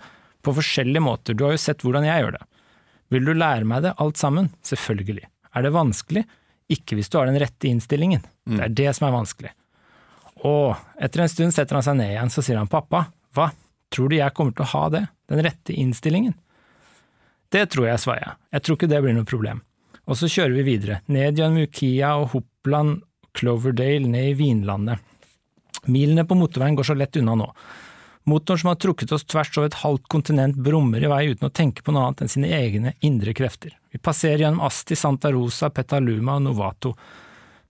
På 0.46 0.54
forskjellige 0.54 1.02
måter, 1.02 1.34
du 1.34 1.44
har 1.46 1.56
jo 1.56 1.60
sett 1.60 1.82
hvordan 1.82 2.06
jeg 2.06 2.22
gjør 2.22 2.36
det. 2.38 2.44
Vil 3.14 3.26
du 3.26 3.34
lære 3.34 3.66
meg 3.66 3.84
det, 3.84 3.94
alt 4.02 4.18
sammen? 4.18 4.50
Selvfølgelig. 4.66 5.26
Er 5.56 5.66
det 5.66 5.74
vanskelig? 5.74 6.24
Ikke 6.72 6.98
hvis 6.98 7.10
du 7.10 7.18
har 7.18 7.28
den 7.28 7.38
rette 7.42 7.68
innstillingen. 7.68 8.24
Det 8.46 8.64
er 8.64 8.74
det 8.80 8.94
som 8.96 9.08
er 9.08 9.14
vanskelig. 9.14 9.52
Og 10.46 10.74
etter 11.02 11.22
en 11.22 11.30
stund 11.30 11.54
setter 11.54 11.78
han 11.78 11.86
seg 11.86 11.96
ned 11.98 12.12
igjen, 12.12 12.32
så 12.32 12.42
sier 12.44 12.58
han 12.60 12.70
pappa, 12.70 13.06
hva, 13.34 13.50
tror 13.94 14.10
du 14.10 14.18
jeg 14.18 14.34
kommer 14.36 14.54
til 14.54 14.66
å 14.66 14.72
ha 14.74 14.82
det, 14.92 15.04
den 15.30 15.42
rette 15.46 15.74
innstillingen? 15.74 16.34
Det 17.54 17.64
tror 17.72 17.88
jeg, 17.88 18.02
svarer 18.02 18.22
jeg, 18.24 18.36
jeg 18.56 18.66
tror 18.66 18.78
ikke 18.78 18.90
det 18.90 19.02
blir 19.04 19.16
noe 19.16 19.28
problem. 19.28 19.62
Og 20.06 20.18
så 20.18 20.28
kjører 20.30 20.54
vi 20.58 20.66
videre, 20.66 21.00
ned 21.10 21.38
gjennom 21.38 21.66
Ukia 21.66 22.12
og 22.20 22.30
Hopland, 22.34 23.00
Cloverdale, 23.36 24.06
ned 24.10 24.32
i 24.32 24.36
Vinlandet. 24.38 25.02
Milene 25.90 26.26
på 26.26 26.38
motorveien 26.38 26.76
går 26.78 26.88
så 26.90 26.96
lett 26.98 27.18
unna 27.18 27.36
nå. 27.38 27.48
Motoren 28.28 28.58
som 28.58 28.68
har 28.68 28.78
trukket 28.82 29.12
oss 29.14 29.24
tvers 29.24 29.52
over 29.54 29.68
et 29.68 29.78
halvt 29.84 30.08
kontinent 30.10 30.56
brummer 30.58 31.04
i 31.04 31.10
vei 31.10 31.28
uten 31.30 31.46
å 31.46 31.54
tenke 31.54 31.84
på 31.86 31.92
noe 31.94 32.08
annet 32.08 32.24
enn 32.24 32.32
sine 32.32 32.48
egne 32.56 32.96
indre 33.06 33.30
krefter. 33.38 33.76
Vi 33.94 34.00
passerer 34.02 34.42
gjennom 34.42 34.64
Asti, 34.66 34.96
Santa 34.98 35.30
Rosa, 35.30 35.70
Petaluma 35.70 36.34
og 36.34 36.42
Novato, 36.48 36.96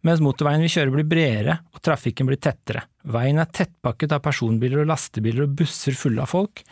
mens 0.01 0.23
motorveien 0.25 0.65
vi 0.65 0.71
kjører 0.73 0.95
blir 0.95 1.09
bredere 1.11 1.59
og 1.77 1.83
trafikken 1.85 2.31
blir 2.31 2.41
tettere. 2.41 2.87
Veien 3.05 3.43
er 3.43 3.51
tettpakket 3.53 4.15
av 4.17 4.23
personbiler 4.25 4.81
og 4.81 4.89
lastebiler 4.89 5.45
og 5.45 5.59
busser 5.59 5.99
fulle 5.99 6.25
av 6.25 6.33
folk, 6.33 6.63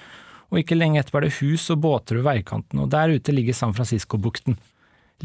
og 0.49 0.63
ikke 0.63 0.79
lenge 0.79 1.03
etterpå 1.03 1.21
er 1.21 1.27
det 1.27 1.37
hus 1.43 1.67
og 1.75 1.83
båter 1.85 2.23
ved 2.23 2.29
veikanten, 2.31 2.81
og 2.81 2.89
der 2.95 3.13
ute 3.13 3.35
ligger 3.37 3.57
San 3.59 3.77
Francisco-bukten. 3.77 4.57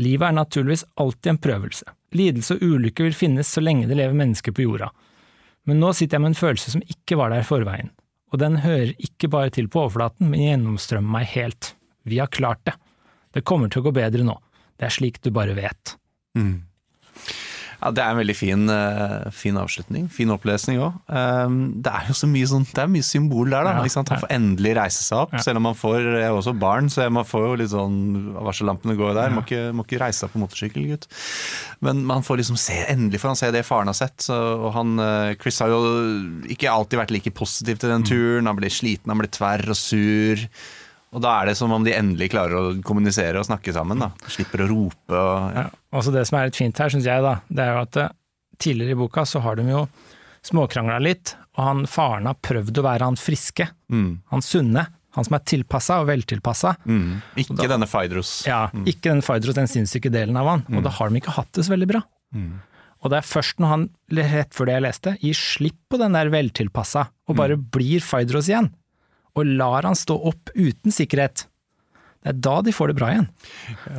Livet 0.03 0.27
er 0.27 0.35
naturligvis 0.35 0.83
alltid 0.99 1.31
en 1.31 1.41
prøvelse. 1.47 1.87
Lidelse 2.11 2.57
og 2.57 2.75
ulykke 2.75 3.07
vil 3.07 3.15
finnes 3.15 3.55
så 3.55 3.63
lenge 3.63 3.87
det 3.87 4.01
lever 4.01 4.19
mennesker 4.19 4.51
på 4.51 4.67
jorda. 4.67 4.91
Men 5.63 5.79
nå 5.79 5.93
sitter 5.95 6.17
jeg 6.17 6.25
med 6.25 6.33
en 6.33 6.41
følelse 6.43 6.75
som 6.75 6.83
ikke 6.83 7.15
var 7.19 7.31
der 7.31 7.43
i 7.43 7.47
forveien, 7.47 7.91
og 8.29 8.39
den 8.41 8.59
hører 8.63 8.93
ikke 9.01 9.29
bare 9.31 9.51
til 9.53 9.69
på 9.71 9.85
overflaten, 9.85 10.29
men 10.29 10.45
gjennomstrømmer 10.45 11.15
meg 11.19 11.31
helt. 11.33 11.73
Vi 12.05 12.19
har 12.21 12.29
klart 12.31 12.61
det. 12.69 12.75
Det 13.33 13.45
kommer 13.45 13.69
til 13.69 13.81
å 13.81 13.89
gå 13.89 13.95
bedre 13.97 14.25
nå. 14.25 14.35
Det 14.79 14.87
er 14.87 14.95
slik 14.95 15.19
du 15.21 15.31
bare 15.33 15.57
vet. 15.57 15.95
Ja, 17.79 17.91
Det 17.95 18.03
er 18.03 18.11
en 18.11 18.17
veldig 18.19 18.35
fin, 18.35 18.69
eh, 18.69 19.29
fin 19.31 19.55
avslutning. 19.55 20.09
Fin 20.11 20.27
opplesning 20.33 20.79
òg. 20.83 20.93
det 21.81 21.91
er 21.93 22.07
jo 22.09 22.13
så 22.13 22.27
mye 22.27 22.47
sånn, 22.47 22.65
det 22.73 22.81
er 22.83 22.87
mye 22.91 23.05
symbol 23.07 23.49
der, 23.49 23.63
da. 23.63 23.71
Ja? 23.79 24.03
Han 24.03 24.19
får 24.23 24.29
endelig 24.35 24.75
reise 24.75 25.03
seg 25.03 25.17
opp, 25.17 25.33
Ja. 25.33 25.39
selv 25.39 25.57
om 25.57 25.63
man 25.63 25.75
får 25.75 25.99
Jeg 26.19 26.23
er 26.27 26.35
også 26.35 26.57
barn, 26.59 26.89
så 26.89 27.09
man 27.11 27.23
får 27.23 27.45
jo 27.47 27.55
litt 27.55 27.69
sånn 27.71 28.33
Varsellampene 28.35 28.97
går 28.97 29.13
der. 29.15 29.29
Må, 29.29 29.43
ikke, 29.45 29.73
må 29.73 29.85
ikke 29.85 29.99
reise 30.01 30.25
seg 30.25 30.31
på 30.33 30.39
motorsykkel, 30.43 30.87
gutt. 30.89 31.07
Men 31.81 32.03
man 32.05 32.21
får 32.21 32.37
liksom 32.41 32.57
se, 32.57 32.85
endelig 32.89 33.19
får 33.21 33.29
han 33.29 33.35
se 33.35 33.51
det 33.51 33.65
faren 33.65 33.87
har 33.87 33.93
sett. 33.93 34.17
Så, 34.17 34.35
og 34.35 34.73
han, 34.73 34.99
eh, 34.99 35.35
Chris 35.39 35.59
har 35.59 35.69
jo 35.69 35.79
ikke 36.49 36.69
alltid 36.69 36.99
vært 36.99 37.11
like 37.11 37.31
positiv 37.33 37.79
til 37.79 37.89
den 37.89 38.03
turen. 38.03 38.45
Han 38.45 38.57
blir 38.57 38.69
sliten, 38.69 39.07
han 39.07 39.17
blir 39.19 39.31
tverr 39.31 39.69
og 39.69 39.75
sur. 39.79 40.47
Og 41.15 41.21
da 41.23 41.31
er 41.41 41.49
det 41.49 41.55
som 41.57 41.71
om 41.73 41.83
de 41.85 41.93
endelig 41.97 42.27
klarer 42.35 42.53
å 42.59 42.81
kommunisere 42.85 43.39
og 43.41 43.47
snakke 43.47 43.73
sammen. 43.73 43.97
da. 44.03 44.11
Slipper 44.29 44.61
å 44.65 44.69
rope 44.69 45.17
og 45.17 45.55
ja. 45.57 45.63
Også 45.97 46.11
det 46.13 46.27
som 46.29 46.37
er 46.37 46.49
litt 46.51 46.59
fint 46.59 46.77
her, 46.77 46.91
syns 46.93 47.07
jeg, 47.09 47.23
da, 47.25 47.39
det 47.49 47.63
er 47.65 47.71
jo 47.73 47.81
at 47.81 47.97
eh, 48.03 48.11
tidligere 48.61 48.93
i 48.93 48.99
boka 48.99 49.23
så 49.25 49.41
har 49.41 49.57
de 49.57 49.65
jo 49.71 49.87
småkrangla 50.45 50.99
litt, 51.01 51.33
og 51.57 51.63
han 51.65 51.81
faren 51.89 52.29
har 52.29 52.37
prøvd 52.45 52.77
å 52.79 52.85
være 52.85 53.07
han 53.09 53.17
friske, 53.19 53.69
Mm, 53.89 54.19
han 54.29 54.43
sunne, 54.45 54.83
han 55.17 55.25
som 55.25 55.33
er 55.33 55.41
tilpassa 55.49 55.95
og 56.03 56.07
veltilpassa. 56.11 56.75
mm. 56.85 57.21
Ikke 57.41 57.67
denne 57.67 57.87
Faidros. 57.89 58.43
Ja, 58.45 58.67
ikke 58.85 59.09
den 59.09 59.23
Faidros, 59.25 59.55
den 59.57 59.67
sinnssyke 59.67 60.11
delen 60.13 60.37
av 60.37 60.45
han, 60.47 60.65
og 60.69 60.83
da 60.85 60.91
har 60.93 61.09
de 61.09 61.17
ikke 61.19 61.33
hatt 61.39 61.49
det 61.57 61.65
så 61.65 61.73
veldig 61.73 61.87
bra. 61.89 62.03
Og 62.99 63.09
det 63.09 63.17
er 63.17 63.25
først 63.25 63.59
når 63.63 63.67
han, 63.73 63.83
rett 64.13 64.53
før 64.53 64.67
det 64.69 64.73
jeg 64.77 64.83
leste, 64.85 65.13
gir 65.23 65.33
slipp 65.39 65.77
på 65.89 65.97
den 65.97 66.13
der 66.13 66.29
veltilpassa, 66.29 67.07
og 67.27 67.35
bare 67.39 67.57
blir 67.57 67.99
Faidros 68.05 68.49
igjen, 68.51 68.69
og 69.35 69.45
lar 69.59 69.83
han 69.87 69.95
stå 69.95 70.15
opp 70.31 70.49
uten 70.55 70.91
sikkerhet. 70.95 71.45
Det 72.23 72.33
er 72.33 72.39
da 72.43 72.57
de 72.65 72.71
får 72.75 72.87
det 72.91 72.95
bra 72.99 73.11
igjen. 73.13 73.29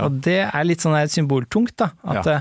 Og 0.04 0.18
det 0.26 0.38
er 0.52 0.64
litt 0.68 0.82
sånn 0.84 0.96
symboltungt, 1.08 1.76
da. 1.80 1.90
At 2.04 2.26
Ja. 2.26 2.32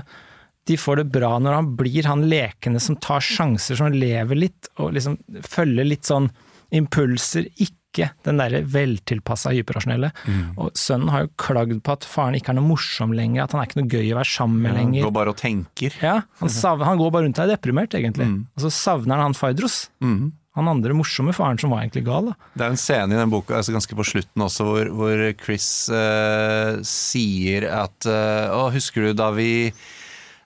de 0.66 0.76
får 0.76 0.96
det 1.00 1.06
bra 1.12 1.38
når 1.40 1.54
han 1.56 1.70
blir 1.76 2.04
han 2.04 2.26
lekende 2.28 2.80
som 2.80 2.96
tar 2.96 3.20
sjanser, 3.24 3.76
som 3.80 3.90
lever 3.90 4.36
litt, 4.36 4.68
og 4.78 4.92
liksom 4.92 5.16
følger 5.42 5.86
litt 5.88 6.02
sånn 6.04 6.28
impulser, 6.70 7.48
ikke 7.58 8.10
den 8.22 8.38
derre 8.38 8.60
veltilpassa 8.70 9.50
hyperrasjonelle. 9.50 10.12
Og 10.60 10.70
sønnen 10.78 11.10
har 11.10 11.24
jo 11.24 11.32
klagd 11.42 11.80
på 11.82 11.92
at 11.96 12.04
faren 12.06 12.36
ikke 12.38 12.52
er 12.52 12.58
noe 12.60 12.68
morsom 12.68 13.10
lenger, 13.16 13.42
at 13.48 13.52
han 13.56 13.62
er 13.64 13.66
ikke 13.66 13.80
noe 13.80 13.90
gøy 13.90 14.12
å 14.12 14.18
være 14.20 14.30
sammen 14.30 14.60
med 14.62 14.76
lenger. 14.78 15.02
Går 15.08 15.16
bare 15.16 15.32
og 15.34 15.40
tenker. 15.40 15.96
Ja, 16.04 16.20
han, 16.38 16.48
savner, 16.60 16.86
han 16.86 16.98
går 17.00 17.10
bare 17.16 17.26
rundt 17.26 17.40
og 17.40 17.48
er 17.48 17.56
deprimert, 17.56 17.96
egentlig. 17.98 18.28
Og 18.54 18.62
så 18.68 18.70
savner 18.70 19.16
han 19.18 19.30
han 19.32 19.34
Faidros. 19.34 19.88
Mhm. 20.04 20.30
Han 20.60 20.70
andre 20.70 20.96
morsomme 20.96 21.34
faren 21.36 21.58
som 21.60 21.72
var 21.74 21.84
egentlig 21.84 22.04
gal. 22.06 22.30
Da. 22.30 22.50
Det 22.54 22.66
er 22.66 22.74
en 22.74 22.80
scene 22.80 23.16
i 23.16 23.20
den 23.20 23.32
boka 23.32 23.56
altså 23.58 23.74
ganske 23.74 23.96
på 23.96 24.06
slutten 24.06 24.44
også, 24.46 24.68
hvor, 24.68 24.92
hvor 25.00 25.24
Chris 25.40 25.70
eh, 25.94 26.76
sier 26.86 27.66
at 27.72 28.08
eh, 28.08 28.52
Å, 28.54 28.68
husker 28.74 29.10
du 29.10 29.16
da 29.16 29.32
vi 29.34 29.50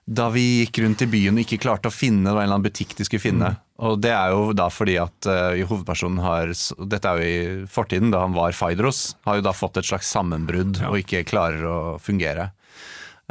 da 0.05 0.27
vi 0.29 0.43
gikk 0.61 0.83
rundt 0.83 1.01
i 1.01 1.07
byen 1.09 1.33
og 1.33 1.41
ikke 1.41 1.63
klarte 1.63 1.89
å 1.89 1.93
finne 1.93 2.27
det 2.27 2.35
var 2.35 2.43
en 2.43 2.45
eller 2.45 2.59
annen 2.59 2.67
butikk 2.67 2.93
de 2.93 3.07
skulle 3.07 3.23
finne. 3.23 3.55
Og 3.81 3.97
det 3.99 4.11
er 4.13 4.31
jo 4.31 4.53
da 4.55 4.67
fordi 4.71 4.99
at 5.01 5.27
uh, 5.27 5.57
hovedpersonen 5.67 6.21
har 6.23 6.51
Dette 6.85 7.09
er 7.09 7.17
jo 7.17 7.25
i 7.25 7.65
fortiden, 7.67 8.11
da 8.13 8.21
han 8.23 8.35
var 8.37 8.55
Faidros. 8.55 9.15
Har 9.25 9.39
jo 9.39 9.47
da 9.47 9.55
fått 9.55 9.81
et 9.81 9.89
slags 9.89 10.11
sammenbrudd 10.13 10.79
og 10.87 10.99
ikke 11.01 11.25
klarer 11.27 11.65
å 11.67 11.79
fungere. 11.99 12.51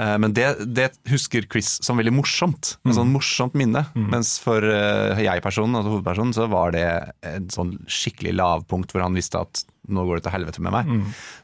Eh, 0.00 0.16
Men 0.18 0.32
det, 0.34 0.48
det 0.74 0.88
husker 1.10 1.46
Chris 1.50 1.76
som 1.84 2.00
veldig 2.00 2.12
morsomt. 2.16 2.76
En 2.84 2.96
sånn 2.96 3.12
morsomt 3.14 3.54
minne. 3.54 3.84
Mens 3.94 4.38
for 4.42 4.62
eh, 4.62 5.20
jeg-personen, 5.26 5.76
altså 5.78 5.94
hovedpersonen, 5.96 6.34
så 6.34 6.48
var 6.50 6.74
det 6.74 6.86
et 7.22 7.50
sånn 7.54 7.76
skikkelig 7.86 8.34
lavpunkt 8.40 8.92
hvor 8.94 9.04
han 9.06 9.14
visste 9.14 9.38
at 9.44 9.64
nå 9.88 10.04
går 10.08 10.16
det 10.20 10.24
til 10.26 10.32
helvete 10.32 10.62
med 10.64 10.72
meg. 10.72 10.92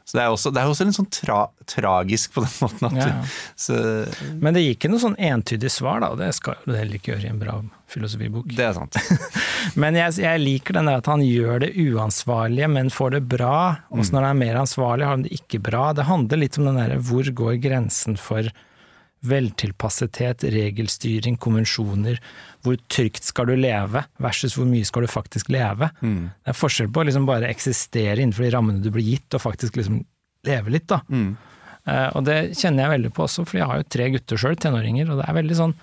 Så 0.07 0.17
det 0.17 0.23
er 0.23 0.31
også, 0.33 0.51
det 0.55 0.61
er 0.63 0.69
også 0.71 0.85
litt 0.87 0.97
sånn 0.97 1.09
tra 1.13 1.41
tragisk 1.69 2.33
på 2.33 2.41
den 2.45 2.55
måten. 2.63 2.87
At 2.87 2.97
Ja, 2.97 3.07
ja. 3.11 3.19
du, 3.21 3.35
så, 3.65 3.75
Men 4.41 4.55
det 4.57 4.63
gir 4.63 4.73
ikke 4.75 4.89
noe 4.91 5.03
sånn 5.03 5.17
entydig 5.21 5.69
svar, 5.71 6.01
da. 6.01 6.09
og 6.15 6.17
Det 6.21 6.31
skal 6.37 6.57
jo 6.63 6.71
det 6.73 6.79
heller 6.81 6.97
ikke 6.97 7.13
gjøre 7.13 7.27
i 7.27 7.31
en 7.35 7.41
bra 7.43 7.59
filosofibok. 7.91 8.47
det 8.55 8.65
er 8.65 8.73
sant. 8.77 8.97
Men 9.81 9.95
jeg, 9.99 10.17
jeg 10.23 10.41
liker 10.41 10.79
den 10.79 10.89
der 10.89 11.01
at 11.03 11.09
han 11.11 11.21
gjør 11.25 11.61
det 11.65 11.71
uansvarlige, 11.75 12.67
men 12.71 12.89
får 12.93 13.17
det 13.17 13.21
bra. 13.35 13.55
Også 13.93 14.15
når 14.15 14.25
han 14.25 14.35
er 14.35 14.41
mer 14.45 14.59
ansvarlig, 14.63 15.05
har 15.05 15.17
han 15.17 15.25
det 15.27 15.35
ikke 15.37 15.59
bra. 15.63 15.91
Det 15.93 16.07
handler 16.09 16.41
litt 16.41 16.57
om 16.57 16.69
den 16.71 16.79
derre 16.81 16.99
hvor 17.03 17.29
går 17.43 17.59
grensen 17.61 18.17
for 18.19 18.47
veltilpassethet, 19.27 20.43
regelstyring, 20.53 21.37
konvensjoner. 21.41 22.17
Hvor 22.65 22.79
trygt 22.89 23.27
skal 23.27 23.51
du 23.51 23.55
leve, 23.59 24.03
versus 24.21 24.55
hvor 24.57 24.65
mye 24.69 24.87
skal 24.87 25.05
du 25.05 25.11
faktisk 25.11 25.51
leve. 25.53 25.91
Det 26.41 26.53
er 26.53 26.57
forskjell 26.57 26.89
på 26.93 27.03
å 27.03 27.07
liksom 27.09 27.29
bare 27.29 27.49
eksistere 27.51 28.19
innenfor 28.21 28.47
de 28.47 28.53
rammene 28.55 28.81
du 28.81 28.91
blir 28.93 29.05
gitt, 29.05 29.29
og 29.37 29.43
faktisk 29.43 29.77
liksom 29.77 30.03
leve 30.47 30.73
litt, 30.73 30.87
da. 30.89 31.01
Eh, 31.85 32.09
og 32.17 32.25
det 32.25 32.37
kjenner 32.57 32.85
jeg 32.85 32.93
veldig 32.95 33.11
på 33.17 33.25
også, 33.25 33.45
for 33.45 33.61
jeg 33.61 33.69
har 33.69 33.81
jo 33.81 33.89
tre 33.89 34.09
gutter 34.13 34.41
sjøl, 34.41 34.57
tenåringer, 34.57 35.09
og 35.09 35.21
det 35.21 35.27
er 35.29 35.37
veldig 35.41 35.57
sånn 35.57 35.75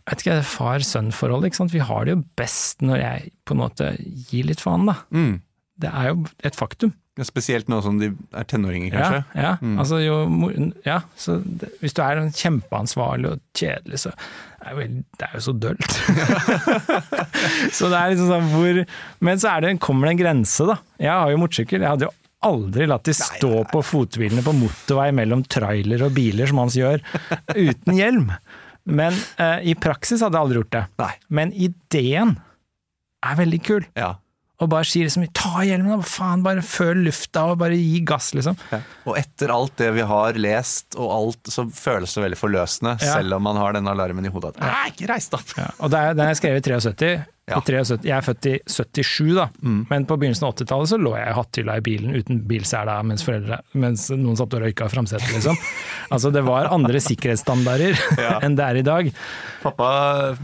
jeg 0.00 0.16
vet 0.16 0.22
ikke, 0.24 0.36
far-sønn-forholdet. 0.48 1.50
ikke 1.50 1.58
sant? 1.60 1.74
Vi 1.74 1.82
har 1.86 2.06
det 2.06 2.14
jo 2.16 2.22
best 2.40 2.80
når 2.82 2.98
jeg 2.98 3.32
på 3.46 3.54
en 3.54 3.60
måte 3.60 3.90
gir 4.00 4.48
litt 4.48 4.62
faen, 4.64 4.88
da. 4.88 4.96
Mm. 5.14 5.36
Det 5.84 5.90
er 5.92 6.08
jo 6.08 6.24
et 6.48 6.56
faktum. 6.56 6.94
Spesielt 7.28 7.68
nå 7.70 7.80
som 7.84 7.98
de 8.00 8.12
er 8.36 8.46
tenåringer, 8.48 8.92
kanskje. 8.94 9.24
Ja, 9.36 9.42
ja. 9.60 9.74
Altså, 9.82 9.98
jo, 10.04 10.20
ja 10.86 11.00
så 11.20 11.38
det, 11.44 11.68
hvis 11.82 11.94
du 11.96 12.00
er 12.04 12.22
kjempeansvarlig 12.36 13.34
og 13.34 13.42
kjedelig, 13.56 14.00
så 14.06 14.12
er 14.60 14.76
vel- 14.76 15.02
det 15.18 15.26
er 15.28 15.34
jo 15.38 15.42
så 15.48 15.54
dølt. 15.56 15.98
så 17.76 17.90
det 17.90 17.98
er 18.00 18.12
liksom 18.12 18.30
sånn 18.30 18.48
hvor 18.52 18.80
Men 19.24 19.40
så 19.42 19.52
er 19.54 19.64
det, 19.66 19.74
kommer 19.82 20.08
det 20.08 20.16
en 20.16 20.22
grense, 20.24 20.66
da. 20.68 20.78
Jeg 21.00 21.12
har 21.14 21.30
jo 21.32 21.40
motorsykkel. 21.42 21.84
Jeg 21.84 21.92
hadde 21.94 22.08
jo 22.08 22.14
aldri 22.50 22.86
latt 22.88 23.04
de 23.04 23.12
stå 23.16 23.52
på 23.68 23.82
fothvilene 23.84 24.44
på 24.44 24.54
motorvei 24.56 25.10
mellom 25.16 25.42
trailer 25.44 26.06
og 26.06 26.14
biler, 26.16 26.48
som 26.48 26.62
hans 26.62 26.76
gjør, 26.78 27.02
uten 27.52 27.98
hjelm. 27.98 28.30
Men 28.88 29.12
eh, 29.36 29.58
i 29.70 29.74
praksis 29.76 30.22
hadde 30.24 30.38
jeg 30.38 30.46
aldri 30.46 30.60
gjort 30.62 30.72
det. 30.78 30.84
Nei. 31.02 31.10
Men 31.36 31.52
ideen 31.52 32.38
er 33.28 33.36
veldig 33.42 33.60
kul. 33.66 33.84
Ja. 33.98 34.14
Og 34.60 34.68
bare 34.68 34.84
sier 34.84 35.06
liksom 35.08 35.24
ta 35.32 35.62
hjelmen, 35.64 36.02
faen, 36.04 36.42
bare 36.44 36.60
føl 36.60 36.98
lufta 37.06 37.46
og 37.52 37.58
bare 37.62 37.78
gi 37.80 38.02
gass, 38.04 38.30
liksom. 38.36 38.58
Og 39.08 39.16
etter 39.16 39.48
alt 39.54 39.72
det 39.80 39.88
vi 39.96 40.04
har 40.04 40.36
lest, 40.36 40.98
og 41.00 41.08
alt, 41.16 41.48
så 41.48 41.64
føles 41.72 42.12
det 42.12 42.26
veldig 42.26 42.38
forløsende, 42.40 42.96
Ja. 43.00 43.14
selv 43.16 43.38
om 43.38 43.42
man 43.48 43.56
har 43.56 43.72
denne 43.78 43.88
alarmen 43.94 44.26
i 44.28 44.32
hodet 44.34 44.52
at 44.56 44.60
Nei, 44.60 44.90
ikke 44.92 45.08
reis 45.08 45.30
deg 45.32 45.40
opp! 45.40 45.54
Ja, 45.56 45.70
og 45.80 45.90
det 45.94 45.98
er, 45.98 46.14
jeg 46.28 46.36
skrevet 46.42 46.66
i 46.68 46.74
73. 46.76 47.24
Ja. 47.50 47.58
Jeg 48.06 48.14
er 48.16 48.24
født 48.26 48.46
i 48.50 48.54
77, 48.70 49.34
da. 49.36 49.48
Men 49.90 50.06
på 50.08 50.16
begynnelsen 50.20 50.46
av 50.48 50.54
80-tallet 50.54 50.92
så 50.92 50.98
lå 51.00 51.12
jeg 51.18 51.28
i 51.32 51.36
hatthylla 51.36 51.76
i 51.80 51.84
bilen 51.90 52.14
uten 52.16 52.40
bilsela 52.50 52.96
mens, 53.06 53.24
foreldre, 53.26 53.60
mens 53.74 54.06
noen 54.14 54.38
satt 54.38 54.54
og 54.56 54.62
røyka 54.64 54.86
i 54.88 54.94
framsetet, 54.94 55.28
liksom. 55.34 55.58
altså 56.14 56.30
det 56.34 56.44
var 56.46 56.70
andre 56.72 57.02
sikkerhetsstandarder 57.02 57.98
Ja. 58.26 58.38
enn 58.46 58.56
det 58.58 58.64
er 58.70 58.80
i 58.80 58.86
dag. 58.86 59.12
Pappa, 59.62 59.90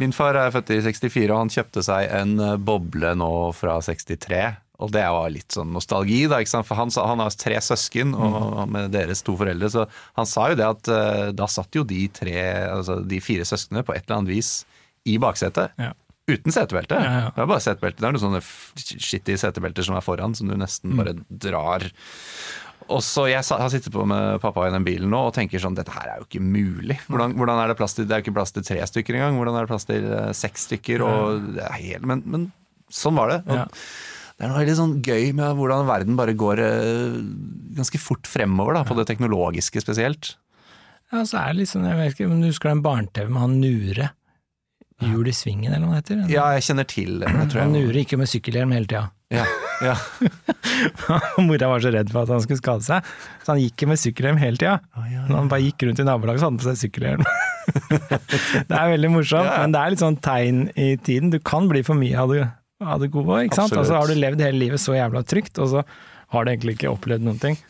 min 0.01 0.13
far 0.17 0.37
er 0.41 0.53
født 0.55 0.75
i 0.77 0.83
64, 0.85 1.31
og 1.33 1.39
han 1.45 1.53
kjøpte 1.53 1.83
seg 1.87 2.11
en 2.21 2.37
eh, 2.43 2.57
boble 2.61 3.15
nå 3.17 3.33
fra 3.57 3.79
63. 3.85 4.45
Og 4.77 4.91
det 4.93 5.07
var 5.09 5.31
litt 5.33 5.55
sånn 5.57 5.71
nostalgi, 5.73 6.27
da, 6.29 6.43
for 6.61 6.77
han, 6.77 6.91
sa- 6.93 7.07
han 7.09 7.23
har 7.25 7.33
tre 7.41 7.57
søsken 7.65 8.11
og 8.13 8.67
med 8.69 8.91
deres 8.93 9.23
to 9.25 9.33
foreldre. 9.41 9.71
Så 9.73 9.87
han 10.19 10.29
sa 10.29 10.51
jo 10.53 10.59
det 10.61 10.67
at 10.69 10.91
uh, 10.93 11.29
da 11.33 11.47
satt 11.49 11.79
jo 11.79 11.85
de 11.89 12.03
tre, 12.13 12.35
altså 12.69 12.99
de 13.01 13.17
fire 13.25 13.47
søsknene 13.49 13.81
på 13.89 13.95
et 13.97 14.05
eller 14.05 14.19
annet 14.19 14.35
vis 14.35 14.51
i 15.09 15.15
baksetet. 15.23 15.73
Ja. 15.81 15.95
Uten 16.27 16.51
setebelte. 16.55 16.97
Ja, 16.99 17.11
ja. 17.21 17.27
Det 17.35 17.43
er 17.45 17.51
bare 17.53 17.63
setebelte. 17.63 18.01
Det 18.03 18.09
er 18.09 18.15
noen 18.17 18.25
sånne 18.25 18.41
skittige 18.83 19.39
setebelter 19.39 19.87
som 19.87 19.95
er 19.99 20.03
foran, 20.03 20.35
som 20.35 20.49
du 20.51 20.57
nesten 20.59 20.91
Mm. 20.93 20.97
bare 20.99 21.15
drar. 21.31 21.85
Og 22.89 23.01
så 23.03 23.27
Jeg 23.29 23.43
har 23.43 23.69
sittet 23.71 23.91
på 23.93 24.05
med 24.07 24.41
pappa 24.41 24.67
i 24.69 24.71
den 24.71 24.85
bilen 24.85 25.11
nå 25.11 25.19
og 25.27 25.35
tenker 25.35 25.59
sånn 25.59 25.75
Dette 25.75 25.91
her 25.91 26.07
er 26.09 26.19
jo 26.21 26.27
ikke 26.29 26.43
mulig. 26.43 26.99
Hvordan, 27.09 27.35
hvordan 27.35 27.59
er 27.65 27.69
Det 27.69 27.77
plass 27.79 27.95
til 27.95 28.07
Det 28.07 28.13
er 28.15 28.21
jo 28.23 28.31
ikke 28.31 28.35
plass 28.39 28.53
til 28.53 28.63
tre 28.63 28.79
stykker 28.87 29.15
engang. 29.15 29.39
Hvordan 29.39 29.57
er 29.57 29.61
det 29.67 29.69
plass 29.73 29.85
til 29.87 30.05
eh, 30.13 30.33
seks 30.33 30.67
stykker? 30.69 31.03
Og 31.03 31.55
det 31.57 31.65
er 31.65 31.73
helt, 31.73 32.07
men, 32.07 32.23
men 32.27 32.53
sånn 32.91 33.15
var 33.19 33.29
det. 33.29 33.41
Og 33.49 33.57
Ja. 33.57 33.67
Det 34.37 34.45
er 34.45 34.49
noe 34.53 34.59
veldig 34.61 34.77
sånn 34.77 34.97
gøy 35.03 35.33
med 35.33 35.57
hvordan 35.57 35.87
verden 35.89 36.15
bare 36.19 36.35
går 36.37 36.59
eh, 36.61 37.15
ganske 37.79 37.99
fort 37.99 38.27
fremover, 38.29 38.75
da, 38.75 38.83
på 38.85 38.95
det 38.99 39.07
teknologiske 39.09 39.81
spesielt. 39.81 40.35
Ja, 41.11 41.23
så 41.25 41.39
er 41.41 41.55
det 41.57 41.69
sånn, 41.71 41.87
jeg 41.89 41.97
vet 41.97 42.13
ikke 42.19 42.27
om 42.31 42.43
du 42.43 42.49
husker 42.51 42.69
den 42.69 42.83
barne-TV 42.85 43.31
med 43.31 43.41
han 43.41 43.61
Nure? 43.63 44.11
Hjul 45.05 45.29
i 45.29 45.33
svingen, 45.37 45.75
eller 45.77 45.87
hva 45.91 45.99
det 46.01 46.05
heter? 46.17 46.21
Ja, 46.33 46.47
jeg 46.57 46.65
kjenner 46.71 46.87
til 46.89 47.19
det. 47.21 47.29
Jeg 47.29 47.49
tror 47.53 47.61
Han 47.67 47.75
jeg, 47.77 47.85
Nure 47.85 48.01
gikk 48.03 48.15
jo 48.15 48.19
med 48.23 48.31
sykkelhjelm 48.33 48.71
hele 48.73 48.89
tida. 48.89 49.03
ja, 49.35 49.45
ja. 49.85 49.95
Mora 51.47 51.69
var 51.69 51.83
så 51.85 51.91
redd 51.93 52.09
for 52.15 52.23
at 52.25 52.33
han 52.33 52.41
skulle 52.45 52.61
skade 52.63 52.87
seg, 52.87 53.11
så 53.45 53.53
han 53.53 53.61
gikk 53.61 53.85
med 53.91 54.01
sykkelhjelm 54.01 54.41
hele 54.41 54.57
tida. 54.61 54.79
Når 54.97 55.37
han 55.37 55.51
bare 55.53 55.67
gikk 55.67 55.85
rundt 55.89 56.01
i 56.01 56.07
nabolaget, 56.09 56.41
så 56.41 56.49
hadde 56.49 56.57
han 56.57 56.63
på 56.63 56.69
seg 56.71 56.81
sykkelhjelm. 56.87 57.27
det 58.71 58.79
er 58.79 58.93
veldig 58.95 59.11
morsomt, 59.19 59.51
Ja. 59.51 59.59
men 59.65 59.75
det 59.77 59.83
er 59.83 59.93
litt 59.93 60.05
sånn 60.05 60.17
tegn 60.25 60.63
i 60.81 60.89
tiden. 60.97 61.33
Du 61.35 61.39
kan 61.45 61.69
bli 61.69 61.83
for 61.87 61.99
mye 61.99 62.17
av 62.23 62.33
det, 62.33 62.47
av 62.81 63.03
det 63.05 63.11
gode 63.13 63.43
ikke 63.47 63.59
sant. 63.61 63.73
Absolutt. 63.73 63.83
Og 63.85 63.91
så 63.91 64.01
har 64.01 64.09
du 64.09 64.21
levd 64.23 64.45
hele 64.47 64.63
livet 64.65 64.81
så 64.83 64.97
jævla 64.97 65.25
trygt, 65.29 65.61
og 65.61 65.75
så 65.75 65.85
har 66.33 66.45
du 66.47 66.53
egentlig 66.55 66.79
ikke 66.79 66.95
opplevd 66.95 67.27
noen 67.29 67.43
ting. 67.43 67.61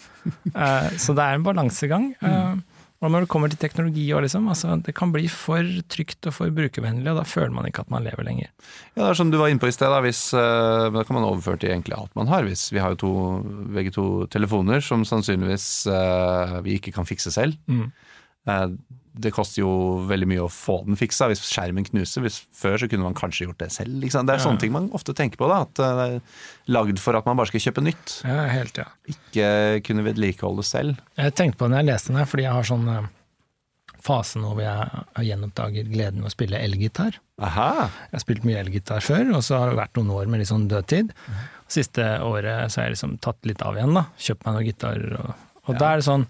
Uh, 0.55 0.87
så 1.03 1.17
det 1.17 1.27
er 1.27 1.41
en 1.41 1.45
balansegang. 1.47 2.13
Eh, 2.23 2.55
og 3.07 3.13
når 3.15 3.25
det 3.25 3.31
kommer 3.33 3.53
til 3.53 3.61
teknologi 3.63 4.05
òg, 4.11 4.25
liksom, 4.27 4.49
altså, 4.53 4.77
det 4.85 4.95
kan 4.99 5.13
bli 5.15 5.29
for 5.33 5.71
trygt 5.93 6.29
og 6.29 6.35
for 6.37 6.53
brukervennlig, 6.55 7.09
og 7.13 7.21
da 7.21 7.27
føler 7.29 7.55
man 7.55 7.69
ikke 7.71 7.87
at 7.87 7.93
man 7.95 8.07
lever 8.07 8.27
lenger. 8.27 8.51
Ja, 8.97 9.05
det 9.05 9.09
er 9.13 9.21
som 9.21 9.31
du 9.33 9.39
var 9.41 9.53
inne 9.53 9.63
på 9.63 9.71
i 9.71 9.77
sted, 9.77 9.89
da, 9.93 10.03
hvis, 10.05 10.23
uh, 10.37 10.89
da 10.95 11.05
kan 11.07 11.19
man 11.19 11.29
overføre 11.29 11.63
til 11.63 11.73
egentlig 11.73 11.97
alt 11.97 12.13
man 12.19 12.31
har. 12.33 12.45
Hvis 12.49 12.69
vi 12.75 12.83
har 12.83 12.95
jo 12.95 13.01
to, 13.05 13.15
begge 13.77 13.95
to 13.95 14.07
telefoner 14.33 14.85
som 14.85 15.07
sannsynligvis 15.09 15.69
uh, 15.89 16.59
vi 16.67 16.81
ikke 16.81 16.95
kan 16.97 17.09
fikse 17.09 17.33
selv. 17.35 17.57
Mm. 17.71 17.89
Eh, 18.47 18.69
det 19.19 19.31
koster 19.33 19.63
jo 19.63 19.71
veldig 20.09 20.27
mye 20.29 20.45
å 20.45 20.51
få 20.53 20.79
den 20.87 20.99
fiksa 21.01 21.29
hvis 21.31 21.41
skjermen 21.49 21.87
knuser. 21.89 22.21
Hvis, 22.25 22.43
før 22.53 22.77
så 22.83 22.89
kunne 22.93 23.07
man 23.07 23.17
kanskje 23.17 23.47
gjort 23.47 23.59
det 23.63 23.71
selv. 23.73 23.97
Liksom. 24.03 24.27
Det 24.29 24.35
er 24.37 24.39
Ja. 24.43 24.45
sånne 24.45 24.61
ting 24.61 24.73
man 24.75 24.91
ofte 24.93 25.15
tenker 25.17 25.41
på. 25.41 25.49
da, 25.49 25.63
At 25.65 25.79
eh, 25.81 25.95
det 25.97 26.07
er 26.21 26.73
lagd 26.77 26.99
for 27.01 27.17
at 27.17 27.25
man 27.27 27.37
bare 27.41 27.49
skal 27.49 27.61
kjøpe 27.65 27.83
nytt. 27.87 28.17
Ja, 28.29 28.47
helt, 28.53 28.77
ja. 28.77 28.85
Ikke 29.09 29.83
kunne 29.89 30.05
vedlikeholde 30.05 30.65
selv. 30.65 30.99
Jeg 31.17 31.35
tenkte 31.35 31.59
på 31.59 31.67
det 31.69 31.73
når 31.77 31.83
jeg 31.85 31.91
leste 31.93 32.13
den 32.13 32.21
her, 32.21 32.29
fordi 32.31 32.43
jeg 32.47 32.53
har 32.53 32.69
sånn 32.69 32.89
eh, 32.93 33.07
fase 34.07 34.39
nå 34.39 34.53
hvor 34.55 34.63
jeg 34.63 35.27
gjenoppdager 35.27 35.89
gleden 35.91 36.21
ved 36.23 36.31
å 36.31 36.35
spille 36.37 36.61
elgitar. 36.63 37.17
Jeg 37.41 37.51
har 37.51 38.23
spilt 38.23 38.45
mye 38.47 38.61
elgitar 38.63 39.01
før, 39.05 39.33
og 39.35 39.43
så 39.45 39.59
har 39.59 39.71
det 39.73 39.81
vært 39.81 39.99
noen 39.99 40.13
år 40.15 40.29
med 40.31 40.41
litt 40.41 40.49
sånn 40.53 40.69
dødtid. 40.71 41.11
Siste 41.69 42.05
året 42.23 42.71
så 42.71 42.81
har 42.81 42.87
jeg 42.91 42.95
liksom 42.97 43.17
tatt 43.25 43.43
litt 43.49 43.63
av 43.67 43.75
igjen, 43.77 43.97
da. 43.97 44.05
Kjøpt 44.23 44.47
meg 44.47 44.55
noen 44.55 44.69
gitarer. 44.69 45.17
Og, 45.19 45.35
og 45.67 45.81
da 45.81 45.91
er 45.91 45.97
det 46.03 46.07
sånn 46.07 46.27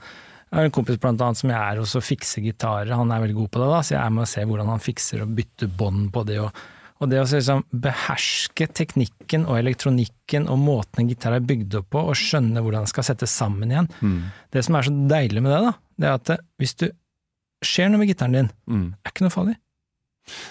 Jeg 0.46 0.58
har 0.60 0.68
en 0.68 0.70
kompis 0.76 0.98
blant 1.02 1.20
annet 1.20 1.40
som 1.40 1.50
jeg 1.50 1.58
er 1.58 1.80
hos 1.82 1.96
og 1.98 2.04
fikser 2.06 2.44
gitarer, 2.46 2.92
han 2.94 3.10
er 3.10 3.20
veldig 3.24 3.34
god 3.40 3.50
på 3.50 3.60
det, 3.64 3.68
da, 3.72 3.80
så 3.82 3.94
jeg 3.96 4.02
er 4.04 4.10
med 4.14 4.22
og 4.22 4.30
ser 4.30 4.46
hvordan 4.46 4.68
han 4.70 4.82
fikser 4.84 5.22
og 5.24 5.32
bytter 5.36 5.72
bånd 5.82 6.10
på 6.14 6.24
det. 6.28 6.40
og 6.44 6.64
og 6.96 7.10
det 7.12 7.18
å 7.20 7.26
liksom 7.28 7.58
beherske 7.76 8.64
teknikken 8.72 9.42
og 9.44 9.58
elektronikken 9.58 10.46
og 10.48 10.56
måten 10.62 11.02
en 11.02 11.10
gitar 11.10 11.34
er 11.36 11.42
bygd 11.44 11.74
opp 11.82 11.90
på, 11.92 12.00
og 12.08 12.16
skjønne 12.16 12.62
hvordan 12.64 12.86
den 12.86 12.88
skal 12.88 13.04
settes 13.04 13.34
sammen 13.36 13.68
igjen. 13.68 13.90
Det 14.50 14.62
som 14.64 14.78
er 14.78 14.86
så 14.86 14.94
deilig 15.10 15.42
med 15.44 15.52
det, 15.52 15.58
da, 15.66 15.72
det 16.00 16.08
er 16.08 16.14
at 16.16 16.46
hvis 16.56 16.72
du 16.80 16.86
skjer 17.60 17.90
noe 17.92 18.00
med 18.00 18.08
gitaren 18.08 18.32
din, 18.38 18.48
Mm. 18.64 18.86
er 19.04 19.12
ikke 19.12 19.26
noe 19.26 19.34
farlig. 19.36 19.56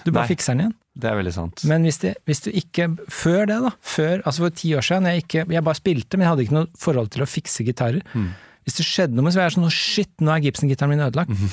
Du 0.06 0.12
bare 0.12 0.22
Nei. 0.28 0.36
fikser 0.36 0.54
den 0.54 0.60
igjen. 0.68 0.76
Det 1.02 1.10
er 1.10 1.18
veldig 1.18 1.34
sant. 1.34 1.64
Men 1.66 1.82
hvis, 1.82 1.98
det, 1.98 2.14
hvis 2.30 2.40
du 2.46 2.50
ikke 2.54 2.86
Før 3.10 3.42
det, 3.50 3.58
da. 3.66 3.70
Før, 3.82 4.22
altså 4.22 4.46
for 4.46 4.50
ti 4.62 4.70
år 4.78 4.86
siden, 4.86 5.10
jeg, 5.10 5.24
ikke, 5.26 5.46
jeg 5.50 5.64
bare 5.66 5.80
spilte, 5.82 6.14
men 6.16 6.24
jeg 6.28 6.30
hadde 6.30 6.46
ikke 6.46 6.58
noe 6.60 6.70
forhold 6.78 7.10
til 7.10 7.26
å 7.26 7.28
fikse 7.28 7.66
gitarer. 7.66 8.06
Mm. 8.14 8.30
Hvis 8.66 8.80
det 8.80 8.86
skjedde 8.88 9.14
noe 9.20 9.30
så 9.30 9.38
ville 9.38 9.46
jeg 9.48 9.56
sånn 9.56 9.68
«Å, 9.68 9.72
shit, 9.72 10.12
nå 10.20 10.32
er 10.34 10.40
Gibson-gitaren 10.42 10.90
min 10.90 11.04
ødelagt. 11.06 11.30
Mhm. 11.30 11.50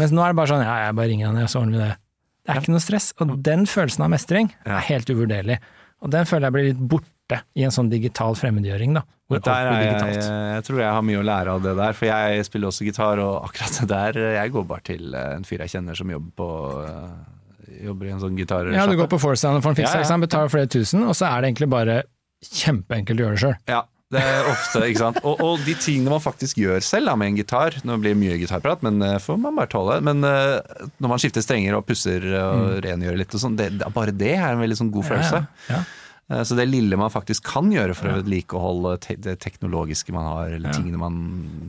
Mens 0.00 0.12
nå 0.14 0.22
er 0.24 0.30
det 0.32 0.36
bare 0.38 0.48
sånn 0.54 0.62
ja, 0.64 0.76
jeg 0.86 0.94
bare 0.96 1.08
ringer 1.10 1.26
han, 1.32 1.48
så 1.50 1.60
ordner 1.60 1.76
vi 1.78 1.84
det. 1.84 1.96
Det 2.46 2.52
er 2.54 2.60
ikke 2.62 2.72
noe 2.72 2.82
stress. 2.82 3.08
Og 3.20 3.32
den 3.44 3.66
følelsen 3.68 4.04
av 4.06 4.10
mestring 4.14 4.52
Ja. 4.64 4.76
er 4.78 4.86
helt 4.88 5.10
uvurderlig. 5.10 5.58
Og 6.02 6.10
den 6.14 6.24
føler 6.24 6.46
jeg 6.48 6.52
blir 6.54 6.64
litt 6.70 6.80
borte 6.88 7.40
i 7.58 7.62
en 7.66 7.70
sånn 7.74 7.90
digital 7.90 8.34
fremmedgjøring, 8.38 8.94
da. 8.94 9.02
Hvor 9.28 9.38
alt 9.38 9.44
blir 9.44 9.82
digitalt. 9.86 10.14
jeg, 10.16 10.22
jeg, 10.24 10.54
jeg 10.56 10.64
tror 10.66 10.80
jeg 10.82 10.92
har 10.92 11.02
mye 11.08 11.20
å 11.20 11.24
lære 11.24 11.48
av 11.54 11.62
det 11.62 11.74
der, 11.78 11.92
for 11.96 12.06
jeg 12.08 12.44
spiller 12.48 12.68
også 12.72 12.84
gitar, 12.88 13.18
og 13.24 13.44
akkurat 13.48 13.76
det 13.80 13.88
der 13.88 14.18
Jeg 14.34 14.50
går 14.52 14.64
bare 14.68 14.84
til 14.84 15.14
eh, 15.14 15.28
en 15.36 15.44
fyr 15.48 15.62
jeg 15.64 15.72
kjenner 15.76 15.96
som 15.96 16.10
jobber 16.12 16.32
på 16.36 16.48
eh, 16.86 17.12
Jobber 17.82 18.06
i 18.06 18.10
en 18.12 18.20
sånn 18.20 18.36
gitarsjappe. 18.36 18.76
Ja, 18.76 18.84
du 18.86 18.96
går 19.00 19.08
på 19.10 19.18
Forsound 19.22 19.56
og 19.58 19.62
får 19.64 19.74
den 19.74 19.80
fiksa, 19.84 20.02
Ja, 20.02 20.08
ja. 20.08 20.18
betaler 20.20 20.50
flere 20.52 20.68
tusen, 20.70 21.02
og 21.08 21.16
så 21.18 21.26
er 21.30 21.40
det 21.40 21.48
egentlig 21.52 21.70
bare 21.72 22.02
kjempeenkelt 22.44 23.18
å 23.20 23.24
gjøre 23.24 23.36
det 23.38 23.42
sjøl. 23.42 23.56
Ja, 23.70 23.80
det 24.12 24.20
er 24.20 24.50
ofte, 24.50 24.82
ikke 24.90 25.00
sant. 25.00 25.20
Og, 25.24 25.40
og 25.40 25.62
de 25.64 25.74
tingene 25.80 26.12
man 26.12 26.20
faktisk 26.22 26.60
gjør 26.60 26.84
selv 26.84 27.08
da, 27.08 27.16
med 27.16 27.32
en 27.32 27.38
gitar 27.40 27.78
Nå 27.88 27.96
blir 28.02 28.12
det 28.12 28.20
mye 28.20 28.36
gitarprat, 28.42 28.84
men 28.84 29.00
uh, 29.00 29.16
får 29.22 29.40
man 29.40 29.56
bare 29.56 29.72
tåle. 29.72 29.98
Men 30.04 30.20
uh, 30.26 30.60
når 31.00 31.14
man 31.14 31.22
skifter 31.22 31.44
strenger 31.44 31.78
og 31.78 31.86
pusser 31.88 32.28
og 32.42 32.78
rengjør 32.84 33.18
litt 33.22 33.32
og 33.36 33.42
sånn, 33.46 33.56
det, 33.58 33.72
det, 33.80 33.88
bare 33.96 34.12
det 34.12 34.36
er 34.36 34.52
en 34.52 34.62
veldig 34.62 34.78
sånn 34.84 34.92
god 34.94 35.08
følelse. 35.10 35.42
Ja, 35.70 35.80
ja. 35.80 35.82
Uh, 36.30 36.42
Så 36.46 36.54
det 36.54 36.68
lille 36.70 36.96
man 36.96 37.10
faktisk 37.12 37.48
kan 37.50 37.72
gjøre 37.72 37.96
for 37.98 38.12
å 38.12 38.18
vedlikeholde 38.20 38.92
te 39.02 39.16
det 39.20 39.34
teknologiske 39.42 40.14
man 40.14 40.28
har, 40.28 40.52
eller 40.54 40.70
Ja. 40.70 40.76
tingene, 40.76 41.00
man, 41.00 41.16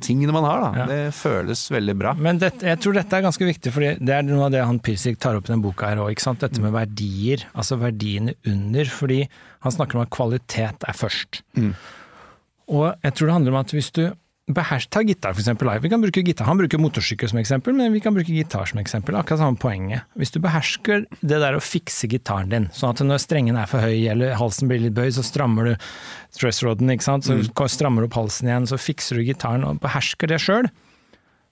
tingene 0.05 0.35
man 0.35 0.45
har, 0.45 0.61
da, 0.67 0.85
det 0.91 0.99
føles 1.17 1.63
veldig 1.73 1.95
bra. 2.03 2.13
Men 2.19 2.37
dette, 2.43 2.67
jeg 2.69 2.79
tror 2.83 2.99
dette 2.99 3.17
er 3.17 3.25
ganske 3.25 3.49
viktig, 3.49 3.73
for 3.73 3.87
det 3.97 4.13
er 4.19 4.27
noe 4.27 4.45
av 4.45 4.53
det 4.53 4.61
han 4.67 4.79
Pirsik 4.83 5.17
tar 5.19 5.39
opp 5.39 5.49
i 5.49 5.55
denne 5.55 5.65
boka 5.65 5.89
her 5.89 6.03
òg. 6.03 6.19
Dette 6.43 6.61
med 6.61 6.75
verdier, 6.75 7.47
altså 7.55 7.79
verdiene 7.81 8.37
under. 8.45 8.93
Fordi 8.93 9.23
han 9.65 9.73
snakker 9.73 9.97
om 9.97 10.05
at 10.05 10.13
kvalitet 10.13 10.87
er 10.87 11.01
først. 11.01 11.41
Mm. 11.57 11.73
Og 12.69 12.93
jeg 13.03 13.13
tror 13.15 13.27
det 13.27 13.33
handler 13.33 13.55
om 13.55 13.59
at 13.63 13.73
hvis 13.75 13.91
du 13.95 14.03
behersker 14.53 14.91
Ta 14.91 14.99
gitar, 15.07 15.31
for 15.31 15.39
eksempel. 15.39 15.69
Vi 15.79 15.87
kan 15.89 16.01
bruke 16.03 16.19
gitar. 16.21 16.45
Han 16.49 16.57
bruker 16.59 16.77
motorsykkel 16.77 17.29
som 17.31 17.39
eksempel, 17.39 17.71
men 17.77 17.93
vi 17.95 18.01
kan 18.03 18.13
bruke 18.13 18.27
gitar 18.35 18.67
som 18.67 18.79
eksempel. 18.81 19.15
Akkurat 19.15 19.39
samme 19.39 19.55
poenget. 19.57 20.03
Hvis 20.19 20.33
du 20.35 20.41
behersker 20.43 21.05
det 21.21 21.39
der 21.39 21.55
å 21.55 21.61
fikse 21.63 22.09
gitaren 22.11 22.51
din, 22.51 22.67
sånn 22.75 22.91
at 22.91 22.99
når 23.07 23.21
strengen 23.23 23.55
er 23.55 23.69
for 23.71 23.79
høy 23.79 24.03
eller 24.11 24.35
halsen 24.35 24.67
blir 24.67 24.83
litt 24.83 24.97
bøyd, 24.97 25.15
så 25.15 25.23
strammer 25.23 25.71
du 25.71 25.75
stressroden, 26.35 26.91
ikke 26.91 27.07
sant. 27.07 27.23
Så 27.29 27.67
strammer 27.71 28.03
du 28.03 28.09
opp 28.11 28.19
halsen 28.19 28.51
igjen, 28.51 28.67
så 28.67 28.75
fikser 28.81 29.15
du 29.15 29.23
gitaren 29.23 29.63
og 29.63 29.79
behersker 29.83 30.27
det 30.33 30.41
sjøl 30.43 30.67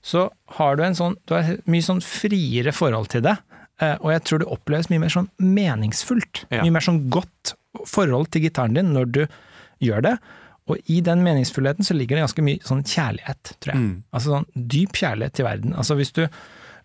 så 0.01 0.31
har 0.57 0.77
du 0.77 0.83
en 0.83 0.95
sånn 0.97 1.15
Du 1.29 1.35
har 1.35 1.57
mye 1.69 1.85
sånn 1.85 2.01
friere 2.01 2.71
forhold 2.73 3.11
til 3.13 3.21
det. 3.21 3.35
eh, 3.79 3.95
Og 4.01 4.11
jeg 4.11 4.23
tror 4.25 4.39
det 4.39 4.47
oppleves 4.49 4.89
mye 4.89 4.99
mer 4.99 5.09
sånn 5.13 5.29
meningsfullt. 5.37 6.45
Ja. 6.49 6.63
Mye 6.63 6.71
mer 6.73 6.85
sånn 6.85 7.03
godt 7.13 7.53
forhold 7.85 8.31
til 8.31 8.41
gitaren 8.47 8.73
din 8.73 8.93
når 8.93 9.11
du 9.11 9.21
gjør 9.81 10.01
det. 10.01 10.15
Og 10.71 10.91
i 10.91 11.01
den 11.03 11.23
meningsfullheten 11.25 11.85
så 11.87 11.95
ligger 11.97 12.17
det 12.17 12.25
ganske 12.25 12.45
mye 12.45 12.63
sånn 12.65 12.83
kjærlighet, 12.87 13.53
tror 13.59 13.73
jeg. 13.73 13.83
Mm. 13.83 13.93
Altså 14.15 14.35
sånn 14.35 14.49
dyp 14.75 14.99
kjærlighet 15.01 15.37
til 15.37 15.47
verden. 15.47 15.75
Altså 15.75 15.97
hvis 15.99 16.13
du 16.15 16.23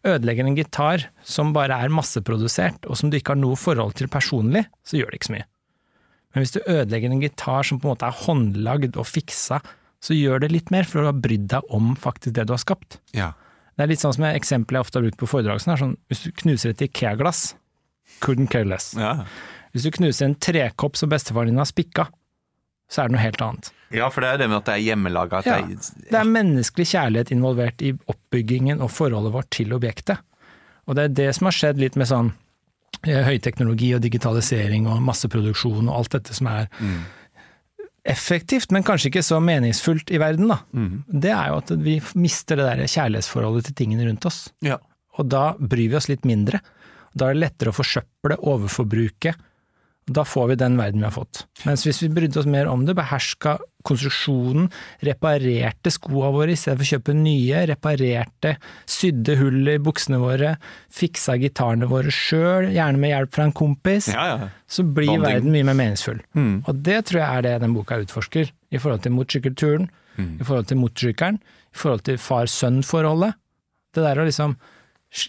ødelegger 0.07 0.47
en 0.47 0.59
gitar 0.59 1.07
som 1.27 1.53
bare 1.55 1.79
er 1.83 1.93
masseprodusert, 1.93 2.87
og 2.87 2.99
som 2.99 3.11
du 3.11 3.19
ikke 3.19 3.35
har 3.35 3.41
noe 3.41 3.59
forhold 3.59 3.97
til 3.99 4.11
personlig, 4.13 4.67
så 4.87 4.99
gjør 4.99 5.13
det 5.13 5.21
ikke 5.21 5.31
så 5.31 5.37
mye. 5.37 5.49
Men 6.35 6.45
hvis 6.45 6.53
du 6.53 6.61
ødelegger 6.63 7.15
en 7.15 7.25
gitar 7.25 7.67
som 7.67 7.81
på 7.81 7.89
en 7.89 7.95
måte 7.95 8.09
er 8.11 8.23
håndlagd 8.27 8.99
og 9.01 9.09
fiksa, 9.09 9.63
så 10.05 10.15
gjør 10.15 10.45
det 10.45 10.53
litt 10.53 10.71
mer, 10.75 10.87
for 10.87 11.01
du 11.01 11.09
har 11.09 11.21
brydd 11.25 11.49
deg 11.55 11.75
om 11.75 11.95
faktisk 11.99 12.37
det 12.37 12.45
du 12.47 12.53
har 12.53 12.63
skapt. 12.63 12.99
Ja. 13.17 13.33
Det 13.77 13.85
er 13.85 13.91
litt 13.91 14.03
sånn 14.03 14.15
som 14.17 14.27
et 14.29 14.37
eksempel 14.39 14.77
jeg 14.77 14.87
ofte 14.87 15.01
har 15.01 15.07
brukt 15.07 15.21
på 15.21 15.29
foredrag, 15.31 15.63
sånn, 15.65 15.79
sånn, 15.81 15.97
hvis 16.13 16.27
du 16.27 16.31
knuser 16.43 16.75
et 16.75 16.85
Ikea-glass, 16.87 17.55
couldn't 18.25 18.53
care 18.53 18.69
less. 18.69 18.93
Ja. 18.97 19.25
Hvis 19.73 19.89
du 19.89 19.93
knuser 19.97 20.29
en 20.29 20.37
trekopp 20.41 20.97
som 20.97 21.11
bestefaren 21.13 21.51
din 21.51 21.61
har 21.61 21.69
spikka, 21.69 22.07
så 22.89 23.03
er 23.03 23.09
det 23.09 23.17
noe 23.17 23.25
helt 23.25 23.43
annet. 23.43 23.73
ja, 23.95 24.09
for 24.13 24.23
det 24.23 24.31
er 24.31 24.39
det 24.43 24.49
med 24.51 24.61
at 24.61 24.69
det 24.69 24.75
er 24.77 24.85
hjemmelaga. 24.87 25.43
Ja, 25.47 25.59
det 25.67 26.19
er, 26.21 26.31
menneskelig 26.31 26.87
kjærlighet 26.93 27.33
involvert 27.35 27.83
i 27.83 27.93
oppbyggingen 28.07 28.83
og 28.85 28.93
forholdet 28.95 29.35
vårt 29.35 29.51
til 29.55 29.75
objektet. 29.75 30.23
Og 30.87 30.95
det 30.99 31.09
er 31.09 31.15
det 31.19 31.29
som 31.35 31.49
har 31.51 31.57
skjedd 31.57 31.81
litt 31.83 31.99
med 31.99 32.07
sånn 32.07 32.33
eh, 33.07 33.23
høyteknologi 33.27 33.91
og 33.97 34.05
digitalisering 34.05 34.87
og 34.87 35.03
masseproduksjon 35.03 35.89
og 35.89 35.97
alt 35.99 36.19
dette 36.19 36.37
som 36.37 36.51
er 36.53 36.69
effektivt, 38.07 38.71
men 38.71 38.85
kanskje 38.87 39.11
ikke 39.11 39.25
så 39.27 39.41
meningsfullt 39.43 40.13
i 40.15 40.21
verden, 40.23 40.53
da. 40.53 40.61
Det 41.11 41.33
er 41.35 41.51
jo 41.51 41.57
at 41.59 41.73
vi 41.83 41.97
mister 42.15 42.61
det 42.61 42.69
der 42.69 42.87
kjærlighetsforholdet 42.87 43.67
til 43.71 43.79
tingene 43.83 44.07
rundt 44.07 44.29
oss. 44.31 44.47
ja. 44.63 44.79
Og 45.17 45.31
da 45.33 45.55
bryr 45.57 45.89
vi 45.89 45.97
oss 45.97 46.11
litt 46.11 46.27
mindre. 46.29 46.59
Da 47.17 47.31
er 47.31 47.37
det 47.39 47.41
lettere 47.41 47.71
å 47.73 47.77
forsøple, 47.79 48.37
overforbruke. 48.37 49.31
Da 50.07 50.23
får 50.25 50.53
vi 50.53 50.55
den 50.61 50.77
verden 50.79 51.03
vi 51.03 51.09
har 51.09 51.15
fått. 51.15 51.41
Mens 51.67 51.83
hvis 51.83 51.99
vi 52.05 52.13
brydde 52.15 52.39
oss 52.39 52.47
mer 52.47 52.69
om 52.71 52.85
det, 52.87 52.95
beherska 52.95 53.57
konstruksjonen, 53.87 54.69
reparerte 55.07 55.91
skoa 55.95 56.31
våre 56.35 56.55
i 56.55 56.59
stedet 56.59 56.79
for 56.79 56.87
å 56.87 56.91
kjøpe 56.95 57.15
nye, 57.19 57.65
reparerte, 57.71 58.53
sydde 58.87 59.35
hull 59.41 59.73
i 59.73 59.77
buksene 59.83 60.21
våre, 60.23 60.53
fiksa 60.95 61.35
gitarene 61.43 61.89
våre 61.91 62.15
sjøl, 62.15 62.71
gjerne 62.75 63.03
med 63.03 63.13
hjelp 63.15 63.35
fra 63.35 63.49
en 63.49 63.57
kompis, 63.63 64.11
ja, 64.15 64.29
ja. 64.31 64.49
så 64.71 64.87
blir 64.87 65.11
Bonding. 65.11 65.27
verden 65.27 65.55
mye 65.55 65.67
mer 65.71 65.79
meningsfull. 65.83 66.23
Mm. 66.39 66.55
Og 66.63 66.85
det 66.87 67.01
tror 67.11 67.23
jeg 67.23 67.41
er 67.41 67.47
det 67.49 67.57
den 67.67 67.75
boka 67.75 67.99
utforsker, 68.03 68.55
i 68.71 68.83
forhold 68.83 69.03
til 69.07 69.15
motorsykkelturen, 69.17 69.91
i 70.17 70.47
forhold 70.47 70.71
til 70.71 70.81
motorsykkelen, 70.81 71.43
i 71.43 71.77
forhold 71.77 72.07
til 72.07 72.23
far-sønn-forholdet. 72.23 73.37
Det 73.95 74.07
der 74.07 74.23
å 74.23 74.27
liksom 74.29 74.57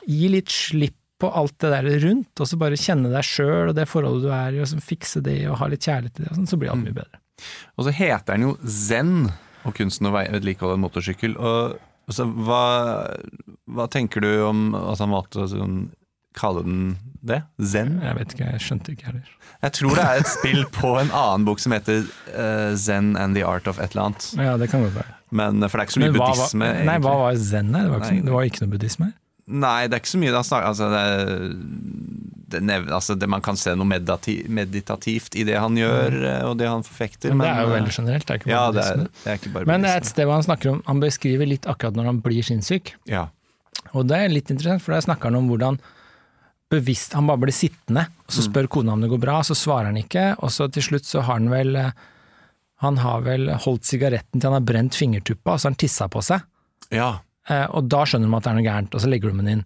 gi 0.06 0.30
litt 0.32 0.54
slipp 0.54 0.96
på 1.18 1.30
alt 1.34 1.56
det 1.64 1.72
der 1.74 1.88
rundt, 2.04 2.34
og 2.40 2.50
så 2.50 2.60
bare 2.62 2.78
kjenne 2.80 3.10
deg 3.10 3.26
sjøl 3.26 3.72
og 3.72 3.76
det 3.78 3.88
forholdet 3.90 4.28
du 4.28 4.34
er 4.34 4.58
i, 4.58 4.62
og 4.62 4.70
så 4.70 4.82
fikse 4.84 5.22
det 5.26 5.40
og 5.50 5.58
ha 5.62 5.70
litt 5.72 5.86
kjærlighet 5.88 6.18
til 6.18 6.28
det, 6.28 6.32
og 6.32 6.40
sånn, 6.40 6.50
så 6.52 6.60
blir 6.62 6.74
alt 6.74 6.84
mye 6.84 6.98
bedre. 7.00 7.22
Og 7.78 7.88
så 7.88 7.94
heter 7.94 8.34
den 8.34 8.48
jo 8.48 8.56
Zen, 8.64 9.28
og 9.68 9.76
kunsten 9.78 10.10
å 10.10 10.14
vedlikeholde 10.16 10.78
en 10.78 10.86
motorsykkel. 10.86 11.36
Og 11.38 11.78
altså, 12.10 12.28
hva, 12.48 12.64
hva 13.68 13.88
tenker 13.92 14.24
du 14.24 14.32
om 14.48 14.70
at 14.78 15.02
han 15.04 15.14
valgte 15.14 15.44
å 15.44 15.50
sånn, 15.52 15.82
kalle 16.38 16.64
den 16.66 16.82
det? 17.28 17.42
Zen? 17.60 17.98
Jeg 18.06 18.18
vet 18.20 18.34
ikke, 18.36 18.50
jeg 18.54 18.64
skjønte 18.64 18.94
ikke 18.94 19.10
heller. 19.10 19.36
Jeg 19.66 19.76
tror 19.80 19.98
det 19.98 20.06
er 20.06 20.22
et 20.22 20.32
spill 20.32 20.64
på 20.74 20.94
en 21.02 21.12
annen 21.12 21.48
bok 21.50 21.62
som 21.62 21.76
heter 21.76 22.06
uh, 22.32 22.72
Zen 22.78 23.16
and 23.20 23.38
the 23.38 23.46
Art 23.46 23.68
of 23.70 23.82
et 23.82 23.92
eller 23.92 24.12
annet. 24.12 24.30
Ja, 24.38 24.58
det 24.62 24.70
kan 24.72 24.86
godt 24.86 24.96
være. 25.00 25.18
Men, 25.36 25.60
for 25.68 25.76
det 25.76 25.84
er 25.84 25.90
ikke 25.90 25.98
så 25.98 26.04
mye 26.06 26.16
buddhisme. 26.16 26.68
var, 26.72 26.84
nei, 26.88 27.00
hva 27.04 27.16
var 27.20 27.40
zen 27.42 27.74
her? 27.76 27.88
Det 27.90 27.92
var, 27.92 28.04
ikke, 28.06 28.14
Nei. 28.16 28.28
det 28.30 28.36
var 28.38 28.46
ikke 28.48 28.64
noe 28.64 28.74
buddhisme 28.78 29.10
her? 29.10 29.16
Nei, 29.48 29.88
det 29.88 29.96
er 29.96 30.02
ikke 30.04 30.12
så 30.12 30.20
mye 30.20 30.32
det 30.34 30.40
altså, 30.44 30.88
det, 30.92 31.02
er- 31.08 31.54
det, 32.52 32.60
nev- 32.68 32.90
altså, 32.92 33.16
det, 33.16 33.30
Man 33.32 33.42
kan 33.44 33.56
se 33.60 33.74
noe 33.80 33.88
meditati, 33.88 34.42
meditativt 34.52 35.36
i 35.40 35.46
det 35.48 35.56
han 35.60 35.76
gjør, 35.80 36.18
eh, 36.20 36.42
og 36.50 36.58
det 36.60 36.68
han 36.68 36.84
forfekter. 36.84 37.32
Men 37.32 37.46
det 37.46 37.52
er 37.54 37.62
jo 37.64 37.70
eh, 37.72 37.76
veldig 37.78 37.94
generelt, 37.96 38.26
det 38.28 38.34
er 38.36 38.42
ikke 38.42 38.50
bare 38.52 38.58
Ja, 38.58 38.72
det 38.76 38.84
er, 38.86 39.04
det 39.24 39.32
er 39.32 39.40
ikke 39.40 39.54
bare 39.54 39.70
Men 39.72 39.86
det 39.88 39.92
er 39.94 40.02
et 40.04 40.10
sted 40.12 40.28
hvor 40.28 40.36
han 40.40 40.48
snakker 40.48 40.72
om, 40.74 40.82
han 40.88 41.00
beskriver 41.04 41.48
litt 41.48 41.68
akkurat 41.72 41.96
når 42.00 42.10
han 42.12 42.20
blir 42.26 42.44
sinnssyk. 42.48 42.94
Ja. 43.08 43.28
Og 43.96 44.08
det 44.10 44.20
er 44.26 44.34
litt 44.34 44.52
interessant, 44.52 44.84
for 44.84 44.96
der 44.98 45.06
snakker 45.08 45.32
han 45.32 45.40
om 45.40 45.48
hvordan 45.52 45.80
bevisst 46.68 47.14
Han 47.16 47.28
bare 47.30 47.40
blir 47.46 47.56
sittende, 47.56 48.02
og 48.28 48.34
så 48.36 48.44
spør 48.44 48.68
kona 48.68 48.92
om 48.98 49.04
det 49.06 49.08
går 49.14 49.22
bra, 49.24 49.38
så 49.48 49.56
svarer 49.56 49.88
han 49.88 50.00
ikke, 50.02 50.34
og 50.44 50.52
så 50.52 50.68
til 50.68 50.84
slutt 50.84 51.06
så 51.08 51.22
har 51.24 51.38
han 51.40 51.48
vel 51.54 51.76
eh, 51.80 51.94
Han 52.84 52.98
har 53.00 53.22
vel 53.24 53.48
holdt 53.64 53.88
sigaretten 53.88 54.42
til 54.42 54.50
han 54.52 54.58
har 54.60 54.66
brent 54.68 54.98
fingertuppa, 55.00 55.54
og 55.56 55.62
så 55.62 55.70
har 55.70 55.72
han 55.72 55.80
tissa 55.80 56.10
på 56.12 56.20
seg. 56.28 56.44
ja. 56.92 57.14
Eh, 57.50 57.66
Og 57.72 57.88
da 57.90 58.04
skjønner 58.06 58.28
man 58.28 58.40
at 58.40 58.44
det 58.44 58.52
er 58.52 58.58
noe 58.60 58.68
gærent, 58.68 58.94
og 58.96 59.02
så 59.02 59.10
legger 59.10 59.32
du 59.32 59.38
den 59.42 59.48
inn. 59.48 59.66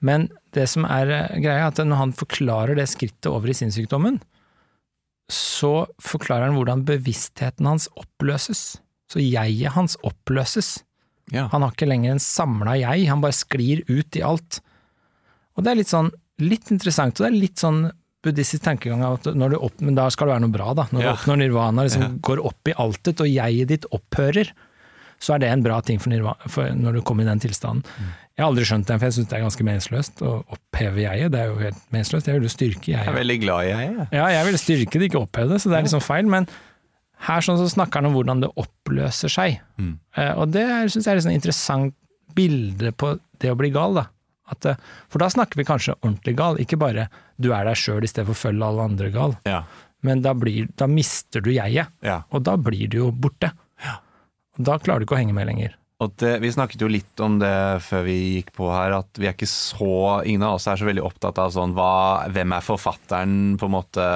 Men 0.00 0.28
det 0.56 0.68
som 0.72 0.84
er 0.88 1.10
eh, 1.12 1.40
greia, 1.40 1.66
er 1.66 1.66
at 1.68 1.76
når 1.84 1.96
han 2.00 2.12
forklarer 2.16 2.74
det 2.78 2.88
skrittet 2.88 3.26
over 3.28 3.48
i 3.52 3.56
sinnssykdommen, 3.56 4.20
så 5.30 5.86
forklarer 6.02 6.48
han 6.48 6.56
hvordan 6.58 6.84
bevisstheten 6.88 7.68
hans 7.68 7.86
oppløses. 8.00 8.78
Så 9.10 9.22
jeget 9.22 9.74
hans 9.76 9.96
oppløses. 10.06 10.80
ja. 11.32 11.48
Han 11.52 11.62
har 11.62 11.70
ikke 11.74 11.86
lenger 11.90 12.12
en 12.16 12.22
samla 12.22 12.76
jeg, 12.80 13.06
han 13.10 13.20
bare 13.22 13.36
sklir 13.36 13.84
ut 13.88 14.16
i 14.18 14.22
alt. 14.26 14.60
Og 15.56 15.64
det 15.64 15.70
er 15.72 15.78
litt 15.82 15.92
sånn, 15.92 16.10
litt 16.42 16.70
interessant, 16.72 17.18
og 17.20 17.26
det 17.26 17.30
er 17.30 17.40
litt 17.40 17.58
sånn 17.62 17.90
buddhistisk 18.24 18.62
tankegang 18.66 19.02
at 19.06 19.28
når 19.34 19.54
du 19.54 19.58
opp, 19.64 19.78
men 19.80 19.94
da 19.96 20.08
skal 20.12 20.28
det 20.28 20.34
være 20.34 20.44
noe 20.44 20.52
bra, 20.56 20.72
da. 20.74 20.84
Når 20.92 21.02
Ja. 21.02 21.12
du 21.12 21.18
oppnår 21.18 21.38
nirvana, 21.40 21.84
liksom 21.86 22.02
Ja. 22.02 22.08
går 22.20 22.44
opp 22.44 22.68
i 22.68 22.72
altet, 22.74 23.20
og 23.20 23.26
jeget 23.30 23.68
ditt 23.68 23.86
opphører, 23.92 24.50
så 25.20 25.34
er 25.34 25.42
det 25.42 25.50
en 25.52 25.62
bra 25.64 25.78
ting 25.84 26.00
for, 26.00 26.32
for 26.48 26.72
når 26.76 26.98
du 26.98 27.02
kommer 27.04 27.26
i 27.26 27.28
den 27.28 27.42
tilstanden. 27.42 27.84
Mm. 27.84 28.10
Jeg 28.40 28.44
har 28.44 28.48
aldri 28.54 28.64
skjønt 28.64 28.88
den, 28.88 29.00
for 29.00 29.06
jeg 29.06 29.16
syns 29.18 29.28
det 29.28 29.36
er 29.36 29.44
ganske 29.44 29.64
meningsløst 29.68 30.22
å 30.24 30.32
oppheve 30.56 31.02
jeget. 31.02 31.32
Det 31.34 31.40
er 31.42 31.50
jo 31.50 31.58
helt 31.60 31.80
meningsløst. 31.92 32.30
Jeg 32.30 32.38
vil 32.38 32.46
jo 32.48 32.52
styrke 32.54 32.92
Jeg 32.94 33.04
er 33.04 33.16
veldig 33.18 33.36
glad 33.42 33.66
i 33.66 33.68
jeg. 33.68 33.90
jeg. 33.98 34.06
Ja, 34.16 34.28
jeg 34.32 34.46
vil 34.48 34.60
styrke 34.62 35.00
det, 35.02 35.10
ikke 35.10 35.24
oppheve 35.26 35.52
det, 35.52 35.58
så 35.60 35.72
det 35.72 35.76
er 35.76 35.84
liksom 35.84 36.04
feil. 36.04 36.30
Men 36.32 36.48
her 37.26 37.44
sånn 37.44 37.60
så 37.60 37.68
snakker 37.68 38.00
han 38.00 38.08
om 38.08 38.16
hvordan 38.16 38.40
det 38.46 38.50
oppløser 38.62 39.32
seg. 39.32 39.60
Mm. 39.76 39.92
Eh, 40.16 40.32
og 40.40 40.54
det 40.56 40.64
syns 40.94 41.04
jeg 41.04 41.12
er 41.12 41.20
et 41.20 41.26
sånn 41.26 41.36
interessant 41.36 41.96
bilde 42.36 42.94
på 42.96 43.12
det 43.44 43.52
å 43.52 43.58
bli 43.60 43.72
gal. 43.74 44.00
da. 44.00 44.06
At, 44.50 44.66
eh, 44.72 44.80
for 45.12 45.20
da 45.20 45.28
snakker 45.28 45.60
vi 45.60 45.68
kanskje 45.68 45.98
ordentlig 46.00 46.36
gal, 46.40 46.56
ikke 46.64 46.80
bare 46.80 47.10
du 47.36 47.52
er 47.52 47.68
deg 47.68 47.76
sjøl 47.76 48.04
i 48.04 48.10
stedet 48.10 48.28
for 48.30 48.38
å 48.38 48.44
følge 48.48 48.66
alle 48.66 48.88
andre 48.88 49.12
gal. 49.12 49.36
Ja. 49.44 49.64
Men 50.06 50.24
da, 50.24 50.32
blir, 50.32 50.70
da 50.80 50.88
mister 50.88 51.44
du 51.44 51.52
jeget, 51.52 51.92
ja. 52.00 52.22
og 52.32 52.44
da 52.48 52.56
blir 52.56 52.88
du 52.88 53.02
jo 53.02 53.10
borte. 53.12 53.52
Da 54.60 54.76
klarer 54.80 55.00
du 55.00 55.08
ikke 55.08 55.16
å 55.16 55.22
henge 55.22 55.36
med 55.36 55.48
lenger. 55.48 55.76
Det, 56.00 56.38
vi 56.40 56.48
snakket 56.48 56.80
jo 56.80 56.88
litt 56.88 57.20
om 57.20 57.34
det 57.42 57.82
før 57.84 58.06
vi 58.06 58.14
gikk 58.38 58.54
på 58.56 58.70
her, 58.72 58.94
at 59.02 59.18
vi 59.20 59.26
er 59.28 59.34
ikke 59.34 59.48
så 59.50 60.22
Ingen 60.24 60.46
av 60.46 60.54
oss 60.56 60.64
er 60.70 60.80
så 60.80 60.86
veldig 60.88 61.02
opptatt 61.04 61.36
av 61.42 61.50
sånn 61.52 61.74
hva, 61.76 62.24
Hvem 62.32 62.54
er 62.56 62.64
forfatteren, 62.64 63.34
på 63.60 63.68
en 63.68 63.74
måte, 63.74 64.06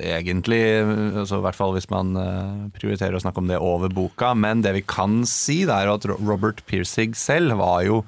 egentlig? 0.00 0.62
Altså, 0.80 1.42
I 1.42 1.44
hvert 1.44 1.58
fall 1.58 1.76
hvis 1.76 1.90
man 1.92 2.16
eh, 2.16 2.64
prioriterer 2.78 3.18
å 3.18 3.20
snakke 3.20 3.44
om 3.44 3.52
det 3.52 3.60
over 3.60 3.92
boka. 3.92 4.32
Men 4.32 4.64
det 4.64 4.72
vi 4.78 4.84
kan 4.88 5.20
si, 5.28 5.62
det 5.68 5.76
er 5.76 5.90
jo 5.90 5.98
at 5.98 6.08
Robert 6.14 6.64
Piercig 6.70 7.12
selv 7.20 7.60
var 7.60 7.84
jo 7.84 8.00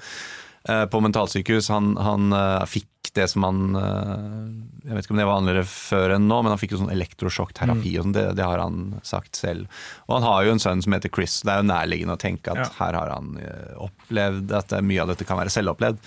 på 0.91 1.01
mentalsykehus. 1.05 1.69
Han, 1.73 1.95
han 1.97 2.33
eh, 2.37 2.65
fikk 2.69 2.87
det 3.17 3.25
som 3.33 3.43
han 3.47 3.59
eh, 3.79 4.89
Jeg 4.89 4.95
vet 4.99 5.07
ikke 5.07 5.15
om 5.15 5.19
det 5.21 5.25
var 5.27 5.39
vanligere 5.39 5.63
før 5.69 6.13
enn 6.17 6.27
nå, 6.29 6.37
men 6.45 6.53
han 6.53 6.59
fikk 6.61 6.75
jo 6.75 6.81
sånn 6.83 6.93
elektrosjokkterapi 6.93 7.93
og 7.99 8.05
sånn. 8.05 8.13
Det, 8.17 8.25
det 8.37 8.45
har 8.45 8.61
han 8.63 8.77
sagt 9.07 9.39
selv. 9.41 9.67
Og 10.07 10.19
han 10.19 10.27
har 10.29 10.45
jo 10.47 10.53
en 10.55 10.61
sønn 10.63 10.83
som 10.85 10.93
heter 10.97 11.13
Chris. 11.15 11.39
Det 11.47 11.53
er 11.55 11.63
jo 11.63 11.69
nærliggende 11.71 12.17
å 12.19 12.21
tenke 12.21 12.53
at 12.53 12.61
Ja. 12.63 12.69
her 12.79 12.99
har 13.01 13.13
han 13.17 13.33
eh, 13.41 13.73
opplevd 13.89 14.53
at 14.61 14.77
mye 14.85 15.03
av 15.07 15.13
dette 15.15 15.25
kan 15.29 15.41
være 15.41 15.53
selvopplevd. 15.57 15.99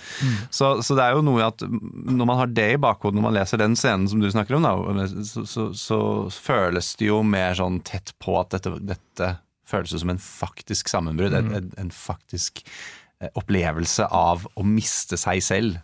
Så, 0.54 0.72
så 0.86 0.96
det 0.98 1.04
er 1.08 1.18
jo 1.18 1.26
noe 1.26 1.46
at 1.50 1.62
når 1.66 2.26
man 2.32 2.38
har 2.44 2.54
det 2.54 2.68
i 2.76 2.80
bakhodet 2.86 3.18
når 3.18 3.26
man 3.28 3.38
leser 3.40 3.60
den 3.62 3.74
scenen 3.78 4.08
som 4.10 4.22
du 4.22 4.30
snakker 4.30 4.58
om, 4.60 4.66
da, 4.66 5.06
så, 5.26 5.44
så, 5.48 5.68
så 5.74 6.00
føles 6.32 6.94
det 7.02 7.10
jo 7.10 7.22
mer 7.26 7.58
sånn 7.58 7.80
tett 7.86 8.14
på 8.22 8.38
at 8.40 8.54
dette, 8.54 8.76
dette 8.94 9.34
føles 9.68 9.94
som 10.02 10.10
en 10.12 10.20
faktisk 10.22 10.90
sammenbrudd. 10.90 11.32
En, 11.38 11.52
en, 11.56 11.70
en 11.80 11.90
faktisk 11.94 12.60
eh, 12.66 13.01
opplevelse 13.38 14.06
av 14.10 14.46
å 14.58 14.64
miste 14.66 15.16
seg 15.20 15.42
selv. 15.42 15.78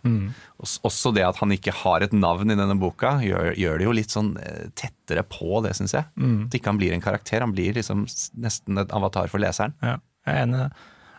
Også- 0.59 0.81
Også 0.89 1.13
det 1.15 1.23
at 1.27 1.37
han 1.39 1.51
ikke 1.55 1.73
har 1.85 2.03
et 2.03 2.13
navn 2.13 2.51
i 2.51 2.57
denne 2.59 2.79
boka, 2.81 3.19
gjør, 3.23 3.55
gjør 3.57 3.79
det 3.79 3.85
jo 3.89 3.93
litt 3.93 4.11
sånn 4.11 4.37
eh, 4.43 4.69
tettere 4.75 5.23
på 5.23 5.63
det, 5.63 5.75
syns 5.79 5.93
jeg. 5.95 6.05
At 6.19 6.51
ikke 6.59 6.67
han 6.73 6.79
blir 6.79 6.93
en 6.93 7.01
karakter, 7.05 7.41
han 7.41 7.53
blir 7.53 7.75
liksom 7.75 8.07
nesten 8.39 8.79
et 8.83 8.91
avatar 8.93 9.29
for 9.29 9.39
leseren. 9.39 9.75
Ja, 9.83 9.99
jeg 10.27 10.35
er 10.35 10.43
enig 10.47 10.55
i 10.55 10.63
det. 10.65 10.73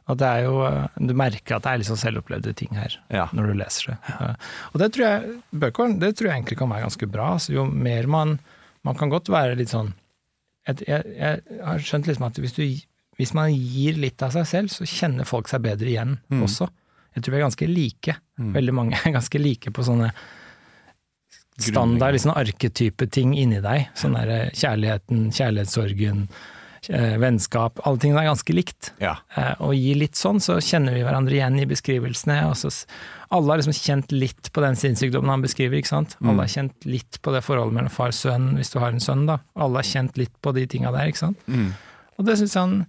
Og 0.10 0.18
det 0.18 0.26
er 0.26 0.44
jo, 0.44 0.62
eh, 0.66 0.88
du 1.06 1.14
merker 1.14 1.56
at 1.56 1.64
det 1.64 1.72
er 1.72 1.78
liksom 1.84 1.98
selvopplevde 2.02 2.56
ting 2.56 2.74
her, 2.74 2.96
Ja. 3.14 3.28
når 3.32 3.48
du 3.52 3.54
leser 3.60 3.92
det. 3.92 3.98
Ja. 4.10 4.36
Og 4.74 4.80
det 4.82 4.92
tror 4.94 5.06
jeg 5.06 5.42
bøkeren, 5.54 6.00
det 6.00 6.16
tror 6.18 6.32
jeg 6.32 6.42
egentlig 6.44 6.58
kan 6.58 6.70
være 6.70 6.82
ganske 6.88 7.12
bra. 7.12 7.36
Så 7.38 7.54
jo 7.54 7.66
mer 7.66 8.08
man 8.08 8.40
Man 8.84 8.96
kan 8.96 9.10
godt 9.12 9.28
være 9.28 9.58
litt 9.58 9.68
sånn 9.70 9.94
jeg, 10.66 10.84
jeg, 10.88 11.04
jeg 11.20 11.42
har 11.66 11.80
skjønt 11.80 12.06
liksom 12.08 12.26
at 12.26 12.34
hvis, 12.40 12.54
du, 12.54 12.64
hvis 13.20 13.34
man 13.36 13.52
gir 13.52 13.98
litt 14.00 14.22
av 14.24 14.32
seg 14.32 14.46
selv, 14.48 14.72
så 14.72 14.88
kjenner 14.88 15.28
folk 15.28 15.50
seg 15.52 15.66
bedre 15.66 15.92
igjen 15.92 16.18
også. 16.32 16.70
Jeg 17.18 17.24
tror 17.26 17.34
vi 17.34 17.40
er 17.42 17.48
ganske 17.48 17.68
like. 17.68 18.14
Veldig 18.56 18.74
mange 18.78 18.96
er 19.04 19.12
ganske 19.18 19.42
like 19.42 19.74
på 19.76 19.84
sånne 19.84 20.12
standard 21.60 22.16
liksom 22.16 22.32
arketype 22.32 23.10
ting 23.12 23.34
inni 23.36 23.60
deg. 23.64 23.90
Sånn 24.00 24.16
der 24.16 24.30
eh, 24.32 24.52
kjærligheten, 24.56 25.26
kjærlighetssorgen, 25.36 26.22
eh, 26.88 27.18
vennskap. 27.20 27.82
Alle 27.84 28.00
tingene 28.00 28.22
er 28.24 28.30
ganske 28.30 28.56
likt. 28.56 28.94
Ja. 29.04 29.18
Eh, 29.36 29.52
Og 29.68 29.74
gi 29.76 29.92
litt 30.00 30.16
sånn, 30.16 30.40
så 30.40 30.56
kjenner 30.64 30.96
vi 30.96 31.04
hverandre 31.04 31.36
igjen 31.36 31.60
i 31.60 31.68
beskrivelsene. 31.68 32.38
Og 32.48 32.56
så, 32.62 32.72
alle 33.36 33.52
har 33.52 33.60
liksom 33.60 33.76
kjent 33.76 34.16
litt 34.16 34.52
på 34.56 34.64
den 34.64 34.80
sinnssykdommen 34.80 35.34
han 35.36 35.44
beskriver, 35.44 35.82
ikke 35.82 35.92
sant. 35.92 36.16
Alle 36.24 36.46
har 36.48 36.54
kjent 36.56 36.88
litt 36.88 37.20
på 37.26 37.36
det 37.36 37.44
forholdet 37.44 37.76
mellom 37.76 37.92
far 37.92 38.16
og 38.16 38.20
sønn, 38.22 38.54
hvis 38.56 38.72
du 38.72 38.80
har 38.80 38.96
en 38.96 39.04
sønn, 39.04 39.28
da. 39.28 39.42
Alle 39.60 39.84
har 39.84 39.92
kjent 39.92 40.16
litt 40.22 40.36
på 40.40 40.56
de 40.56 40.64
tinga 40.72 40.96
der, 40.96 41.12
ikke 41.12 41.26
sant. 41.26 41.44
Mm. 41.52 41.74
Og 42.20 42.26
det 42.28 42.40
syns 42.40 42.56
han 42.60 42.80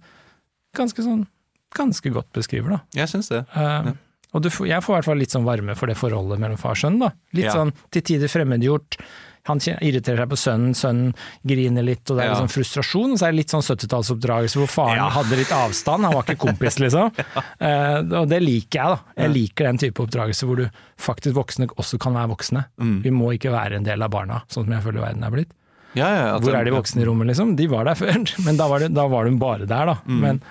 ganske 0.77 1.03
sånn 1.03 1.27
ganske 1.75 2.11
godt 2.11 2.31
beskriver, 2.35 2.69
da. 2.77 2.79
Jeg 2.93 3.07
syns 3.07 3.29
det. 3.31 3.45
Eh, 3.55 3.91
Og 4.33 4.41
du, 4.43 4.49
får- 4.49 4.67
jeg 4.67 4.81
får 4.83 4.93
i 4.93 4.95
hvert 4.97 5.05
fall 5.05 5.17
litt 5.19 5.31
sånn 5.31 5.43
varme 5.43 5.75
for 5.75 5.87
det 5.87 5.97
forholdet 5.99 6.39
mellom 6.39 6.57
far 6.57 6.71
og 6.71 6.77
sønn. 6.77 6.99
da. 6.99 7.09
Litt 7.33 7.45
Ja. 7.45 7.51
sånn 7.53 7.73
til 7.91 8.01
tider 8.01 8.27
fremmedgjort. 8.31 8.97
Han 9.45 9.57
irriterer 9.59 10.17
seg 10.21 10.29
på 10.29 10.37
sønnen, 10.37 10.73
sønnen 10.75 11.15
griner 11.45 11.81
litt, 11.83 12.09
og 12.11 12.17
det 12.17 12.23
er 12.23 12.27
Ja. 12.29 12.33
litt 12.39 12.43
sånn 12.51 12.55
frustrasjon. 12.63 13.11
Og 13.13 13.17
så 13.19 13.27
er 13.27 13.31
det 13.31 13.37
litt 13.41 13.49
sånn 13.49 13.63
70-tallsoppdragelse 13.65 14.55
hvor 14.59 14.67
faren 14.69 14.95
Ja. 14.97 15.09
hadde 15.09 15.35
litt 15.35 15.49
avstand, 15.51 16.03
han 16.05 16.13
var 16.13 16.23
ikke 16.23 16.37
kompis, 16.37 16.77
liksom. 16.79 17.11
uh, 17.61 18.19
og 18.21 18.29
det 18.29 18.41
liker 18.41 18.79
jeg, 18.79 18.85
da. 18.85 18.99
Jeg 19.17 19.33
liker 19.33 19.63
den 19.65 19.77
type 19.77 19.99
oppdragelse 20.05 20.43
hvor 20.45 20.55
du 20.57 20.69
faktisk 20.97 21.33
voksne 21.35 21.67
også 21.75 21.99
kan 21.99 22.13
være 22.13 22.29
voksne. 22.29 22.65
Mm. 22.79 23.01
Vi 23.03 23.09
må 23.09 23.33
ikke 23.37 23.51
være 23.51 23.75
en 23.77 23.83
del 23.83 24.01
av 24.01 24.11
barna, 24.11 24.43
sånn 24.47 24.65
som 24.65 24.71
jeg 24.71 24.83
føler 24.83 25.01
verden 25.01 25.23
er 25.23 25.31
blitt. 25.31 25.51
Ja, 25.97 26.07
ja, 26.15 26.25
at 26.37 26.43
Hvor 26.45 26.55
er 26.55 26.63
de 26.67 26.71
voksne 26.75 27.01
i 27.03 27.07
rommet, 27.09 27.27
liksom? 27.31 27.55
De 27.59 27.67
var 27.71 27.85
der 27.89 27.97
før, 28.03 28.21
men 28.45 28.59
da 28.59 28.67
var, 28.71 28.79
det, 28.85 28.91
da 28.95 29.07
var 29.11 29.27
de 29.27 29.35
bare 29.41 29.65
der, 29.67 29.91
da. 29.91 29.97
Mm. 30.07 30.21
Men, 30.23 30.41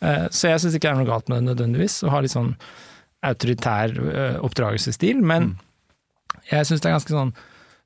uh, 0.00 0.26
så 0.32 0.52
jeg 0.54 0.62
syns 0.64 0.78
ikke 0.78 0.88
det 0.88 0.94
er 0.94 1.00
noe 1.02 1.10
galt 1.10 1.28
med 1.28 1.42
det 1.42 1.50
nødvendigvis, 1.52 1.98
å 2.06 2.14
ha 2.14 2.22
litt 2.24 2.32
sånn 2.36 2.54
autoritær 3.26 3.92
uh, 4.00 4.36
oppdragelsesstil, 4.46 5.20
men 5.20 5.50
Mm. 5.50 5.56
jeg 6.52 6.66
syns 6.70 6.80
det 6.80 6.88
er 6.88 6.94
ganske 6.98 7.12
sånn 7.18 7.32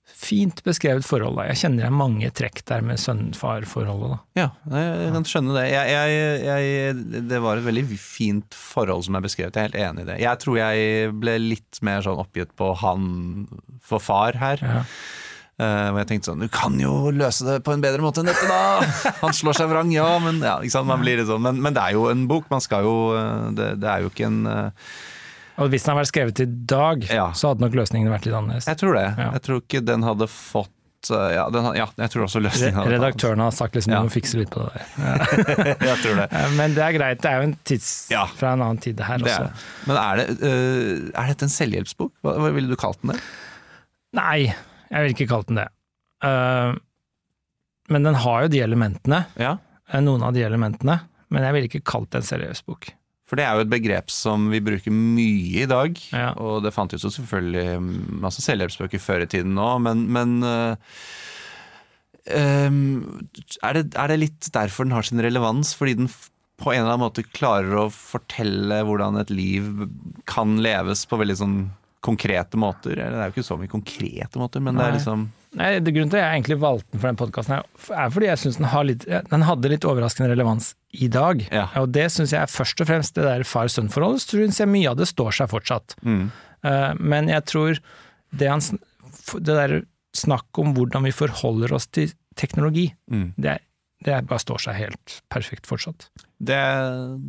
fint 0.04 0.58
beskrevet 0.66 1.04
forhold. 1.08 1.38
Da. 1.40 1.46
Jeg 1.48 1.56
kjenner 1.62 1.86
igjen 1.86 1.96
mange 1.96 2.28
trekk 2.36 2.58
der 2.68 2.82
med 2.84 3.00
sønn-far-forholdet. 3.00 4.18
Ja, 4.36 4.50
jeg 4.68 5.12
kan 5.14 5.24
skjønne 5.24 5.54
det. 5.56 5.62
Jeg, 5.72 5.94
jeg, 5.94 6.42
jeg, 6.44 7.24
det 7.30 7.40
var 7.40 7.56
et 7.56 7.64
veldig 7.64 7.84
fint 7.98 8.52
forhold 8.54 9.06
som 9.06 9.16
er 9.16 9.24
beskrevet, 9.24 9.56
jeg 9.56 9.64
er 9.64 9.72
helt 9.72 9.80
enig 9.80 10.04
i 10.04 10.08
det. 10.12 10.18
Jeg 10.20 10.42
tror 10.44 10.58
jeg 10.60 11.08
ble 11.22 11.38
litt 11.40 11.80
mer 11.88 12.04
sånn 12.04 12.20
oppgitt 12.20 12.52
på 12.60 12.68
han 12.84 13.08
for 13.84 14.04
far 14.04 14.36
her. 14.44 14.60
Ja. 14.60 14.82
Eh, 15.54 15.88
og 15.92 15.98
jeg 16.00 16.08
tenkte 16.10 16.32
sånn, 16.32 16.40
du 16.42 16.48
kan 16.50 16.74
jo 16.82 17.12
løse 17.14 17.44
det 17.46 17.60
på 17.62 17.70
en 17.76 17.82
bedre 17.84 18.02
måte 18.02 18.24
enn 18.24 18.26
dette 18.26 18.46
da! 18.50 18.82
Han 19.20 19.34
slår 19.38 19.54
seg 19.60 19.68
vrang, 19.70 19.92
ja, 19.94 20.08
men 20.18 20.40
ja, 20.42 20.56
litt 20.58 20.74
sånn. 20.74 20.88
Men, 20.90 21.60
men 21.62 21.76
det 21.76 21.84
er 21.84 21.94
jo 21.94 22.08
en 22.10 22.24
bok, 22.30 22.48
man 22.50 22.62
skal 22.64 22.82
jo 22.88 22.94
eh, 23.14 23.50
Det, 23.54 23.68
det 23.78 23.90
er 23.92 24.02
jo 24.02 24.10
ikke 24.10 24.26
en 24.26 24.40
eh, 24.50 24.86
Og 25.62 25.70
hvis 25.70 25.84
den 25.86 25.92
hadde 25.94 26.02
vært 26.02 26.10
skrevet 26.10 26.42
i 26.42 26.48
dag, 26.74 27.06
Ja. 27.14 27.28
så 27.38 27.52
hadde 27.52 27.62
nok 27.68 27.76
løsningen 27.78 28.10
vært 28.10 28.26
litt 28.26 28.34
annerledes. 28.34 28.66
Jeg 28.66 28.80
tror 28.82 28.98
det. 28.98 29.04
Ja. 29.14 29.28
Jeg 29.36 29.44
tror 29.46 29.62
ikke 29.62 29.84
den 29.86 30.02
hadde 30.08 30.26
fått 30.32 31.12
eh, 31.14 31.30
ja, 31.36 31.46
den, 31.54 31.70
ja, 31.78 31.86
jeg 32.02 32.10
tror 32.16 32.26
også 32.26 32.42
løsningen 32.42 32.80
hadde 32.80 32.96
redaktøren 32.96 33.44
har 33.46 33.54
sagt 33.54 33.78
liksom 33.78 33.94
Ja. 33.94 34.02
du 34.02 34.10
må 34.10 34.14
fikse 34.16 34.42
litt 34.42 34.50
på 34.50 34.66
det 34.66 34.74
der. 34.74 34.84
Jeg 35.92 35.96
tror 36.02 36.18
det. 36.24 36.28
Eh, 36.34 36.50
Men 36.58 36.74
det 36.74 36.82
er 36.88 36.98
greit, 36.98 37.22
det 37.22 37.30
er 37.30 37.38
jo 37.44 37.46
en 37.52 37.56
tids 37.62 37.92
fra 38.34 38.56
en 38.58 38.66
annen 38.66 38.82
tid 38.82 38.98
det 38.98 39.06
her 39.06 39.22
det 39.22 39.30
også. 39.30 39.46
er. 39.54 39.66
Men 39.86 40.02
er, 40.02 40.24
det, 40.24 40.28
uh, 40.42 41.10
er 41.14 41.30
dette 41.30 41.46
en 41.46 41.54
selvhjelpsbok? 41.60 42.16
Hva, 42.26 42.34
hva 42.42 42.50
ville 42.58 42.74
du 42.74 42.80
kalt 42.82 42.98
den 43.06 43.14
det? 43.14 43.20
Nei, 44.18 44.40
jeg 44.94 45.02
ville 45.02 45.16
ikke 45.16 45.30
kalt 45.34 45.48
den 45.50 45.58
det. 45.58 45.68
Uh, 46.24 46.76
men 47.92 48.06
den 48.06 48.16
har 48.24 48.44
jo 48.46 48.52
de 48.54 48.62
elementene, 48.64 49.24
Ja. 49.36 49.56
eh, 49.90 50.00
noen 50.00 50.22
av 50.24 50.32
de 50.36 50.44
elementene, 50.46 51.00
men 51.34 51.42
jeg 51.44 51.52
ville 51.56 51.68
ikke 51.68 51.84
kalt 51.84 52.12
det 52.14 52.22
en 52.22 52.28
seriøs 52.30 52.62
bok. 52.64 52.92
For 53.24 53.40
det 53.40 53.44
er 53.44 53.56
jo 53.56 53.64
et 53.64 53.72
begrep 53.72 54.12
som 54.12 54.50
vi 54.52 54.60
bruker 54.64 54.92
mye 54.94 55.64
i 55.64 55.68
dag. 55.68 55.96
Ja. 56.12 56.30
Og 56.38 56.62
det 56.64 56.74
fantes 56.76 57.02
jo 57.04 57.10
selvfølgelig 57.12 57.80
masse 58.22 58.44
selvhjelpsbøker 58.44 59.00
før 59.02 59.24
i 59.24 59.28
tiden 59.32 59.56
nå, 59.56 59.68
men, 59.82 60.04
men 60.12 60.34
uh, 60.44 60.76
um, 62.30 63.26
er, 63.64 63.80
det, 63.80 63.86
er 63.96 64.12
det 64.12 64.20
litt 64.20 64.50
derfor 64.54 64.86
den 64.86 64.94
har 64.96 65.08
sin 65.08 65.24
relevans? 65.24 65.72
Fordi 65.76 65.96
den 66.04 66.10
på 66.60 66.70
en 66.70 66.84
eller 66.84 66.94
annen 66.94 67.06
måte 67.08 67.24
klarer 67.34 67.80
å 67.80 67.88
fortelle 67.90 68.82
hvordan 68.86 69.18
et 69.18 69.32
liv 69.34 69.88
kan 70.30 70.54
leves 70.62 71.02
på 71.10 71.18
veldig 71.18 71.36
sånn 71.40 71.56
konkrete 72.04 72.58
måter. 72.60 72.94
Eller 72.98 73.16
det 73.16 73.22
er 73.24 73.30
jo 73.30 73.34
ikke 73.38 73.46
så 73.48 73.56
mye 73.60 73.72
konkrete 73.72 74.40
måter, 74.40 74.62
men 74.64 74.76
det 74.78 74.84
er 74.86 74.96
liksom 74.98 75.26
Nei, 75.54 75.68
det 75.78 75.92
Grunnen 75.94 76.10
til 76.10 76.18
at 76.18 76.24
jeg 76.24 76.40
egentlig 76.40 76.56
valgte 76.58 76.90
den 76.90 76.98
for 77.00 77.06
den 77.12 77.18
podkasten, 77.20 77.60
er 77.94 78.08
fordi 78.10 78.26
jeg 78.26 78.40
syns 78.42 78.56
den, 78.58 79.20
den 79.30 79.44
hadde 79.46 79.70
litt 79.70 79.84
overraskende 79.86 80.32
relevans 80.32 80.72
i 80.98 81.06
dag. 81.06 81.44
Ja. 81.54 81.68
Og 81.78 81.92
det 81.94 82.08
syns 82.10 82.32
jeg 82.34 82.42
er 82.42 82.50
først 82.50 82.82
og 82.82 82.88
fremst 82.90 83.14
det 83.14 83.22
der 83.28 83.44
far-sønn-forholdet, 83.46 84.24
syns 84.26 84.58
jeg 84.58 84.72
mye 84.72 84.90
av 84.90 84.98
det 84.98 85.06
står 85.12 85.36
seg 85.38 85.52
fortsatt. 85.54 85.94
mm, 86.02 86.26
Eh, 86.64 86.94
Men 86.98 87.28
jeg 87.28 87.44
tror 87.44 87.78
det, 88.32 88.48
han, 88.48 88.60
det 89.38 89.54
der 89.60 89.74
snakk 90.16 90.58
om 90.58 90.74
hvordan 90.74 91.04
vi 91.06 91.12
forholder 91.14 91.74
oss 91.76 91.86
til 91.92 92.10
teknologi, 92.40 92.88
mm. 93.10 93.34
det, 93.36 93.50
er- 93.56 93.63
det 94.04 94.18
bare 94.28 94.38
står 94.42 94.60
seg 94.66 94.74
helt 94.76 95.14
perfekt 95.32 95.66
fortsatt. 95.66 96.08
det, 96.44 96.58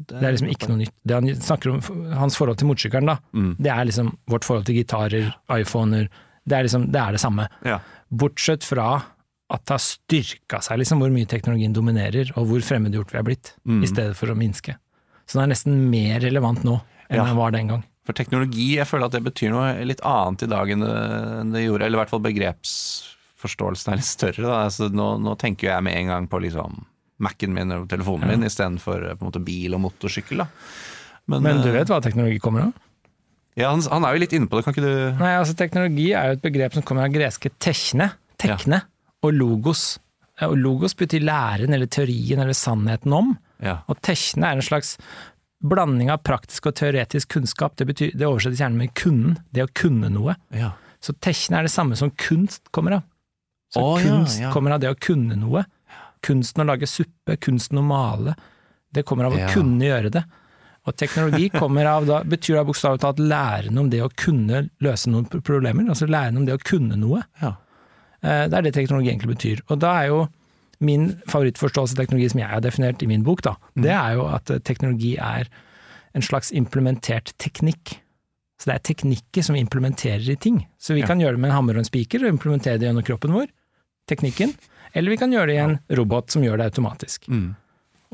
Det 0.10 0.22
er 0.22 0.34
liksom 0.36 0.50
ikke 0.52 0.68
noe 0.70 0.78
nytt. 0.84 0.94
Det 1.08 1.16
han 1.16 1.28
snakker 1.48 1.72
om, 1.72 1.82
hans 2.20 2.36
forhold 2.36 2.58
til 2.60 2.68
motorsykkelen, 2.68 3.08
da, 3.08 3.18
Mm. 3.34 3.56
det 3.60 3.72
er 3.72 3.86
liksom 3.86 4.14
vårt 4.28 4.44
forhold 4.44 4.66
til 4.66 4.76
gitarer, 4.76 5.34
iPhoner, 5.50 6.10
det 6.48 6.54
er 6.58 6.64
liksom 6.68 6.92
det, 6.92 7.02
er 7.02 7.12
det 7.16 7.22
samme. 7.22 7.48
Ja. 7.64 7.80
Bortsett 8.12 8.64
fra 8.64 9.04
at 9.50 9.62
det 9.66 9.70
har 9.76 9.80
styrka 9.80 10.60
seg 10.62 10.80
liksom 10.82 11.00
hvor 11.00 11.12
mye 11.14 11.26
teknologien 11.30 11.74
dominerer, 11.74 12.32
og 12.36 12.48
hvor 12.50 12.60
fremmedgjort 12.66 13.12
vi 13.12 13.18
er 13.20 13.24
blitt, 13.24 13.54
Mm. 13.66 13.84
i 13.84 13.88
stedet 13.88 14.16
for 14.16 14.28
å 14.28 14.36
minske. 14.38 14.76
Så 15.28 15.40
den 15.40 15.44
er 15.50 15.54
nesten 15.56 15.90
mer 15.90 16.20
relevant 16.20 16.64
nå 16.64 16.82
enn 17.10 17.18
Ja. 17.18 17.26
den 17.26 17.36
var 17.38 17.52
den 17.52 17.68
gang. 17.68 17.84
For 18.06 18.14
teknologi, 18.14 18.76
jeg 18.76 18.86
føler 18.86 19.06
at 19.06 19.12
det 19.14 19.24
betyr 19.24 19.50
noe 19.50 19.84
litt 19.86 20.02
annet 20.02 20.44
i 20.44 20.48
dag 20.48 20.68
enn 20.70 20.80
det, 21.52 21.64
gjorde. 21.66 21.82
Eller 21.86 21.98
i 21.98 22.02
hvert 22.04 22.10
fall 22.10 22.20
begrepsforståelsen 23.46 23.94
er 23.94 24.00
litt 24.02 24.08
større. 24.10 24.52
Altså, 24.66 24.90
nå, 24.90 25.18
nå 25.22 25.36
tenker 25.40 25.70
jeg 25.72 25.84
med 25.86 25.96
en 26.00 26.08
gang 26.12 26.28
på 26.30 26.40
liksom 26.44 26.86
Mac-en 27.24 27.54
min 27.56 27.72
og 27.72 27.88
telefonen 27.88 28.28
min 28.28 28.44
istedenfor 28.44 29.06
på 29.18 29.30
en 29.32 29.46
bil 29.46 29.74
og 29.78 29.82
motorsykkel. 29.86 30.42
Da. 30.44 30.48
Men 31.32 31.62
du 31.64 31.70
eh, 31.70 31.78
vet 31.78 31.88
hva 31.90 32.02
teknologi 32.04 32.40
kommer 32.44 32.66
av? 32.68 32.74
Ja, 33.56 33.70
han, 33.72 33.82
han 33.88 34.04
er 34.04 34.16
jo 34.16 34.20
litt 34.20 34.34
inne 34.36 34.50
på 34.52 34.58
det, 34.58 34.66
kan 34.66 34.74
ikke 34.76 34.84
du 34.84 35.22
Nei, 35.22 35.30
altså 35.40 35.56
Teknologi 35.56 36.10
er 36.12 36.28
jo 36.28 36.36
et 36.36 36.42
begrep 36.44 36.74
som 36.76 36.84
kommer 36.84 37.06
av 37.08 37.14
greske 37.14 37.54
tekne, 37.64 38.10
tekne 38.42 38.82
og 39.24 39.32
logos. 39.32 39.86
Og 40.44 40.58
logos 40.60 40.98
betyr 41.00 41.24
læren 41.24 41.72
eller 41.72 41.88
teorien 41.88 42.42
eller 42.44 42.58
sannheten 42.58 43.16
om, 43.16 43.32
Ja. 43.64 43.78
og 43.88 44.02
tekne 44.04 44.50
er 44.50 44.60
en 44.60 44.66
slags 44.68 44.98
blanding 45.64 46.12
av 46.12 46.20
praktisk 46.28 46.68
og 46.68 46.76
teoretisk 46.76 47.32
kunnskap. 47.38 47.78
Det, 47.80 47.88
betyr, 47.88 48.12
det 48.12 48.28
oversettes 48.28 48.60
gjerne 48.60 48.76
med 48.84 48.92
kunnen, 48.94 49.38
det 49.56 49.64
å 49.64 49.72
kunne 49.72 50.12
noe. 50.12 50.36
ja. 50.52 50.74
Så 51.06 51.14
tekne 51.22 51.60
er 51.60 51.68
det 51.68 51.70
samme 51.72 51.94
som 51.96 52.10
kunst 52.18 52.64
kommer 52.74 52.96
av. 52.98 53.04
Så 53.76 53.82
oh, 53.84 54.00
kunst 54.02 54.40
ja. 54.42 54.52
kommer 54.56 54.76
av 54.76 54.80
det 54.84 54.90
å 54.94 54.98
kunne 54.98 55.36
noe. 55.40 55.66
Kunsten 56.26 56.64
å 56.64 56.68
lage 56.72 56.88
suppe, 56.90 57.36
kunsten 57.44 57.82
å 57.82 57.84
male. 57.86 58.34
Det 58.96 59.04
kommer 59.06 59.28
av 59.28 59.36
å 59.36 59.40
Ja. 59.42 59.50
kunne 59.52 59.84
gjøre 59.84 60.12
det. 60.16 60.24
Og 60.88 60.96
teknologi 60.96 61.50
kommer 61.62 61.86
av, 61.90 62.06
da, 62.08 62.22
betyr 62.24 62.56
da 62.60 62.64
bokstavelig 62.64 63.02
talt 63.04 63.20
læren 63.20 63.78
om 63.82 63.90
det 63.92 64.00
å 64.06 64.10
kunne 64.16 64.70
løse 64.86 65.10
noen 65.12 65.28
problemer. 65.30 65.86
Altså 65.92 66.08
læren 66.08 66.38
om 66.40 66.46
det 66.48 66.56
å 66.56 66.62
kunne 66.64 66.96
noe. 67.02 67.24
Ja. 67.42 67.56
Eh, 68.24 68.48
Det 68.48 68.54
er 68.58 68.62
det 68.70 68.74
teknologi 68.78 69.12
egentlig 69.12 69.36
betyr. 69.36 69.62
Og 69.70 69.80
da 69.84 69.96
er 70.04 70.08
jo 70.14 70.24
min 70.80 71.10
favorittforståelse 71.32 71.96
av 71.96 72.02
teknologi, 72.04 72.30
som 72.32 72.40
jeg 72.42 72.50
har 72.52 72.62
definert 72.62 73.04
i 73.04 73.08
min 73.08 73.24
bok, 73.24 73.42
da, 73.42 73.56
Mm. 73.76 73.84
det 73.84 73.92
er 73.96 74.14
jo 74.16 74.26
at 74.28 74.50
eh, 74.52 74.60
teknologi 74.60 75.18
er 75.18 75.48
en 76.16 76.22
slags 76.22 76.52
implementert 76.56 77.34
teknikk. 77.38 77.98
Så 78.60 78.70
det 78.72 78.76
er 78.76 78.94
teknikker 78.94 79.44
som 79.44 79.56
implementerer 79.56 80.30
i 80.32 80.36
ting. 80.40 80.66
Så 80.80 80.94
vi 80.96 81.02
Ja. 81.02 81.08
kan 81.08 81.20
gjøre 81.20 81.32
det 81.36 81.40
med 81.40 81.50
en 81.52 81.56
hammer 81.58 81.74
og 81.76 81.80
en 81.84 81.90
spiker 81.92 82.24
og 82.24 82.32
implementere 82.40 82.80
det 82.80 82.88
gjennom 82.88 83.04
kroppen 83.04 83.34
vår, 83.36 83.48
teknikken. 84.10 84.54
Eller 84.96 85.12
vi 85.12 85.18
kan 85.20 85.34
gjøre 85.34 85.48
det 85.52 85.56
i 85.58 85.64
en 85.64 85.78
robot 86.00 86.32
som 86.32 86.44
gjør 86.46 86.62
det 86.62 86.70
automatisk. 86.72 87.28
Mm. 87.28 87.50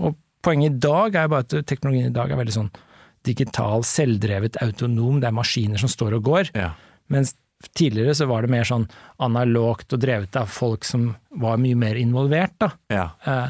Og 0.02 0.16
poenget 0.42 0.78
i 0.78 0.82
dag 0.88 1.16
er 1.22 1.28
bare 1.30 1.46
at 1.46 1.68
teknologien 1.70 2.10
i 2.10 2.16
dag 2.16 2.32
er 2.34 2.40
veldig 2.40 2.56
sånn 2.56 2.72
digital, 3.28 3.84
selvdrevet, 3.86 4.58
autonom. 4.64 5.20
Det 5.22 5.30
er 5.30 5.36
maskiner 5.38 5.78
som 5.82 5.92
står 5.92 6.18
og 6.18 6.24
går. 6.26 6.50
Ja. 6.58 6.72
Mens 7.14 7.36
tidligere 7.78 8.16
så 8.18 8.26
var 8.26 8.42
det 8.42 8.50
mer 8.50 8.66
sånn 8.66 8.88
analogt 9.22 9.94
og 9.94 10.02
drevet 10.02 10.34
av 10.40 10.50
folk 10.50 10.88
som 10.88 11.12
var 11.38 11.60
mye 11.62 11.78
mer 11.78 12.00
involvert, 12.02 12.56
da. 12.64 12.72
Ja. 12.90 13.10
Eh, 13.26 13.50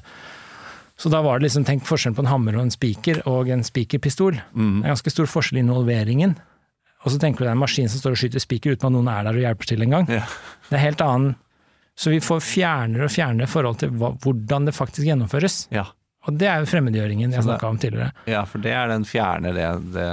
Så 1.01 1.09
da 1.09 1.21
var 1.25 1.39
det 1.39 1.47
liksom 1.47 1.63
tenk 1.65 1.81
forskjellen 1.87 2.13
på 2.13 2.21
en 2.21 2.29
hammer 2.29 2.53
og 2.59 2.61
en 2.61 2.69
spiker 2.75 3.23
og 3.25 3.47
en 3.49 3.63
spikerpistol. 3.65 4.35
Mm. 4.53 4.81
Det 4.81 4.85
er 4.85 4.91
ganske 4.91 5.09
stor 5.15 5.25
forskjell 5.31 5.57
i 5.57 5.63
involveringen. 5.63 6.35
Og 7.01 7.09
så 7.09 7.17
tenker 7.17 7.39
du 7.41 7.45
det 7.47 7.49
er 7.49 7.55
en 7.55 7.63
maskin 7.63 7.89
som 7.89 7.97
står 8.03 8.13
og 8.13 8.19
skyter 8.21 8.43
spiker 8.43 8.75
uten 8.75 8.85
at 8.91 8.93
noen 8.93 9.09
er 9.09 9.23
der 9.25 9.39
og 9.39 9.41
hjelper 9.41 9.65
til 9.71 9.81
engang. 9.81 10.05
Ja. 10.13 10.27
Det 10.67 10.77
er 10.77 10.83
helt 10.83 11.01
annen 11.01 11.31
Så 11.97 12.09
vi 12.13 12.19
får 12.23 12.39
fjernere 12.45 13.07
og 13.09 13.11
fjernere 13.13 13.47
forhold 13.51 13.77
til 13.83 13.89
hva, 13.99 14.13
hvordan 14.23 14.65
det 14.69 14.73
faktisk 14.77 15.05
gjennomføres. 15.07 15.65
Ja. 15.75 15.87
Og 16.29 16.35
det 16.37 16.45
er 16.45 16.59
jo 16.61 16.67
fremmedgjøringen 16.69 17.31
jeg 17.33 17.41
snakka 17.43 17.65
om 17.67 17.77
tidligere. 17.81 18.11
ja, 18.29 18.43
for 18.45 18.61
det 18.61 18.69
er 18.77 18.87
den 18.91 19.03
fjerne 19.09 19.51
det, 19.55 19.65
det, 19.95 20.05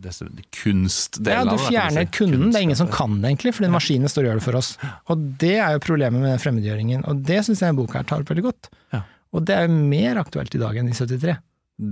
det, 0.00 0.12
det 0.38 0.44
kunstdelen 0.62 1.36
Ja, 1.36 1.42
av 1.42 1.50
det, 1.50 1.52
Ja, 1.52 1.58
du 1.60 1.74
fjerner 1.74 2.06
si. 2.06 2.12
kunden, 2.16 2.50
det 2.54 2.56
er 2.56 2.64
ingen 2.64 2.78
som 2.80 2.88
kan 2.88 3.18
det 3.20 3.28
egentlig, 3.34 3.52
fordi 3.58 3.68
maskinene 3.74 4.08
står 4.08 4.24
og 4.24 4.30
gjør 4.30 4.40
det 4.40 4.46
for 4.46 4.56
oss. 4.62 4.70
Og 5.12 5.26
det 5.44 5.52
er 5.60 5.76
jo 5.76 5.82
problemet 5.84 6.22
med 6.24 6.30
den 6.32 6.40
fremmedgjøringen, 6.40 7.04
og 7.04 7.20
det 7.28 7.42
syns 7.44 7.60
jeg 7.66 7.76
boka 7.76 8.00
her 8.00 8.08
tar 8.08 8.24
opp 8.24 8.32
veldig 8.32 8.46
godt. 8.48 8.70
Ja. 8.96 9.02
Og 9.36 9.44
det 9.44 9.58
er 9.58 9.68
jo 9.68 9.76
mer 9.76 10.22
aktuelt 10.24 10.54
i 10.56 10.62
dag 10.64 10.76
enn 10.80 10.88
i 10.88 10.96
73. 10.96 11.36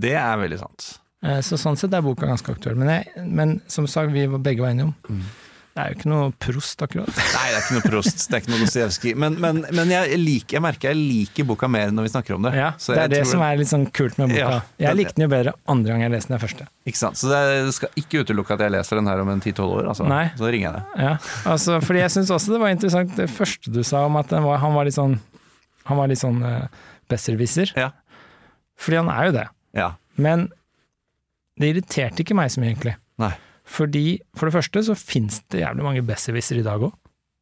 Det 0.05 0.15
er 0.17 0.37
veldig 0.41 0.59
sant. 0.65 0.89
Eh, 1.25 1.41
Så 1.45 1.61
sånn 1.61 1.77
sett 1.77 1.93
er 1.93 2.01
boka 2.05 2.25
ganske 2.27 2.49
aktuell. 2.57 2.77
Men, 2.81 2.89
jeg, 2.97 3.29
men 3.29 3.59
som 3.69 3.85
sagt, 3.87 4.13
vi 4.17 4.25
var 4.27 4.41
begge 4.41 4.65
var 4.65 4.73
enige 4.73 4.89
om, 4.89 4.95
Mm. 5.11 5.25
Det 5.75 5.83
er 5.83 5.89
jo 5.91 5.97
ikke 5.97 6.11
noe 6.13 6.27
prost 6.39 6.83
akkurat. 6.85 7.09
Nei, 7.19 7.47
det 7.51 7.57
er 7.57 7.63
ikke 7.65 7.75
noe 7.75 7.85
Prost, 7.91 8.21
det 8.31 8.37
er 8.37 8.43
ikke 8.45 8.51
noe 8.53 8.61
Dostojevskij. 8.63 9.15
Men, 9.19 9.39
men, 9.43 9.57
men 9.75 9.89
jeg, 9.91 10.19
liker, 10.23 10.55
jeg 10.55 10.63
merker 10.63 10.93
jeg 10.93 10.99
liker 11.01 11.49
boka 11.49 11.67
mer 11.67 11.91
når 11.91 12.07
vi 12.07 12.13
snakker 12.13 12.37
om 12.37 12.45
det. 12.47 12.53
Ja, 12.55 12.69
Så 12.79 12.95
det 12.95 13.01
er 13.03 13.11
det 13.11 13.19
tror- 13.25 13.31
som 13.33 13.43
er 13.43 13.57
litt 13.59 13.71
sånn 13.73 13.87
kult 13.91 14.21
med 14.21 14.31
boka. 14.31 14.39
Ja, 14.39 14.61
jeg 14.79 14.87
det, 14.87 14.93
likte 15.01 15.17
den 15.19 15.25
jo 15.27 15.31
bedre 15.33 15.55
andre 15.75 15.91
gang 15.91 16.05
jeg 16.05 16.13
leste 16.15 16.31
den 16.31 16.43
første. 16.45 16.67
Ikke 16.87 17.01
sant? 17.01 17.19
Så 17.19 17.33
det 17.33 17.75
skal 17.75 17.99
ikke 17.99 18.23
utelukke 18.23 18.55
at 18.55 18.63
jeg 18.63 18.75
leser 18.77 19.01
den 19.01 19.11
her 19.11 19.23
om 19.25 19.33
en 19.35 19.43
10-12 19.43 19.65
år. 19.67 19.89
Altså. 19.91 20.07
Nei. 20.13 20.23
Så 20.39 20.53
ringer 20.55 20.69
jeg 20.69 20.77
deg. 20.79 21.03
Ja, 21.09 21.15
altså, 21.57 21.79
fordi 21.83 22.05
jeg 22.05 22.15
syns 22.15 22.31
også 22.39 22.55
det 22.55 22.61
var 22.63 22.75
interessant 22.77 23.17
det 23.19 23.27
første 23.35 23.73
du 23.75 23.81
sa 23.83 24.05
om 24.07 24.21
at 24.23 24.31
var, 24.47 24.61
han 24.63 24.77
var 24.79 24.87
litt 24.87 24.95
sånn 24.95 25.19
Han 25.91 25.99
var 25.99 26.09
litt 26.09 26.23
sånn 26.23 26.39
uh, 26.41 26.69
besserwisser. 27.11 27.75
Ja. 27.77 27.91
Fordi 28.79 29.03
han 29.03 29.11
er 29.13 29.27
jo 29.27 29.35
det. 29.41 29.49
Ja. 29.77 29.91
Men 30.17 30.47
det 31.59 31.75
irriterte 31.75 32.23
ikke 32.23 32.39
meg 32.39 32.55
så 32.55 32.63
mye, 32.63 32.71
egentlig. 32.73 32.95
Nei. 33.21 33.35
Fordi, 33.65 34.19
for 34.37 34.49
det 34.51 34.55
første 34.59 34.83
så 34.91 34.97
finnes 34.99 35.41
det 35.53 35.63
jævlig 35.63 35.85
mange 35.87 36.03
besserwissere 36.07 36.61
i 36.61 36.67
dag 36.67 36.83
òg. 36.85 36.93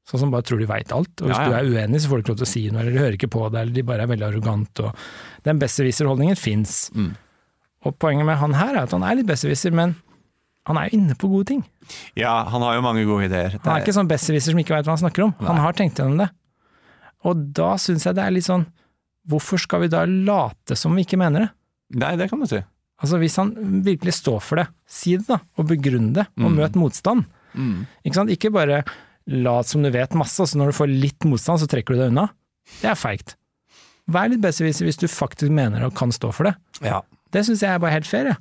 Sånn 0.07 0.25
som 0.25 0.33
bare 0.35 0.43
tror 0.47 0.59
de 0.59 0.67
veit 0.67 0.91
alt. 0.95 1.13
Og 1.23 1.29
hvis 1.31 1.39
Ja, 1.39 1.43
ja. 1.47 1.49
du 1.51 1.77
er 1.77 1.83
uenig, 1.87 2.01
så 2.03 2.09
får 2.11 2.19
du 2.19 2.23
ikke 2.25 2.33
lov 2.35 2.41
til 2.43 2.47
å 2.49 2.53
si 2.53 2.63
noe, 2.71 2.81
eller 2.83 2.95
de 2.95 3.03
hører 3.03 3.17
ikke 3.19 3.31
på 3.31 3.43
deg, 3.53 3.59
eller 3.61 3.75
de 3.77 3.83
bare 3.87 4.03
er 4.03 4.11
veldig 4.11 4.27
arrogante. 4.29 4.87
Og 4.89 5.45
den 5.47 5.61
besserwisser-holdningen 5.63 6.39
fins. 6.39 6.91
Mm. 6.95 7.13
Og 7.87 7.99
poenget 8.03 8.27
med 8.27 8.39
han 8.39 8.55
her 8.59 8.75
er 8.75 8.83
at 8.87 8.95
han 8.95 9.05
er 9.07 9.19
litt 9.19 9.29
besserwisser, 9.31 9.75
men 9.75 9.95
han 10.67 10.79
er 10.79 10.89
jo 10.89 10.99
inne 10.99 11.15
på 11.19 11.31
gode 11.31 11.49
ting. 11.53 11.63
Ja, 12.19 12.45
han 12.51 12.63
har 12.63 12.77
jo 12.79 12.83
mange 12.87 13.05
gode 13.07 13.27
ideer. 13.27 13.57
Han 13.63 13.73
er 13.77 13.83
ikke 13.83 13.95
sånn 13.95 14.11
besserwisser 14.11 14.55
som 14.55 14.63
ikke 14.63 14.75
veit 14.77 14.87
hva 14.87 14.95
han 14.97 15.03
snakker 15.03 15.27
om. 15.27 15.35
Han 15.43 15.59
har 15.63 15.75
tenkt 15.79 15.99
gjennom 15.99 16.19
det. 16.23 16.29
Og 17.27 17.39
da 17.55 17.73
syns 17.79 18.07
jeg 18.07 18.19
det 18.19 18.23
er 18.27 18.35
litt 18.35 18.49
sånn 18.49 18.65
Hvorfor 19.31 19.61
skal 19.63 19.85
vi 19.85 19.87
da 19.87 20.01
late 20.03 20.75
som 20.75 20.97
vi 20.99 21.05
ikke 21.07 21.15
mener 21.21 21.45
det? 21.45 21.51
Nei, 22.03 22.17
det 22.19 22.27
kan 22.27 22.41
du 22.43 22.47
si. 22.51 22.59
Altså 23.03 23.19
Hvis 23.19 23.37
han 23.37 23.53
virkelig 23.85 24.15
står 24.21 24.41
for 24.47 24.57
det, 24.63 24.67
si 24.87 25.17
det 25.19 25.27
da, 25.27 25.41
og 25.59 25.67
begrunn 25.69 26.13
det, 26.15 26.27
og 26.39 26.51
Mm. 26.53 26.57
møt 26.61 26.77
motstand. 26.79 27.25
Mm. 27.55 27.87
Ikke 28.07 28.15
sant? 28.15 28.31
Ikke 28.31 28.53
bare 28.55 28.85
lat 29.27 29.67
som 29.67 29.83
du 29.83 29.91
vet 29.91 30.15
masse, 30.15 30.39
og 30.41 30.47
så 30.49 30.57
når 30.59 30.71
du 30.73 30.79
får 30.79 30.89
litt 31.01 31.25
motstand, 31.27 31.59
så 31.61 31.67
trekker 31.69 31.95
du 31.95 32.01
deg 32.01 32.09
unna. 32.15 32.29
Det 32.81 32.91
er 32.91 32.95
feigt. 32.99 33.35
Vær 34.11 34.29
litt 34.31 34.41
besserwisser 34.43 34.87
hvis 34.87 34.99
du 34.99 35.07
faktisk 35.11 35.51
mener 35.51 35.85
og 35.87 35.95
kan 35.95 36.11
stå 36.15 36.33
for 36.35 36.45
det. 36.45 36.55
Ja. 36.83 37.03
Det 37.33 37.45
syns 37.47 37.61
jeg 37.63 37.71
er 37.75 37.79
bare 37.83 37.93
helt 37.99 38.07
fair, 38.07 38.25
jeg. 38.33 38.37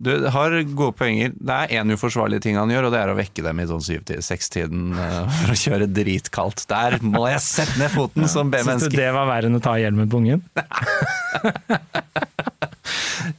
Du 0.00 0.12
har 0.30 0.50
gode 0.62 0.94
poenger. 0.94 1.32
Det 1.34 1.50
er 1.50 1.72
én 1.82 1.90
uforsvarlig 1.90 2.38
ting 2.44 2.54
han 2.56 2.70
gjør, 2.70 2.86
og 2.86 2.92
det 2.94 3.00
er 3.00 3.10
å 3.10 3.16
vekke 3.18 3.42
dem 3.42 3.58
i 3.58 3.66
sånn 3.66 3.82
syv-seks-tiden 3.82 4.92
eh, 4.94 5.26
for 5.40 5.50
å 5.50 5.56
kjøre 5.58 5.88
dritkaldt. 5.90 6.62
Der 6.70 6.98
må 7.02 7.24
jeg 7.28 7.40
sette 7.42 7.78
ned 7.80 7.90
foten 7.90 8.28
som 8.30 8.46
Syns 8.52 8.54
du 8.54 8.64
B-menneske. 8.64 8.96
det 8.96 9.08
var 9.16 9.26
verre 9.26 9.50
enn 9.50 9.58
å 9.58 9.62
ta 9.64 9.74
hjelmen 9.80 10.08
på 10.08 10.20
ungen? 10.22 10.44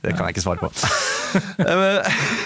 Det 0.04 0.14
kan 0.16 0.28
jeg 0.28 0.38
ikke 0.38 0.46
svare 0.48 0.64
på. 0.64 0.72
Eh, 1.30 1.76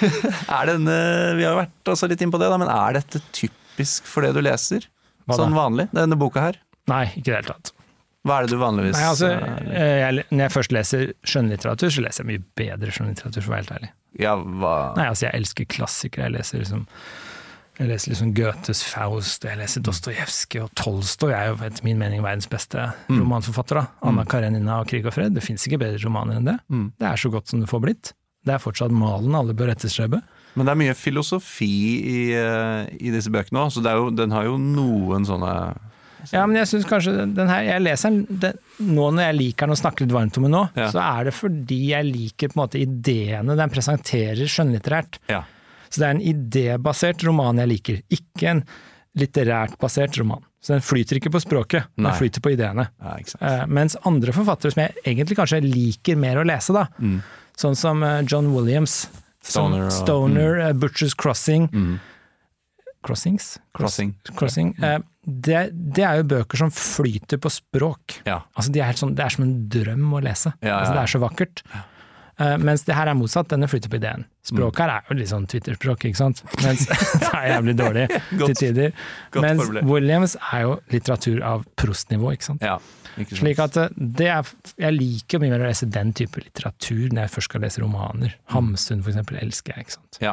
er 0.58 0.68
denne, 0.68 0.96
vi 1.38 1.46
har 1.48 1.54
vært 1.56 1.92
også 1.94 2.10
litt 2.12 2.20
inn 2.20 2.34
på 2.34 2.40
det, 2.42 2.50
da, 2.52 2.58
men 2.60 2.68
er 2.68 2.98
dette 2.98 3.22
typisk 3.32 4.10
for 4.10 4.26
det 4.26 4.34
du 4.36 4.42
leser? 4.44 4.90
Hva 5.24 5.38
da? 5.38 5.46
Sånn 5.46 5.56
vanlig, 5.56 5.86
denne 5.96 6.18
boka 6.20 6.44
her? 6.50 6.58
Nei, 6.92 7.06
ikke 7.14 7.30
i 7.30 7.30
det 7.30 7.38
hele 7.38 7.54
tatt. 7.54 7.72
Hva 8.28 8.38
er 8.42 8.46
det 8.48 8.56
du 8.56 8.60
vanligvis 8.60 8.96
Nei, 8.96 9.06
altså, 9.08 9.30
eh, 9.36 9.72
eh, 9.72 9.94
jeg, 10.02 10.26
når 10.32 10.46
jeg 10.46 10.54
først 10.58 10.76
leser 10.76 11.06
skjønnlitteratur, 11.28 11.94
så 11.96 12.04
leser 12.04 12.24
jeg 12.24 12.30
mye 12.34 12.44
bedre 12.60 12.92
skjønnlitteratur, 12.96 13.40
for 13.40 13.52
å 13.52 13.56
være 13.56 13.64
helt 13.64 13.74
ærlig. 13.78 13.92
Ja, 14.24 14.36
hva 14.36 14.74
Nei, 15.00 15.08
altså, 15.14 15.26
jeg 15.28 15.42
elsker 15.42 15.70
klassikere. 15.78 16.28
Jeg 16.28 16.36
leser 16.38 16.64
liksom 16.64 16.86
jeg 17.80 17.88
leser 17.90 18.12
liksom 18.14 18.34
Goethes 18.38 18.84
Faust, 18.84 19.44
jeg 19.44 19.58
leser 19.58 19.82
Dostojevskij 19.82 20.62
og 20.64 20.74
Tolstoj 20.76 21.32
er 21.34 21.48
jo 21.52 21.56
etter 21.66 21.84
min 21.84 21.98
mening 21.98 22.22
verdens 22.22 22.48
beste 22.48 22.94
Mm. 23.10 23.20
romanforfatter. 23.24 23.76
da. 23.82 23.88
Anna 24.04 24.24
Karenina 24.26 24.80
og 24.82 24.88
Krig 24.88 25.06
og 25.06 25.14
fred. 25.14 25.34
Det 25.34 25.44
fins 25.44 25.66
ikke 25.68 25.80
bedre 25.80 25.98
romaner 26.06 26.38
enn 26.38 26.46
det. 26.46 26.60
Mm. 26.70 26.92
Det 27.00 27.08
er 27.08 27.16
så 27.18 27.32
godt 27.32 27.48
som 27.48 27.60
det 27.62 27.70
får 27.70 27.82
blitt. 27.82 28.14
Det 28.46 28.54
er 28.54 28.60
fortsatt 28.60 28.92
malen 28.92 29.34
alle 29.36 29.54
bør 29.56 29.72
etterstrebe. 29.74 30.22
Men 30.56 30.66
det 30.68 30.72
er 30.72 30.76
mye 30.84 30.94
filosofi 30.94 31.72
i, 32.04 32.34
eh, 32.34 32.86
i 33.02 33.10
disse 33.10 33.30
bøkene 33.32 33.64
òg, 33.66 33.72
så 33.74 33.82
det 33.82 33.92
jo, 33.98 34.10
den 34.12 34.32
har 34.32 34.44
jo 34.44 34.58
noen 34.58 35.26
sånne 35.26 35.76
Ja, 36.32 36.46
men 36.46 36.56
jeg 36.56 36.68
synes 36.68 36.86
kanskje 36.86 37.18
den- 37.18 37.34
den 37.34 37.50
her, 37.50 37.64
jeg 37.64 37.82
leser 37.82 38.10
den 38.10 38.40
den, 38.40 38.54
nå 38.80 39.12
når 39.12 39.20
jeg 39.34 39.36
liker 39.36 39.66
den 39.68 39.72
og 39.72 39.78
snakker 39.78 40.00
litt 40.06 40.12
varmt 40.12 40.38
om 40.38 40.44
den 40.44 40.52
nå, 40.54 40.70
Ja. 40.76 40.88
så 40.90 41.20
er 41.20 41.24
det 41.26 41.34
fordi 41.34 41.88
jeg 41.90 42.06
liker 42.06 42.48
på 42.48 42.56
en 42.56 42.68
måte 42.68 42.80
ideene 42.80 43.58
den 43.58 43.70
presenterer 43.70 44.46
skjønnlitterært. 44.48 45.18
Ja. 45.28 45.44
Så 45.94 46.02
det 46.02 46.08
er 46.08 46.16
en 46.16 46.24
idébasert 46.26 47.22
roman 47.28 47.60
jeg 47.62 47.70
liker, 47.70 48.00
ikke 48.18 48.50
en 48.50 48.64
litterært 49.20 49.76
basert 49.78 50.18
roman. 50.18 50.42
Så 50.64 50.74
den 50.74 50.82
flyter 50.82 51.20
ikke 51.20 51.30
på 51.36 51.42
språket, 51.44 51.86
den 52.00 52.08
flyter 52.18 52.42
på 52.42 52.54
ideene. 52.56 52.88
ja. 53.04 53.18
Eh, 53.42 53.66
mens 53.70 53.96
andre 54.10 54.34
forfattere 54.34 54.74
som 54.74 54.82
jeg 54.88 54.96
egentlig 55.06 55.38
kanskje 55.38 55.60
liker 55.62 56.18
mer 56.18 56.40
å 56.42 56.46
lese, 56.48 56.74
da, 56.74 56.88
Mm. 57.00 57.20
sånn 57.56 57.76
som 57.78 58.02
eh, 58.02 58.24
John 58.26 58.50
Williams, 58.56 59.08
Stoner 59.44 59.86
og- 59.86 59.92
Stoner, 59.92 60.58
eh, 60.70 60.74
Butchers 60.74 61.14
Crossing 61.14 61.68
Mm. 61.70 62.00
Crossings? 63.04 63.60
Cross- 63.76 63.98
Crossing. 63.98 64.16
Crossing. 64.36 64.70
Uh, 64.82 65.00
det, 65.28 65.70
det 65.94 66.04
er 66.08 66.22
jo 66.22 66.24
bøker 66.24 66.58
som 66.58 66.72
flyter 66.72 67.38
på 67.38 67.52
språk. 67.52 68.22
Ja. 68.26 68.42
Altså, 68.56 68.72
de 68.72 68.80
er 68.80 68.86
helt 68.86 68.98
sånn, 69.02 69.14
det 69.16 69.26
er 69.26 69.30
som 69.36 69.44
en 69.44 69.68
drøm 69.72 70.14
å 70.16 70.22
lese. 70.24 70.54
Ja, 70.62 70.70
ja, 70.70 70.78
Altså, 70.80 70.94
det 70.94 71.04
er 71.04 71.12
så 71.12 71.22
vakkert. 71.24 71.64
Eh, 71.74 71.82
mens 72.40 72.84
det 72.88 72.96
her 72.98 73.08
er 73.12 73.14
motsatt, 73.20 73.48
denne 73.52 73.68
flytter 73.70 73.92
på 73.94 74.00
ideen. 74.00 74.26
Språket 74.44 74.80
Mm. 74.80 74.90
her 74.90 74.90
er 74.96 75.04
jo 75.10 75.16
litt 75.20 75.30
sånn 75.30 75.46
Twitter-språk, 75.48 76.06
ikke 76.10 76.18
sant. 76.18 76.42
Mens 76.64 76.88
det 77.22 77.30
er 77.34 77.48
jævlig 77.54 77.76
dårlig 77.78 78.08
til 78.48 78.56
tider. 78.58 78.92
Mens. 79.36 79.70
Williams 79.86 80.36
er 80.52 80.62
jo 80.66 80.80
litteratur 80.92 81.44
av 81.46 81.66
Proust-nivå, 81.78 82.34
ikke 82.34 82.50
sant. 82.52 82.62
ja. 82.66 82.80
Ikke. 83.14 83.36
Slik 83.38 83.60
at 83.62 83.76
eh, 83.78 83.92
det 83.94 84.26
er, 84.34 84.48
jeg 84.82 84.96
liker 84.96 85.38
mye 85.44 85.52
mer 85.54 85.62
å 85.62 85.68
lese 85.70 85.86
den 85.86 86.14
type 86.18 86.42
litteratur 86.42 87.12
når 87.14 87.28
jeg 87.28 87.32
først 87.36 87.50
skal 87.52 87.62
lese 87.62 87.84
romaner. 87.84 88.32
Hamsun 88.50 89.04
for 89.06 89.12
eksempel 89.14 89.38
elsker 89.38 89.76
jeg, 89.76 89.86
ikke 89.86 89.94
sant. 90.00 90.18
Ja. 90.24 90.32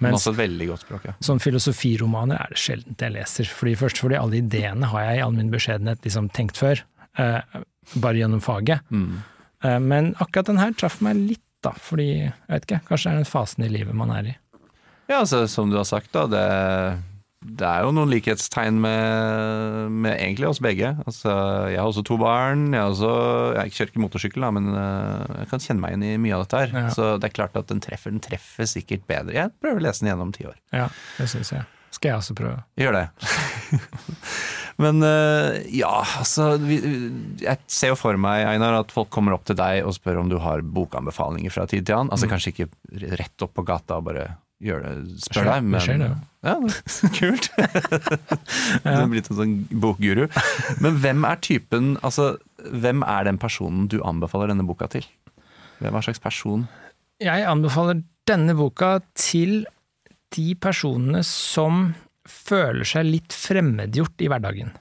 Men 0.00 0.14
Mens 0.14 0.22
også 0.24 0.32
et 0.32 0.38
veldig 0.40 0.66
godt 0.70 0.86
språk, 0.86 1.04
ja. 1.10 1.12
sånn 1.24 1.38
filosofiromaner 1.44 2.40
er 2.40 2.54
det 2.54 2.60
sjelden 2.62 2.96
jeg 3.00 3.12
leser. 3.18 3.48
Fordi 3.52 3.74
først 3.76 4.00
fordi 4.00 4.16
alle 4.16 4.40
ideene 4.40 4.88
har 4.88 5.04
jeg 5.10 5.20
i 5.20 5.22
all 5.26 5.36
min 5.36 5.52
beskjedenhet 5.52 6.00
liksom 6.08 6.30
tenkt 6.36 6.56
før, 6.60 6.80
eh, 7.20 7.40
bare 8.00 8.20
gjennom 8.22 8.40
faget. 8.44 8.80
Mm. 8.88 9.20
Eh, 9.64 9.80
men 9.82 10.14
akkurat 10.22 10.50
den 10.50 10.60
her 10.60 10.74
traff 10.76 11.00
meg 11.04 11.18
litt, 11.18 11.44
da, 11.64 11.72
fordi 11.82 12.10
jeg 12.12 12.32
vet 12.52 12.66
ikke, 12.68 12.82
kanskje 12.90 13.10
det 13.10 13.14
er 13.14 13.22
den 13.22 13.30
fasen 13.30 13.66
i 13.66 13.72
livet 13.72 13.96
man 13.96 14.12
er 14.14 14.32
i. 14.32 14.38
Ja, 15.06 15.20
altså, 15.22 15.46
som 15.50 15.70
du 15.70 15.78
har 15.78 15.86
sagt, 15.86 16.10
da. 16.14 16.26
Det, 16.30 16.42
det 17.46 17.66
er 17.66 17.84
jo 17.86 17.92
noen 17.94 18.10
likhetstegn 18.10 18.80
med, 18.82 19.92
med 19.94 20.16
egentlig 20.16 20.48
oss 20.50 20.60
begge. 20.62 20.92
Altså, 21.06 21.30
jeg 21.70 21.78
har 21.78 21.86
også 21.86 22.02
to 22.06 22.18
barn. 22.20 22.68
Jeg, 22.74 22.94
også, 22.94 23.12
jeg 23.58 23.76
kjører 23.76 23.92
ikke 23.92 24.02
motorsykkel, 24.02 24.46
da, 24.46 24.50
men 24.56 24.68
øh, 24.74 25.36
jeg 25.44 25.50
kan 25.52 25.64
kjenne 25.68 25.84
meg 25.84 25.96
inn 25.96 26.06
i 26.08 26.16
mye 26.22 26.34
av 26.38 26.44
dette 26.46 26.64
her. 26.64 26.74
Ja. 26.74 26.90
Så 26.96 27.12
det 27.22 27.30
er 27.30 27.38
klart 27.38 27.58
at 27.58 27.70
den 27.70 27.82
treffer, 27.84 28.14
den 28.14 28.24
treffer 28.24 28.68
sikkert 28.70 29.06
bedre. 29.08 29.36
Jeg 29.38 29.54
prøver 29.62 29.82
å 29.82 29.86
lese 29.86 30.02
den 30.02 30.12
gjennom 30.12 30.34
ti 30.34 30.48
år. 30.50 30.58
Ja, 30.74 30.90
det 31.20 31.30
synes 31.34 31.54
jeg. 31.54 31.66
Skal 31.96 32.12
jeg 32.12 32.20
også 32.20 32.36
prøve. 32.36 32.60
Gjør 32.76 32.92
det. 32.98 33.06
Men 34.82 35.00
øh, 35.00 35.54
ja, 35.72 36.02
altså 36.20 36.50
Jeg 36.60 37.56
ser 37.72 37.94
jo 37.94 37.96
for 37.96 38.18
meg, 38.20 38.44
Einar, 38.44 38.82
at 38.82 38.92
folk 38.92 39.08
kommer 39.14 39.32
opp 39.36 39.46
til 39.48 39.56
deg 39.56 39.86
og 39.86 39.94
spør 39.96 40.20
om 40.20 40.28
du 40.28 40.36
har 40.44 40.60
bokanbefalinger 40.60 41.54
fra 41.54 41.64
tid 41.70 41.86
til 41.88 41.96
annen. 41.96 42.12
Altså 42.12 42.28
kanskje 42.28 42.52
ikke 42.52 42.68
rett 43.16 43.46
opp 43.46 43.54
på 43.56 43.64
gata 43.66 43.96
og 44.02 44.10
bare 44.10 44.26
gjør 44.62 44.84
det, 44.84 44.92
spør 45.24 45.48
deg, 45.50 45.64
men 45.64 45.76
det 45.76 45.82
skjer 45.84 46.02
det, 46.04 46.10
Ja, 46.46 46.54
kult. 47.16 47.48
Du 48.84 48.90
er 48.92 49.08
blitt 49.10 49.30
en 49.32 49.38
sånn 49.40 49.54
bokguru. 49.82 50.26
Men 50.84 51.00
hvem 51.02 51.24
er 51.28 51.40
typen 51.44 51.94
Altså, 52.06 52.34
hvem 52.64 53.02
er 53.04 53.26
den 53.28 53.40
personen 53.42 53.88
du 53.92 53.98
anbefaler 54.04 54.52
denne 54.52 54.66
boka 54.68 54.88
til? 54.92 55.08
Hva 55.80 56.04
slags 56.04 56.20
person? 56.22 56.68
Jeg 57.20 57.44
anbefaler 57.48 58.00
denne 58.28 58.56
boka 58.58 58.98
til 59.16 59.64
de 60.34 60.54
personene 60.58 61.22
som 61.26 61.90
føler 62.26 62.86
seg 62.88 63.06
litt 63.06 63.34
fremmedgjort 63.36 64.24
i 64.24 64.30
hverdagen. 64.30 64.72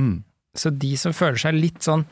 Mm. 0.00 0.22
Så 0.56 0.70
de 0.70 0.94
som 1.00 1.14
føler 1.16 1.40
seg 1.40 1.58
litt 1.58 1.82
sånn 1.84 2.06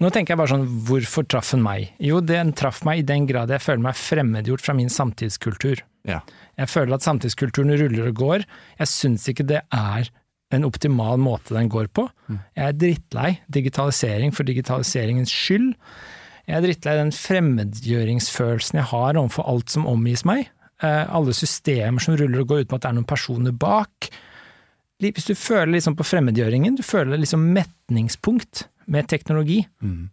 Nå 0.00 0.08
tenker 0.14 0.32
jeg 0.32 0.40
bare 0.40 0.48
sånn, 0.54 0.62
hvorfor 0.88 1.26
traff 1.28 1.50
den 1.52 1.60
meg? 1.60 1.90
Jo, 2.00 2.22
den 2.24 2.54
traff 2.56 2.78
meg 2.88 3.02
i 3.02 3.04
den 3.04 3.26
grad 3.28 3.50
jeg 3.52 3.60
føler 3.60 3.82
meg 3.84 3.98
fremmedgjort 4.00 4.62
fra 4.64 4.72
min 4.72 4.88
samtidskultur. 4.88 5.82
Ja. 6.08 6.22
Jeg 6.56 6.70
føler 6.72 6.96
at 6.96 7.04
samtidskulturen 7.04 7.74
ruller 7.76 8.06
og 8.08 8.16
går. 8.16 8.46
Jeg 8.78 8.88
syns 8.88 9.28
ikke 9.28 9.44
det 9.50 9.60
er 9.60 10.08
en 10.56 10.64
optimal 10.64 11.20
måte 11.20 11.52
den 11.52 11.68
går 11.68 11.90
på. 11.92 12.06
Jeg 12.56 12.64
er 12.64 12.78
drittlei 12.80 13.34
digitalisering 13.52 14.32
for 14.32 14.48
digitaliseringens 14.48 15.36
skyld. 15.36 15.74
Jeg 16.48 16.56
er 16.56 16.64
drittlei 16.64 16.96
den 16.98 17.12
fremmedgjøringsfølelsen 17.14 18.80
jeg 18.80 18.88
har 18.94 19.20
overfor 19.20 19.52
alt 19.52 19.76
som 19.76 19.84
omgis 19.90 20.24
meg. 20.24 20.48
Eh, 20.82 21.06
alle 21.14 21.32
systemer 21.36 22.00
som 22.00 22.16
ruller 22.16 22.40
og 22.40 22.48
går 22.48 22.62
uten 22.64 22.74
at 22.78 22.82
det 22.82 22.88
er 22.88 22.94
noen 22.96 23.08
personer 23.08 23.52
bak. 23.52 24.08
Hvis 25.00 25.26
du 25.28 25.34
føler 25.36 25.74
liksom 25.76 25.94
på 25.96 26.04
fremmedgjøringen, 26.08 26.76
du 26.76 26.82
føler 26.84 27.20
liksom 27.20 27.50
metningspunkt 27.56 28.66
med 28.86 29.08
teknologi, 29.08 29.66
Mm. 29.82 30.08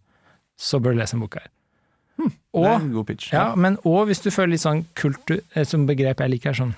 så 0.58 0.80
bør 0.80 0.92
du 0.92 0.98
lese 1.00 1.14
en 1.16 1.20
bok 1.20 1.34
her. 1.40 1.48
Det 2.18 2.32
Og 2.54 2.64
er 2.66 2.74
en 2.80 2.92
god 2.92 3.06
pitch. 3.06 3.32
ja, 3.32 3.54
men 3.54 3.76
òg 3.86 4.06
hvis 4.08 4.20
du 4.22 4.30
føler 4.30 4.50
litt 4.56 4.60
sånn 4.64 4.84
kultur... 4.94 5.40
eh, 5.54 5.64
Som 5.64 5.86
begrep 5.86 6.18
jeg 6.20 6.30
liker, 6.30 6.50
er 6.50 6.54
sånn 6.54 6.74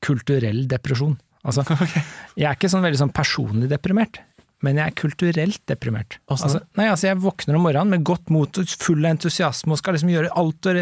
kulturell 0.00 0.66
depresjon. 0.68 1.18
Altså, 1.44 1.62
jeg 2.36 2.46
er 2.48 2.54
ikke 2.56 2.70
sånn 2.72 2.82
veldig 2.84 2.98
sånn 3.02 3.12
personlig 3.14 3.68
deprimert, 3.68 4.20
men 4.64 4.80
jeg 4.80 4.90
er 4.90 4.96
kulturelt 4.98 5.60
deprimert. 5.70 6.16
Altså, 6.32 6.60
nei, 6.78 6.86
altså 6.90 7.10
jeg 7.10 7.20
våkner 7.22 7.58
om 7.58 7.66
morgenen 7.68 7.92
med 7.94 8.04
godt 8.08 8.32
mot 8.34 8.60
og 8.62 8.74
full 8.80 9.04
av 9.04 9.12
entusiasme 9.14 9.76
og 9.76 9.80
skal 9.80 9.94
liksom 9.98 10.10
gjøre 10.14 10.32
alt 10.40 10.68
og 10.72 10.80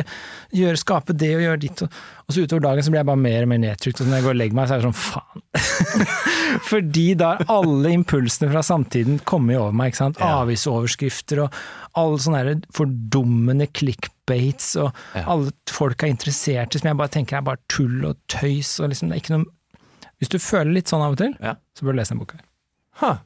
gjøre, 0.63 0.81
skape 0.81 1.17
det 1.19 1.33
og 1.37 1.45
gjøre 1.47 1.63
ditt. 1.67 1.83
Og, 1.87 1.99
og 2.27 2.35
så 2.37 2.45
utover 2.47 2.65
dagen 2.69 2.87
så 2.87 2.95
blir 2.95 3.03
jeg 3.03 3.11
bare 3.11 3.23
mer 3.27 3.45
og 3.47 3.51
mer 3.53 3.63
nedtrykt, 3.67 4.01
og 4.05 4.09
når 4.11 4.21
jeg 4.21 4.27
går 4.29 4.35
og 4.37 4.41
legger 4.41 4.59
meg, 4.61 4.69
så 4.71 4.75
er 4.75 4.83
det 4.83 4.89
sånn 4.89 5.03
faen. 5.03 6.07
Fordi 6.71 7.07
da 7.19 7.33
har 7.39 7.53
alle 7.53 7.93
impulsene 7.97 8.51
fra 8.53 8.63
samtiden 8.67 9.19
kommet 9.29 9.59
over 9.61 9.73
meg. 9.77 9.93
ikke 9.93 10.03
sant? 10.03 10.21
Avisoverskrifter 10.23 11.43
og 11.47 11.57
alle 11.99 12.21
sånne 12.23 12.57
fordummende 12.77 13.67
clickbaits, 13.77 14.75
og 14.81 14.93
Ja. 15.17 15.25
alle 15.27 15.53
folk 15.71 16.03
er 16.03 16.13
interessert 16.13 16.75
i 16.75 16.79
som 16.81 16.89
jeg 16.93 16.97
bare 17.01 17.13
tenker 17.13 17.37
er 17.39 17.43
bare 17.47 17.61
tull 17.69 18.05
og 18.09 18.17
tøys. 18.29 18.79
og 18.81 18.89
liksom, 18.93 19.09
det 19.11 19.17
er 19.19 19.23
ikke 19.25 19.37
noe... 19.39 19.51
Hvis 20.23 20.31
du 20.31 20.39
føler 20.39 20.73
litt 20.77 20.87
sånn 20.89 21.03
av 21.03 21.13
og 21.17 21.19
til, 21.19 21.37
Ja. 21.43 21.57
så 21.77 21.83
bør 21.85 21.93
du 21.93 21.99
lese 21.99 22.13
en 22.15 22.19
bok 22.23 22.35
her. 22.37 23.19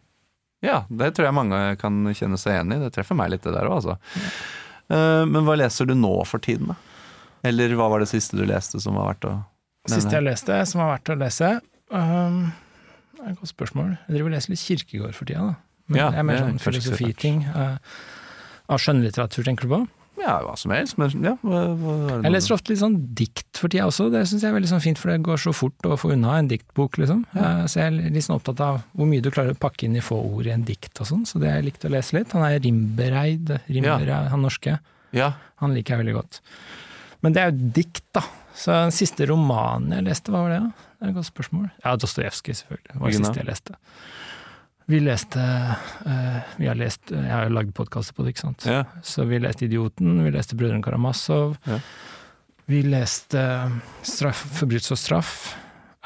Ja, 0.66 0.80
det 0.90 1.12
tror 1.14 1.28
jeg 1.28 1.36
mange 1.36 1.60
kan 1.80 2.02
kjenne 2.10 2.38
seg 2.40 2.56
igjen 2.56 2.74
i. 2.74 2.80
Det 2.82 2.92
treffer 2.96 3.18
meg 3.18 3.30
litt 3.32 3.44
det 3.46 3.54
der 3.54 3.68
òg, 3.70 3.78
altså. 3.78 3.96
Eh, 4.90 5.22
Men 5.30 5.46
hva 5.46 5.56
leser 5.58 5.88
du 5.88 5.94
nå 5.98 6.12
for 6.26 6.42
tiden, 6.42 6.72
da? 6.74 6.76
Eller 7.46 7.74
hva 7.78 7.88
var 7.92 8.02
det 8.02 8.10
siste 8.10 8.38
du 8.38 8.42
leste 8.48 8.80
som 8.82 8.98
var 8.98 9.12
verdt 9.12 9.28
å 9.30 9.36
Siste 9.86 10.16
jeg 10.16 10.24
leste, 10.26 10.54
som 10.66 10.80
var 10.82 10.96
verdt 10.96 11.12
å 11.14 11.14
lese 11.20 11.48
um, 11.94 12.38
Det 13.14 13.20
er 13.22 13.28
et 13.30 13.38
godt 13.38 13.52
spørsmål. 13.52 13.92
Jeg 14.08 14.16
driver 14.16 14.32
og 14.32 14.34
leser 14.34 14.50
litt 14.50 14.62
Kirkegård 14.64 15.14
for 15.14 15.30
tida, 15.30 15.44
da. 15.52 15.82
Men 15.86 16.00
Ja, 16.00 16.08
det 16.10 16.18
er 16.18 16.26
mer 16.26 16.38
er 16.40 16.48
sånn 16.48 16.58
filosofiting. 16.64 17.44
Uh, 17.54 17.76
av 18.66 18.82
skjønnlitteratur, 18.82 19.46
tenker 19.46 19.68
du 19.68 19.74
på? 19.76 19.78
Ja, 20.16 20.38
hva 20.46 20.54
som 20.58 20.72
helst, 20.72 20.96
men 21.00 21.12
ja. 21.24 21.34
Hva, 21.44 21.60
hva 21.76 21.96
Jeg 22.24 22.32
leser 22.32 22.54
ofte 22.56 22.72
litt 22.72 22.80
sånn 22.80 22.96
dikt 23.18 23.60
for 23.60 23.72
tida 23.72 23.84
også, 23.90 24.08
det 24.12 24.22
syns 24.30 24.44
jeg 24.44 24.50
er 24.50 24.56
veldig 24.56 24.70
sånn 24.70 24.82
fint, 24.84 25.00
for 25.00 25.12
det 25.12 25.18
går 25.26 25.42
så 25.42 25.52
fort 25.56 25.88
å 25.88 25.98
få 26.00 26.14
unna 26.14 26.38
en 26.40 26.48
diktbok, 26.50 26.96
liksom. 27.02 27.24
Ja. 27.36 27.50
Så 27.68 27.82
jeg 27.82 27.90
er 27.92 28.14
litt 28.14 28.24
sånn 28.26 28.38
opptatt 28.38 28.62
av 28.64 28.80
hvor 28.96 29.10
mye 29.10 29.24
du 29.24 29.30
klarer 29.34 29.52
å 29.56 29.60
pakke 29.60 29.86
inn 29.88 29.98
i 29.98 30.04
få 30.04 30.18
ord 30.24 30.48
i 30.48 30.54
en 30.54 30.64
dikt 30.66 31.02
og 31.04 31.10
sånn, 31.10 31.26
så 31.28 31.40
det 31.42 31.50
har 31.52 31.60
jeg 31.60 31.68
likt 31.70 31.84
å 31.88 31.92
lese 31.92 32.16
litt. 32.18 32.32
Han 32.36 32.46
er 32.48 32.58
Rimbereid, 32.64 33.54
Rimbereid 33.68 34.32
han 34.32 34.44
norske. 34.44 34.78
Ja, 35.16 35.32
Han 35.62 35.72
liker 35.72 35.94
jeg 35.94 36.04
veldig 36.04 36.16
godt. 36.18 36.40
Men 37.24 37.32
det 37.32 37.40
er 37.42 37.52
jo 37.52 37.70
dikt, 37.78 38.04
da. 38.16 38.24
Så 38.56 38.72
den 38.72 38.92
siste 38.94 39.26
romanen 39.28 39.92
jeg 39.98 40.04
leste, 40.08 40.32
hva 40.32 40.42
var 40.44 40.52
det? 40.52 40.60
da? 40.64 40.86
Det 40.96 41.04
er 41.06 41.12
et 41.12 41.16
godt 41.18 41.28
spørsmål. 41.28 41.66
Ja, 41.84 41.94
Dostojevskij, 42.00 42.56
selvfølgelig. 42.62 42.92
Det 42.92 43.00
var 43.00 43.12
det 43.12 43.20
siste 43.20 43.40
jeg 43.42 43.48
leste. 43.50 43.76
Vi 44.86 45.00
leste 45.02 45.42
uh, 46.06 46.40
Vi 46.56 46.68
har 46.70 46.78
lest 46.78 47.10
Jeg 47.10 47.32
har 47.32 47.50
lagd 47.50 47.74
podkaster 47.74 48.14
på 48.14 48.22
det, 48.22 48.34
ikke 48.34 48.44
sant. 48.44 48.66
ja. 48.70 48.84
Så 49.02 49.26
vi 49.26 49.40
leste 49.42 49.66
Idioten, 49.66 50.20
vi 50.24 50.30
leste 50.34 50.58
Brødrene 50.58 50.84
Karamazov. 50.84 51.56
Ja. 51.66 51.80
Vi 52.66 52.82
leste 52.86 53.42
straff, 54.06 54.44
Forbrytelse 54.58 54.94
og 54.94 55.00
straff. 55.02 55.32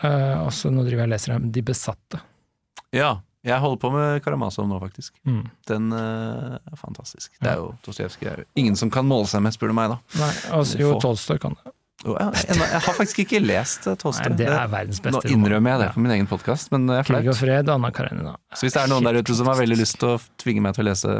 Uh, 0.00 0.46
og 0.46 0.52
så 0.56 0.72
nå 0.72 0.84
driver 0.86 1.04
jeg 1.04 1.10
og 1.10 1.14
leser 1.16 1.50
De 1.52 1.66
besatte. 1.72 2.22
ja. 2.96 3.18
Jeg 3.40 3.56
holder 3.56 3.78
på 3.80 3.88
med 3.94 4.18
Karamazov 4.20 4.66
nå, 4.68 4.76
faktisk. 4.82 5.14
Mm. 5.24 5.46
Den 5.64 5.92
uh, 5.96 6.58
er 6.60 6.76
fantastisk. 6.76 7.32
Det 7.40 7.48
er 7.48 7.56
jo 7.56 7.70
Dostojevskij 7.86 8.44
ingen 8.60 8.76
som 8.76 8.90
kan 8.92 9.06
måle 9.08 9.30
seg 9.30 9.40
med, 9.40 9.54
spør 9.56 9.72
du 9.72 9.76
meg, 9.78 9.94
da. 9.94 10.20
Nei, 10.20 10.32
altså, 10.58 10.76
jo. 10.82 10.90
Tolstoy 11.00 11.40
kan 11.40 11.56
det. 11.56 11.72
Jo, 12.00 12.14
jeg, 12.16 12.56
jeg, 12.56 12.80
har 12.80 12.94
faktisk 12.96 13.18
ikke 13.26 13.38
lest 13.44 13.84
eh, 13.90 13.96
Tolstoy. 14.00 14.32
Det 14.38 14.46
er 14.48 14.68
verdens 14.72 15.02
beste 15.04 15.20
Nå 15.20 15.34
innrømmer 15.34 15.74
jeg 15.74 15.82
det 15.82 15.88
på 15.92 16.04
min 16.04 16.14
egen 16.14 16.28
podkast, 16.30 16.70
men 16.72 16.86
det 16.88 17.02
er 17.02 17.08
Krig 17.08 17.18
og 17.18 17.34
flaut. 17.34 17.40
fred, 17.42 17.72
Anna 17.74 17.90
Karenina. 17.92 18.36
Så 18.56 18.64
hvis 18.64 18.76
det 18.76 18.84
er 18.86 18.92
noen 18.92 19.08
der 19.08 19.20
ute 19.20 19.36
som 19.36 19.50
har 19.50 19.58
veldig 19.60 19.76
lyst 19.82 19.98
til 20.00 20.14
å 20.14 20.20
tvinge 20.40 20.64
meg 20.64 20.78
til 20.78 20.86
å 20.86 20.88
lese 20.88 21.16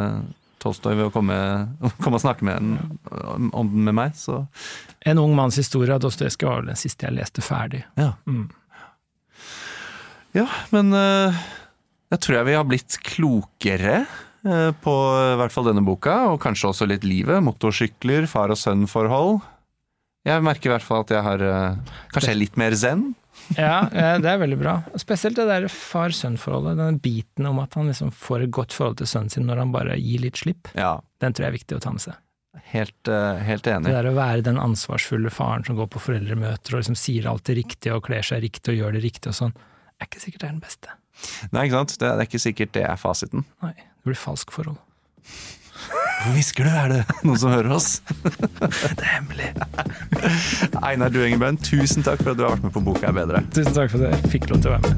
Tolstoy 0.60 0.96
ved 0.96 1.10
å 1.10 1.12
komme, 1.12 1.36
komme 2.04 2.16
og 2.16 2.24
snakke 2.24 2.48
med 2.48 2.62
en, 2.62 3.50
om 3.52 3.74
den 3.74 3.84
med 3.90 3.98
meg, 4.00 4.16
så 4.16 4.46
En 5.04 5.20
ung 5.20 5.36
manns 5.36 5.60
historie 5.60 5.92
av 5.92 6.00
Dostojevskij 6.04 6.48
var 6.48 6.62
vel 6.62 6.72
den 6.72 6.80
siste 6.80 7.08
jeg 7.08 7.16
leste 7.16 7.44
ferdig. 7.44 7.84
Ja. 8.00 8.14
Mm. 8.28 8.48
Ja, 10.36 10.46
men 10.72 10.92
eh, 10.94 11.38
jeg 12.14 12.22
tror 12.24 12.40
jeg 12.40 12.48
vi 12.48 12.58
har 12.58 12.66
blitt 12.68 12.98
klokere 13.04 13.94
eh, 14.46 14.68
på 14.84 14.96
i 15.28 15.38
hvert 15.40 15.54
fall 15.54 15.68
denne 15.68 15.84
boka, 15.84 16.18
og 16.32 16.40
kanskje 16.42 16.72
også 16.72 16.88
litt 16.88 17.04
livet. 17.08 17.42
Motorsykler, 17.44 18.28
far 18.30 18.52
og 18.52 18.60
sønn-forhold. 18.60 19.40
Jeg 20.30 20.44
merker 20.46 20.70
i 20.70 20.74
hvert 20.74 20.86
fall 20.86 21.04
at 21.04 21.12
jeg 21.14 21.24
har 21.26 21.42
eh, 21.46 21.96
kanskje 22.14 22.36
litt 22.38 22.56
mer 22.60 22.76
zen. 22.78 23.10
Ja, 23.56 23.88
det 23.90 24.28
er 24.30 24.38
veldig 24.38 24.58
bra. 24.60 24.72
Spesielt 25.00 25.38
det 25.38 25.46
der 25.48 25.66
far-sønn-forholdet. 25.72 26.76
Den 26.78 26.98
biten 27.02 27.46
om 27.48 27.58
at 27.62 27.74
han 27.78 27.88
liksom 27.90 28.12
får 28.14 28.44
et 28.46 28.52
godt 28.54 28.74
forhold 28.76 29.00
til 29.00 29.08
sønnen 29.10 29.32
sin 29.32 29.46
når 29.48 29.62
han 29.64 29.72
bare 29.74 29.96
gir 29.98 30.22
litt 30.22 30.38
slipp. 30.42 30.70
Ja, 30.78 31.00
Den 31.22 31.34
tror 31.34 31.48
jeg 31.48 31.50
er 31.54 31.56
viktig 31.58 31.78
å 31.78 31.82
ta 31.82 31.94
med 31.94 32.04
seg. 32.04 32.18
helt, 32.70 33.08
eh, 33.08 33.40
helt 33.46 33.64
Det 33.64 33.82
der 33.86 34.06
å 34.10 34.14
være 34.14 34.42
den 34.46 34.58
ansvarsfulle 34.58 35.30
faren 35.30 35.64
som 35.66 35.76
går 35.78 35.88
på 35.90 36.02
foreldremøter 36.02 36.74
og 36.74 36.82
liksom 36.82 36.98
sier 36.98 37.26
alt 37.30 37.44
det 37.44 37.56
riktige 37.58 37.94
og 37.94 38.04
kler 38.06 38.22
seg 38.22 38.42
riktig 38.42 38.74
og 38.74 38.78
gjør 38.78 38.92
det 38.98 39.02
riktig 39.02 39.30
og 39.32 39.34
sånn, 39.38 39.54
er 40.00 40.06
ikke 40.06 40.22
sikkert 40.22 40.40
det 40.40 40.48
er 40.48 40.54
den 40.54 40.60
beste. 40.66 40.88
Nei, 41.52 41.64
ikke 41.66 41.78
sant? 41.78 41.96
Det, 41.98 42.10
det 42.10 42.24
er 42.24 42.28
ikke 42.28 42.42
sikkert 42.42 42.72
det 42.76 42.84
er 42.86 43.00
fasiten. 43.00 43.44
Nei, 43.62 43.74
det 43.74 44.04
blir 44.06 44.18
falsk 44.18 44.50
forhold. 44.54 44.78
Hvor 46.20 46.34
hvisker 46.36 46.66
du? 46.68 46.70
Er 46.76 46.88
det 46.92 47.00
noen 47.24 47.38
som 47.40 47.48
hører 47.52 47.72
oss? 47.72 48.02
Det 48.98 49.00
er 49.00 49.08
hemmelig. 49.14 49.48
Einar 50.84 51.08
Duengebøen, 51.14 51.56
tusen 51.64 52.04
takk 52.04 52.20
for 52.20 52.34
at 52.34 52.38
du 52.40 52.44
har 52.44 52.52
vært 52.58 52.66
med 52.66 52.74
på 52.74 52.82
Boka 52.84 53.08
er 53.08 53.16
bedre. 53.16 53.40
Tusen 53.56 53.72
takk 53.76 53.88
for 53.94 54.04
at 54.04 54.12
jeg 54.12 54.32
fikk 54.34 54.50
lov 54.52 54.60
til 54.60 54.68
å 54.68 54.76
være 54.76 54.84
med. 54.90 54.96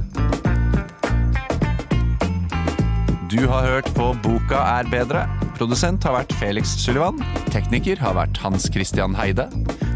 Du 3.33 3.39
har 3.49 3.71
hørt 3.71 3.89
på 3.97 4.11
Boka 4.27 4.59
er 4.81 4.91
bedre. 4.93 5.23
Produsent 5.57 6.03
har 6.05 6.19
vært 6.19 6.35
Felix 6.43 6.75
Sullivan. 6.83 7.23
Tekniker 7.55 8.03
har 8.03 8.19
vært 8.19 8.43
Hans 8.43 8.67
Christian 8.75 9.15
Heide. 9.17 9.47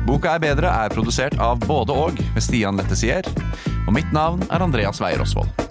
Boka 0.07 0.37
er 0.37 0.47
bedre 0.47 0.71
er 0.71 0.95
produsert 0.95 1.35
av 1.43 1.59
både 1.67 1.93
og 2.07 2.23
med 2.23 2.43
Stian 2.47 2.79
Lettesier. 2.79 3.27
Og 3.89 3.93
mitt 3.99 4.15
navn 4.15 4.47
er 4.47 4.63
Andreas 4.63 5.03
Weier 5.03 5.27
Osvold. 5.27 5.66